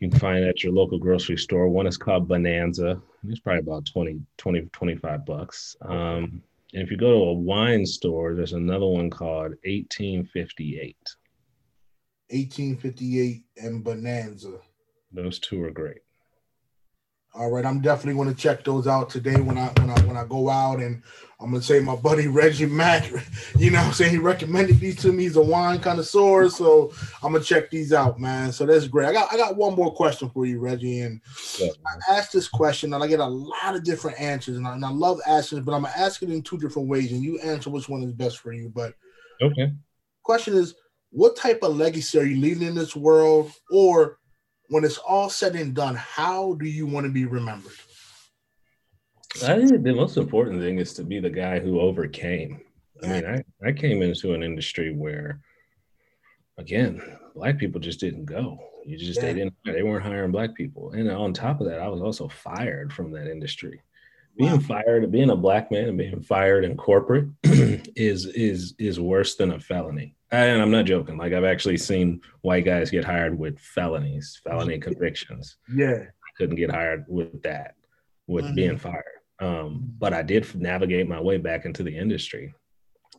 you 0.00 0.10
can 0.10 0.18
find 0.18 0.44
at 0.44 0.62
your 0.62 0.72
local 0.72 0.98
grocery 0.98 1.38
store. 1.38 1.68
One 1.68 1.86
is 1.86 1.96
called 1.96 2.28
Bonanza. 2.28 3.00
It's 3.28 3.40
probably 3.40 3.60
about 3.60 3.86
20, 3.86 4.20
20, 4.36 4.68
25 4.72 5.24
bucks. 5.24 5.76
Um, 5.82 6.42
and 6.74 6.82
if 6.82 6.90
you 6.90 6.96
go 6.96 7.12
to 7.12 7.30
a 7.30 7.32
wine 7.32 7.86
store, 7.86 8.34
there's 8.34 8.52
another 8.52 8.86
one 8.86 9.08
called 9.08 9.54
1858. 9.64 10.96
1858 12.30 13.44
and 13.58 13.84
Bonanza. 13.84 14.58
Those 15.12 15.38
two 15.38 15.62
are 15.62 15.70
great. 15.70 15.98
All 17.34 17.50
right, 17.50 17.66
I'm 17.66 17.82
definitely 17.82 18.14
going 18.14 18.34
to 18.34 18.40
check 18.40 18.64
those 18.64 18.86
out 18.86 19.10
today 19.10 19.38
when 19.38 19.58
I 19.58 19.66
when 19.78 19.90
I 19.90 20.00
when 20.06 20.16
I 20.16 20.24
go 20.24 20.48
out, 20.48 20.80
and 20.80 21.02
I'm 21.38 21.50
gonna 21.50 21.62
say 21.62 21.80
my 21.80 21.94
buddy 21.94 22.26
Reggie 22.28 22.64
Mack, 22.64 23.10
you 23.58 23.70
know, 23.70 23.78
I'm 23.78 23.92
saying 23.92 24.12
he 24.12 24.18
recommended 24.18 24.80
these 24.80 24.96
to 25.02 25.12
me. 25.12 25.24
He's 25.24 25.36
a 25.36 25.42
wine 25.42 25.80
connoisseur, 25.80 26.48
so 26.48 26.92
I'm 27.22 27.32
gonna 27.32 27.44
check 27.44 27.70
these 27.70 27.92
out, 27.92 28.18
man. 28.18 28.52
So 28.52 28.64
that's 28.64 28.88
great. 28.88 29.06
I 29.06 29.12
got 29.12 29.32
I 29.32 29.36
got 29.36 29.56
one 29.56 29.74
more 29.74 29.92
question 29.92 30.30
for 30.30 30.46
you, 30.46 30.60
Reggie, 30.60 31.00
and 31.00 31.20
yeah, 31.58 31.68
I 31.86 32.16
asked 32.16 32.32
this 32.32 32.48
question 32.48 32.94
and 32.94 33.04
I 33.04 33.06
get 33.06 33.20
a 33.20 33.26
lot 33.26 33.74
of 33.74 33.84
different 33.84 34.18
answers, 34.18 34.56
and 34.56 34.66
I, 34.66 34.74
and 34.74 34.84
I 34.84 34.90
love 34.90 35.20
asking 35.26 35.62
but 35.62 35.74
I'm 35.74 35.82
gonna 35.82 35.94
ask 35.94 36.22
it 36.22 36.30
in 36.30 36.40
two 36.40 36.56
different 36.56 36.88
ways, 36.88 37.12
and 37.12 37.22
you 37.22 37.38
answer 37.40 37.68
which 37.68 37.88
one 37.88 38.02
is 38.02 38.12
best 38.12 38.38
for 38.38 38.52
you. 38.52 38.70
But 38.74 38.94
okay, 39.42 39.72
question 40.22 40.54
is 40.54 40.74
what 41.16 41.34
type 41.34 41.60
of 41.62 41.74
legacy 41.74 42.18
are 42.18 42.24
you 42.24 42.36
leaving 42.36 42.68
in 42.68 42.74
this 42.74 42.94
world? 42.94 43.50
Or 43.70 44.18
when 44.68 44.84
it's 44.84 44.98
all 44.98 45.30
said 45.30 45.56
and 45.56 45.74
done, 45.74 45.94
how 45.94 46.54
do 46.60 46.66
you 46.66 46.86
want 46.86 47.06
to 47.06 47.12
be 47.12 47.24
remembered? 47.24 47.72
I 49.42 49.56
think 49.56 49.82
the 49.82 49.94
most 49.94 50.18
important 50.18 50.60
thing 50.60 50.78
is 50.78 50.92
to 50.94 51.04
be 51.04 51.18
the 51.18 51.30
guy 51.30 51.58
who 51.58 51.80
overcame. 51.80 52.60
I 53.02 53.06
mean, 53.06 53.24
I, 53.24 53.42
I 53.66 53.72
came 53.72 54.02
into 54.02 54.34
an 54.34 54.42
industry 54.42 54.94
where, 54.94 55.40
again, 56.58 57.00
black 57.34 57.56
people 57.56 57.80
just 57.80 58.00
didn't 58.00 58.26
go. 58.26 58.58
You 58.84 58.98
just 58.98 59.16
yeah. 59.16 59.26
they 59.26 59.34
didn't 59.34 59.54
they 59.64 59.82
weren't 59.82 60.04
hiring 60.04 60.32
black 60.32 60.54
people, 60.54 60.92
and 60.92 61.10
on 61.10 61.32
top 61.32 61.60
of 61.60 61.66
that, 61.66 61.80
I 61.80 61.88
was 61.88 62.00
also 62.00 62.28
fired 62.28 62.92
from 62.92 63.10
that 63.12 63.30
industry. 63.30 63.82
Being 64.38 64.52
wow. 64.52 64.58
fired, 64.58 65.10
being 65.10 65.30
a 65.30 65.36
black 65.36 65.70
man 65.70 65.88
and 65.88 65.98
being 65.98 66.22
fired 66.22 66.64
in 66.64 66.76
corporate 66.76 67.28
is 67.42 68.26
is 68.26 68.74
is 68.78 69.00
worse 69.00 69.34
than 69.34 69.52
a 69.52 69.60
felony 69.60 70.15
and 70.30 70.60
I'm 70.60 70.70
not 70.70 70.84
joking. 70.84 71.16
Like 71.16 71.32
I've 71.32 71.44
actually 71.44 71.76
seen 71.76 72.20
white 72.42 72.64
guys 72.64 72.90
get 72.90 73.04
hired 73.04 73.38
with 73.38 73.58
felonies, 73.58 74.40
felony 74.44 74.78
convictions. 74.78 75.56
Yeah, 75.72 75.98
I 76.02 76.30
couldn't 76.36 76.56
get 76.56 76.70
hired 76.70 77.04
with 77.08 77.42
that, 77.42 77.74
with 78.26 78.44
mm-hmm. 78.44 78.54
being 78.54 78.78
fired. 78.78 79.04
Um, 79.40 79.92
but 79.98 80.12
I 80.12 80.22
did 80.22 80.52
navigate 80.54 81.08
my 81.08 81.20
way 81.20 81.36
back 81.36 81.64
into 81.64 81.82
the 81.82 81.96
industry, 81.96 82.54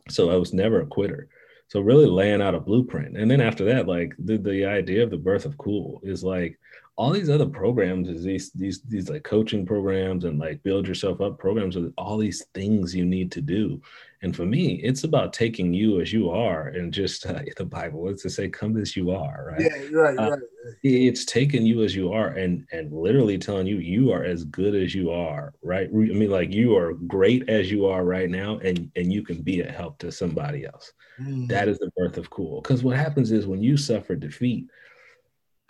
so 0.08 0.30
I 0.30 0.36
was 0.36 0.52
never 0.52 0.80
a 0.80 0.86
quitter. 0.86 1.28
So 1.68 1.80
really 1.80 2.06
laying 2.06 2.40
out 2.40 2.54
a 2.54 2.60
blueprint, 2.60 3.16
and 3.16 3.30
then 3.30 3.40
after 3.40 3.64
that, 3.66 3.86
like 3.86 4.14
the 4.18 4.36
the 4.38 4.64
idea 4.64 5.02
of 5.02 5.10
the 5.10 5.16
birth 5.16 5.44
of 5.44 5.58
cool 5.58 6.00
is 6.02 6.24
like 6.24 6.58
all 6.98 7.10
these 7.10 7.30
other 7.30 7.46
programs 7.46 8.08
is 8.08 8.24
these 8.24 8.50
these 8.50 8.82
these 8.82 9.08
like 9.08 9.22
coaching 9.22 9.64
programs 9.64 10.24
and 10.24 10.40
like 10.40 10.60
build 10.64 10.86
yourself 10.86 11.20
up 11.20 11.38
programs 11.38 11.76
with 11.76 11.94
all 11.96 12.18
these 12.18 12.44
things 12.54 12.92
you 12.92 13.04
need 13.04 13.30
to 13.30 13.40
do. 13.40 13.80
And 14.20 14.34
for 14.34 14.44
me 14.44 14.80
it's 14.82 15.04
about 15.04 15.32
taking 15.32 15.72
you 15.72 16.00
as 16.00 16.12
you 16.12 16.28
are 16.28 16.68
and 16.68 16.92
just 16.92 17.24
uh, 17.24 17.40
the 17.56 17.64
bible 17.64 18.08
it's 18.08 18.24
to 18.24 18.30
say? 18.30 18.48
Come 18.48 18.76
as 18.76 18.96
you 18.96 19.12
are 19.12 19.52
right? 19.52 19.60
Yeah 19.60 19.96
right 19.96 20.18
uh, 20.18 20.30
right. 20.30 20.40
it's 20.82 21.24
taking 21.24 21.64
you 21.64 21.84
as 21.84 21.94
you 21.94 22.12
are 22.12 22.30
and 22.30 22.66
and 22.72 22.92
literally 22.92 23.38
telling 23.38 23.68
you 23.68 23.78
you 23.78 24.10
are 24.10 24.24
as 24.24 24.42
good 24.42 24.74
as 24.74 24.92
you 24.92 25.12
are 25.12 25.54
right? 25.62 25.88
I 25.88 25.92
mean 25.92 26.30
like 26.30 26.52
you 26.52 26.76
are 26.76 26.94
great 26.94 27.48
as 27.48 27.70
you 27.70 27.86
are 27.86 28.04
right 28.04 28.28
now 28.28 28.58
and 28.58 28.90
and 28.96 29.12
you 29.12 29.22
can 29.22 29.40
be 29.40 29.60
a 29.60 29.70
help 29.70 29.98
to 29.98 30.10
somebody 30.10 30.66
else. 30.66 30.92
Mm. 31.20 31.48
that 31.48 31.66
is 31.68 31.78
the 31.78 31.90
birth 31.96 32.16
of 32.16 32.30
cool. 32.30 32.60
Because 32.60 32.84
what 32.84 32.96
happens 32.96 33.32
is 33.32 33.46
when 33.46 33.62
you 33.62 33.76
suffer 33.76 34.14
defeat 34.14 34.68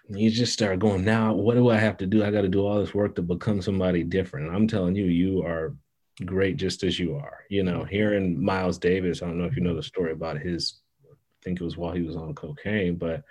you 0.08 0.30
just 0.30 0.52
start 0.52 0.78
going 0.78 1.04
now 1.04 1.34
what 1.34 1.54
do 1.54 1.68
i 1.70 1.76
have 1.76 1.96
to 1.96 2.06
do? 2.06 2.24
I 2.24 2.30
got 2.30 2.42
to 2.42 2.48
do 2.48 2.66
all 2.66 2.80
this 2.80 2.94
work 2.94 3.14
to 3.16 3.22
become 3.22 3.60
somebody 3.62 4.02
different. 4.02 4.46
And 4.46 4.56
i'm 4.56 4.68
telling 4.68 4.96
you 4.96 5.04
you 5.04 5.42
are 5.42 5.74
great 6.24 6.56
just 6.56 6.82
as 6.82 6.98
you 6.98 7.14
are 7.14 7.44
you 7.48 7.62
know 7.62 7.84
hearing 7.84 8.42
miles 8.42 8.76
davis 8.76 9.22
i 9.22 9.26
don't 9.26 9.38
know 9.38 9.44
if 9.44 9.54
you 9.54 9.62
know 9.62 9.76
the 9.76 9.82
story 9.82 10.10
about 10.10 10.36
his 10.36 10.80
i 11.08 11.14
think 11.44 11.60
it 11.60 11.64
was 11.64 11.76
while 11.76 11.92
he 11.92 12.02
was 12.02 12.16
on 12.16 12.34
cocaine 12.34 12.96
but 12.96 13.22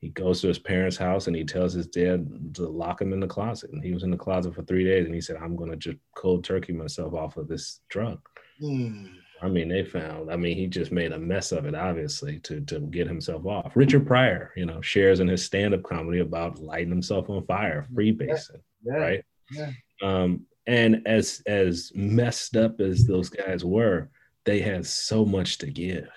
he 0.00 0.10
goes 0.10 0.40
to 0.40 0.48
his 0.48 0.58
parents 0.58 0.96
house 0.96 1.26
and 1.26 1.34
he 1.34 1.44
tells 1.44 1.72
his 1.72 1.86
dad 1.86 2.54
to 2.54 2.68
lock 2.68 3.00
him 3.00 3.12
in 3.12 3.20
the 3.20 3.26
closet. 3.26 3.70
And 3.72 3.82
he 3.82 3.92
was 3.92 4.04
in 4.04 4.10
the 4.10 4.16
closet 4.16 4.54
for 4.54 4.62
three 4.62 4.84
days 4.84 5.06
and 5.06 5.14
he 5.14 5.20
said 5.20 5.36
i'm 5.36 5.56
going 5.56 5.70
to 5.70 5.76
just 5.76 5.98
cold 6.16 6.44
turkey 6.44 6.72
myself 6.72 7.14
off 7.14 7.36
of 7.36 7.48
this 7.48 7.80
drug. 7.88 8.20
Mm. 8.62 9.10
I 9.40 9.48
mean, 9.48 9.68
they 9.68 9.84
found. 9.84 10.30
I 10.32 10.36
mean, 10.36 10.56
he 10.56 10.66
just 10.66 10.90
made 10.90 11.12
a 11.12 11.18
mess 11.18 11.52
of 11.52 11.64
it, 11.64 11.74
obviously, 11.74 12.40
to 12.40 12.60
to 12.62 12.80
get 12.80 13.06
himself 13.06 13.46
off. 13.46 13.76
Richard 13.76 14.06
Pryor, 14.06 14.52
you 14.56 14.66
know, 14.66 14.80
shares 14.80 15.20
in 15.20 15.28
his 15.28 15.44
stand-up 15.44 15.82
comedy 15.82 16.20
about 16.20 16.58
lighting 16.58 16.90
himself 16.90 17.30
on 17.30 17.44
fire, 17.46 17.86
freebasing, 17.94 18.60
yeah. 18.82 18.92
Yeah. 18.92 18.96
right? 18.96 19.24
Yeah. 19.50 19.70
Um, 20.02 20.46
and 20.66 21.02
as 21.06 21.42
as 21.46 21.92
messed 21.94 22.56
up 22.56 22.80
as 22.80 23.06
those 23.06 23.28
guys 23.30 23.64
were, 23.64 24.10
they 24.44 24.60
had 24.60 24.86
so 24.86 25.24
much 25.24 25.58
to 25.58 25.66
give. 25.66 26.08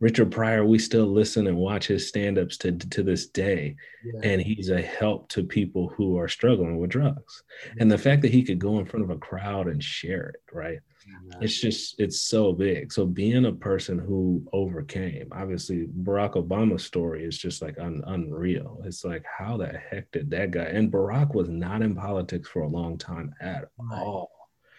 Richard 0.00 0.30
Pryor, 0.30 0.64
we 0.64 0.78
still 0.78 1.06
listen 1.06 1.46
and 1.46 1.58
watch 1.58 1.86
his 1.86 2.08
stand-ups 2.08 2.56
to 2.58 2.72
to 2.72 3.02
this 3.02 3.26
day, 3.26 3.76
yeah. 4.02 4.20
and 4.32 4.40
he's 4.40 4.70
a 4.70 4.80
help 4.80 5.28
to 5.28 5.44
people 5.44 5.88
who 5.90 6.18
are 6.18 6.28
struggling 6.28 6.78
with 6.78 6.90
drugs. 6.90 7.42
And 7.78 7.92
the 7.92 7.98
fact 7.98 8.22
that 8.22 8.32
he 8.32 8.42
could 8.42 8.58
go 8.58 8.78
in 8.78 8.86
front 8.86 9.04
of 9.04 9.10
a 9.10 9.18
crowd 9.18 9.68
and 9.68 9.82
share 9.82 10.28
it, 10.28 10.40
right? 10.54 10.78
It's 11.40 11.60
just 11.60 11.98
it's 11.98 12.20
so 12.20 12.52
big. 12.52 12.92
So 12.92 13.06
being 13.06 13.46
a 13.46 13.52
person 13.52 13.98
who 13.98 14.46
overcame 14.52 15.28
obviously 15.32 15.86
barack 16.02 16.34
obama's 16.34 16.84
story 16.84 17.24
is 17.24 17.38
just 17.38 17.62
like 17.62 17.78
un, 17.78 18.02
unreal. 18.06 18.82
It's 18.84 19.04
like 19.04 19.24
how 19.38 19.56
the 19.56 19.66
heck 19.66 20.10
did 20.12 20.30
that 20.30 20.50
guy 20.50 20.64
and 20.64 20.92
barack 20.92 21.34
was 21.34 21.48
not 21.48 21.82
in 21.82 21.94
politics 21.94 22.48
for 22.48 22.62
a 22.62 22.68
long 22.68 22.98
time 22.98 23.34
at 23.40 23.68
right. 23.78 24.00
all. 24.00 24.30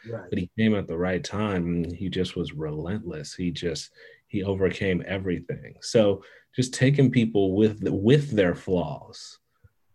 Right. 0.09 0.29
but 0.31 0.39
he 0.39 0.49
came 0.57 0.73
at 0.73 0.87
the 0.87 0.97
right 0.97 1.23
time 1.23 1.83
he 1.83 2.09
just 2.09 2.35
was 2.35 2.53
relentless. 2.53 3.33
He 3.35 3.51
just 3.51 3.91
he 4.27 4.43
overcame 4.43 5.03
everything. 5.07 5.75
So 5.81 6.23
just 6.55 6.73
taking 6.73 7.11
people 7.11 7.55
with 7.55 7.81
with 7.83 8.31
their 8.31 8.55
flaws 8.55 9.39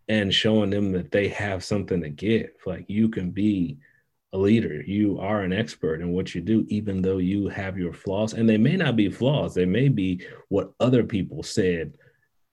and 0.09 0.33
showing 0.33 0.69
them 0.69 0.91
that 0.93 1.11
they 1.11 1.27
have 1.29 1.63
something 1.63 2.01
to 2.01 2.09
give. 2.09 2.51
Like 2.65 2.85
you 2.87 3.09
can 3.09 3.31
be 3.31 3.77
leader. 4.37 4.81
You 4.81 5.19
are 5.19 5.41
an 5.41 5.53
expert 5.53 6.01
in 6.01 6.11
what 6.11 6.33
you 6.33 6.41
do, 6.41 6.65
even 6.69 7.01
though 7.01 7.17
you 7.17 7.47
have 7.49 7.77
your 7.77 7.93
flaws. 7.93 8.33
And 8.33 8.47
they 8.47 8.57
may 8.57 8.75
not 8.75 8.95
be 8.95 9.09
flaws, 9.09 9.53
they 9.53 9.65
may 9.65 9.89
be 9.89 10.25
what 10.49 10.73
other 10.79 11.03
people 11.03 11.43
said, 11.43 11.93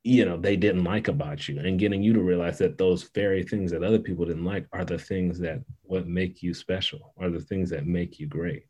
you 0.03 0.27
know, 0.27 0.37
they 0.37 0.57
didn't 0.57 0.85
like 0.85 1.09
about 1.09 1.49
you. 1.49 1.59
And 1.59 1.79
getting 1.79 2.03
you 2.03 2.12
to 2.12 2.20
realize 2.20 2.59
that 2.59 2.77
those 2.77 3.05
very 3.14 3.42
things 3.42 3.70
that 3.70 3.83
other 3.83 3.99
people 3.99 4.27
didn't 4.27 4.44
like 4.44 4.66
are 4.73 4.85
the 4.85 4.99
things 4.99 5.38
that 5.40 5.62
what 5.83 6.07
make 6.07 6.42
you 6.42 6.53
special, 6.53 7.14
are 7.18 7.31
the 7.31 7.40
things 7.40 7.70
that 7.70 7.87
make 7.87 8.20
you 8.20 8.27
great. 8.27 8.66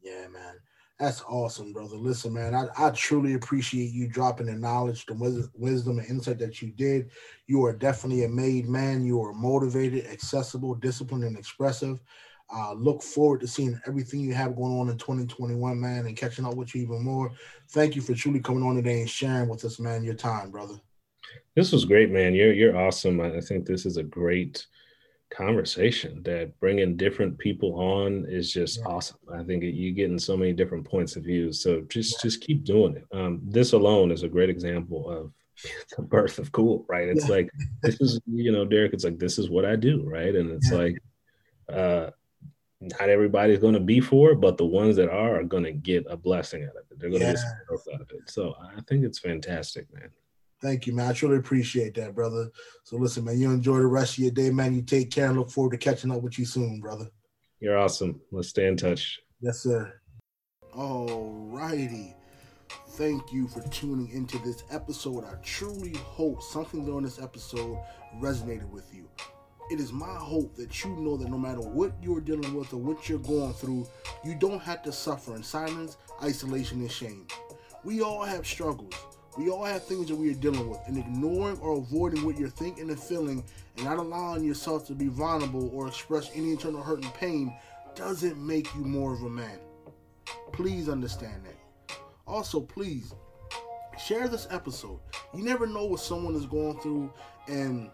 Yeah, 0.00 0.28
man. 0.28 0.60
That's 0.98 1.22
awesome, 1.28 1.74
brother. 1.74 1.96
Listen, 1.96 2.32
man, 2.32 2.54
I, 2.54 2.68
I 2.78 2.90
truly 2.90 3.34
appreciate 3.34 3.90
you 3.90 4.08
dropping 4.08 4.46
the 4.46 4.54
knowledge, 4.54 5.04
the 5.04 5.50
wisdom, 5.54 5.98
and 5.98 6.08
insight 6.08 6.38
that 6.38 6.62
you 6.62 6.70
did. 6.70 7.10
You 7.46 7.66
are 7.66 7.74
definitely 7.74 8.24
a 8.24 8.28
made 8.28 8.66
man. 8.66 9.04
You 9.04 9.22
are 9.22 9.34
motivated, 9.34 10.06
accessible, 10.06 10.74
disciplined, 10.74 11.24
and 11.24 11.36
expressive. 11.36 12.00
Uh, 12.54 12.72
look 12.74 13.02
forward 13.02 13.40
to 13.40 13.46
seeing 13.46 13.80
everything 13.86 14.20
you 14.20 14.32
have 14.32 14.54
going 14.54 14.72
on 14.72 14.88
in 14.88 14.96
2021, 14.96 15.80
man, 15.80 16.06
and 16.06 16.16
catching 16.16 16.44
up 16.44 16.54
with 16.54 16.74
you 16.74 16.82
even 16.82 17.02
more. 17.02 17.32
Thank 17.70 17.96
you 17.96 18.02
for 18.02 18.14
truly 18.14 18.40
coming 18.40 18.62
on 18.62 18.76
today 18.76 19.00
and 19.00 19.10
sharing 19.10 19.48
with 19.48 19.64
us, 19.64 19.80
man, 19.80 20.04
your 20.04 20.14
time, 20.14 20.50
brother. 20.50 20.80
This 21.54 21.72
was 21.72 21.84
great, 21.84 22.10
man. 22.10 22.34
You're 22.34 22.52
you're 22.52 22.76
awesome. 22.76 23.20
I 23.20 23.40
think 23.40 23.66
this 23.66 23.86
is 23.86 23.96
a 23.96 24.02
great 24.02 24.66
conversation 25.30 26.22
that 26.22 26.58
bringing 26.60 26.96
different 26.96 27.36
people 27.38 27.74
on 27.80 28.24
is 28.28 28.52
just 28.52 28.78
yeah. 28.78 28.86
awesome. 28.86 29.18
I 29.32 29.42
think 29.42 29.64
you're 29.64 29.94
getting 29.94 30.18
so 30.18 30.36
many 30.36 30.52
different 30.52 30.84
points 30.84 31.16
of 31.16 31.24
view. 31.24 31.52
So 31.52 31.80
just 31.88 32.14
yeah. 32.14 32.18
just 32.22 32.40
keep 32.40 32.64
doing 32.64 32.96
it. 32.96 33.06
Um, 33.12 33.40
this 33.42 33.72
alone 33.72 34.12
is 34.12 34.22
a 34.22 34.28
great 34.28 34.50
example 34.50 35.10
of 35.10 35.32
the 35.96 36.02
birth 36.02 36.38
of 36.38 36.52
cool, 36.52 36.84
right? 36.88 37.08
It's 37.08 37.28
yeah. 37.28 37.34
like 37.34 37.50
this 37.82 38.00
is 38.00 38.20
you 38.26 38.52
know, 38.52 38.64
Derek. 38.64 38.92
It's 38.92 39.04
like 39.04 39.18
this 39.18 39.38
is 39.38 39.50
what 39.50 39.64
I 39.64 39.76
do, 39.76 40.02
right? 40.08 40.34
And 40.34 40.50
it's 40.50 40.70
like 40.70 41.02
uh 41.72 42.10
not 42.80 43.08
everybody's 43.08 43.58
going 43.58 43.74
to 43.74 43.80
be 43.80 44.00
for 44.00 44.32
it, 44.32 44.40
but 44.40 44.58
the 44.58 44.66
ones 44.66 44.96
that 44.96 45.08
are 45.08 45.40
are 45.40 45.44
going 45.44 45.64
to 45.64 45.72
get 45.72 46.04
a 46.08 46.16
blessing 46.16 46.62
out 46.62 46.70
of 46.70 46.84
it. 46.90 46.98
They're 46.98 47.10
going 47.10 47.22
to 47.22 47.28
get 47.28 47.38
some 47.38 47.52
growth 47.66 47.86
out 47.94 48.00
of 48.02 48.10
it. 48.10 48.28
So 48.28 48.54
I 48.60 48.80
think 48.82 49.04
it's 49.04 49.18
fantastic, 49.18 49.92
man. 49.94 50.10
Thank 50.60 50.86
you, 50.86 50.94
man. 50.94 51.10
I 51.10 51.12
truly 51.12 51.36
appreciate 51.36 51.94
that, 51.94 52.14
brother. 52.14 52.50
So 52.84 52.96
listen, 52.96 53.24
man, 53.24 53.38
you 53.38 53.50
enjoy 53.50 53.78
the 53.78 53.86
rest 53.86 54.14
of 54.14 54.24
your 54.24 54.30
day, 54.30 54.50
man. 54.50 54.74
You 54.74 54.82
take 54.82 55.10
care 55.10 55.26
and 55.26 55.38
look 55.38 55.50
forward 55.50 55.72
to 55.72 55.78
catching 55.78 56.10
up 56.10 56.22
with 56.22 56.38
you 56.38 56.44
soon, 56.44 56.80
brother. 56.80 57.08
You're 57.60 57.78
awesome. 57.78 58.20
Let's 58.30 58.48
stay 58.48 58.66
in 58.66 58.76
touch. 58.76 59.20
Yes, 59.40 59.60
sir. 59.60 60.00
All 60.74 61.32
righty. 61.50 62.14
Thank 62.90 63.32
you 63.32 63.48
for 63.48 63.60
tuning 63.68 64.08
into 64.10 64.38
this 64.38 64.64
episode. 64.70 65.24
I 65.24 65.34
truly 65.42 65.94
hope 65.96 66.42
something 66.42 66.84
during 66.84 67.04
this 67.04 67.20
episode 67.20 67.78
resonated 68.18 68.68
with 68.70 68.92
you 68.94 69.08
it 69.70 69.80
is 69.80 69.92
my 69.92 70.14
hope 70.14 70.54
that 70.56 70.84
you 70.84 70.90
know 70.96 71.16
that 71.16 71.28
no 71.28 71.38
matter 71.38 71.60
what 71.60 71.92
you're 72.02 72.20
dealing 72.20 72.54
with 72.54 72.72
or 72.72 72.78
what 72.78 73.08
you're 73.08 73.18
going 73.18 73.52
through, 73.52 73.86
you 74.24 74.34
don't 74.34 74.62
have 74.62 74.82
to 74.82 74.92
suffer 74.92 75.34
in 75.34 75.42
silence, 75.42 75.96
isolation, 76.22 76.80
and 76.80 76.90
shame. 76.90 77.26
We 77.84 78.00
all 78.00 78.24
have 78.24 78.46
struggles. 78.46 78.94
We 79.36 79.50
all 79.50 79.64
have 79.64 79.84
things 79.84 80.08
that 80.08 80.16
we 80.16 80.30
are 80.30 80.34
dealing 80.34 80.68
with, 80.68 80.80
and 80.86 80.96
ignoring 80.96 81.58
or 81.58 81.78
avoiding 81.78 82.24
what 82.24 82.38
you're 82.38 82.48
thinking 82.48 82.88
and 82.88 82.98
feeling 82.98 83.44
and 83.76 83.84
not 83.84 83.98
allowing 83.98 84.44
yourself 84.44 84.86
to 84.86 84.94
be 84.94 85.08
vulnerable 85.08 85.68
or 85.74 85.88
express 85.88 86.30
any 86.34 86.52
internal 86.52 86.82
hurt 86.82 87.04
and 87.04 87.12
pain 87.14 87.54
doesn't 87.94 88.38
make 88.38 88.74
you 88.74 88.82
more 88.82 89.12
of 89.12 89.22
a 89.22 89.28
man. 89.28 89.58
Please 90.52 90.88
understand 90.88 91.42
that. 91.44 91.98
Also, 92.26 92.60
please 92.60 93.14
share 93.98 94.28
this 94.28 94.48
episode. 94.50 95.00
You 95.34 95.42
never 95.42 95.66
know 95.66 95.84
what 95.84 96.00
someone 96.00 96.34
is 96.34 96.46
going 96.46 96.78
through, 96.80 97.12
and 97.46 97.90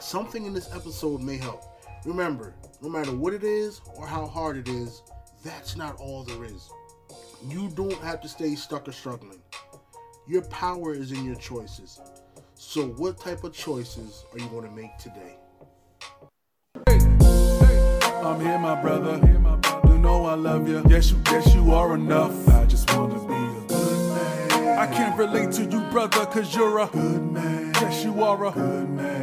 something 0.00 0.46
in 0.46 0.54
this 0.54 0.74
episode 0.74 1.22
may 1.22 1.36
help. 1.36 1.64
Remember, 2.04 2.54
no 2.82 2.88
matter 2.88 3.12
what 3.14 3.34
it 3.34 3.44
is 3.44 3.80
or 3.96 4.06
how 4.06 4.26
hard 4.26 4.56
it 4.56 4.68
is, 4.68 5.02
that's 5.44 5.76
not 5.76 5.96
all 5.96 6.24
there 6.24 6.44
is. 6.44 6.70
You 7.46 7.68
don't 7.70 8.00
have 8.02 8.20
to 8.22 8.28
stay 8.28 8.54
stuck 8.54 8.88
or 8.88 8.92
struggling. 8.92 9.40
Your 10.26 10.42
power 10.42 10.94
is 10.94 11.12
in 11.12 11.24
your 11.24 11.36
choices. 11.36 12.00
So, 12.54 12.88
what 12.88 13.18
type 13.18 13.44
of 13.44 13.52
choices 13.52 14.24
are 14.32 14.38
you 14.38 14.46
going 14.48 14.68
to 14.68 14.74
make 14.74 14.96
today? 14.98 15.36
I'm 18.24 18.40
here, 18.40 18.58
my 18.58 18.80
brother. 18.80 19.20
You 19.84 19.98
know 19.98 20.26
I 20.26 20.34
love 20.34 20.68
you. 20.68 20.84
Yes, 20.88 21.10
you, 21.10 21.20
yes, 21.26 21.54
you 21.54 21.72
are 21.72 21.94
enough. 21.94 22.48
I 22.48 22.66
just 22.66 22.92
want 22.94 23.12
to 23.12 23.18
be 23.20 23.34
a 23.34 23.68
good 23.68 24.08
man. 24.14 24.78
I 24.78 24.86
can't 24.86 25.18
relate 25.18 25.52
to 25.52 25.64
you, 25.64 25.80
brother, 25.90 26.26
cause 26.26 26.54
you're 26.54 26.80
a 26.80 26.86
good 26.88 27.32
man. 27.32 27.72
Yes, 27.74 28.04
you 28.04 28.22
are 28.22 28.46
a 28.46 28.50
good 28.52 28.90
man. 28.90 29.17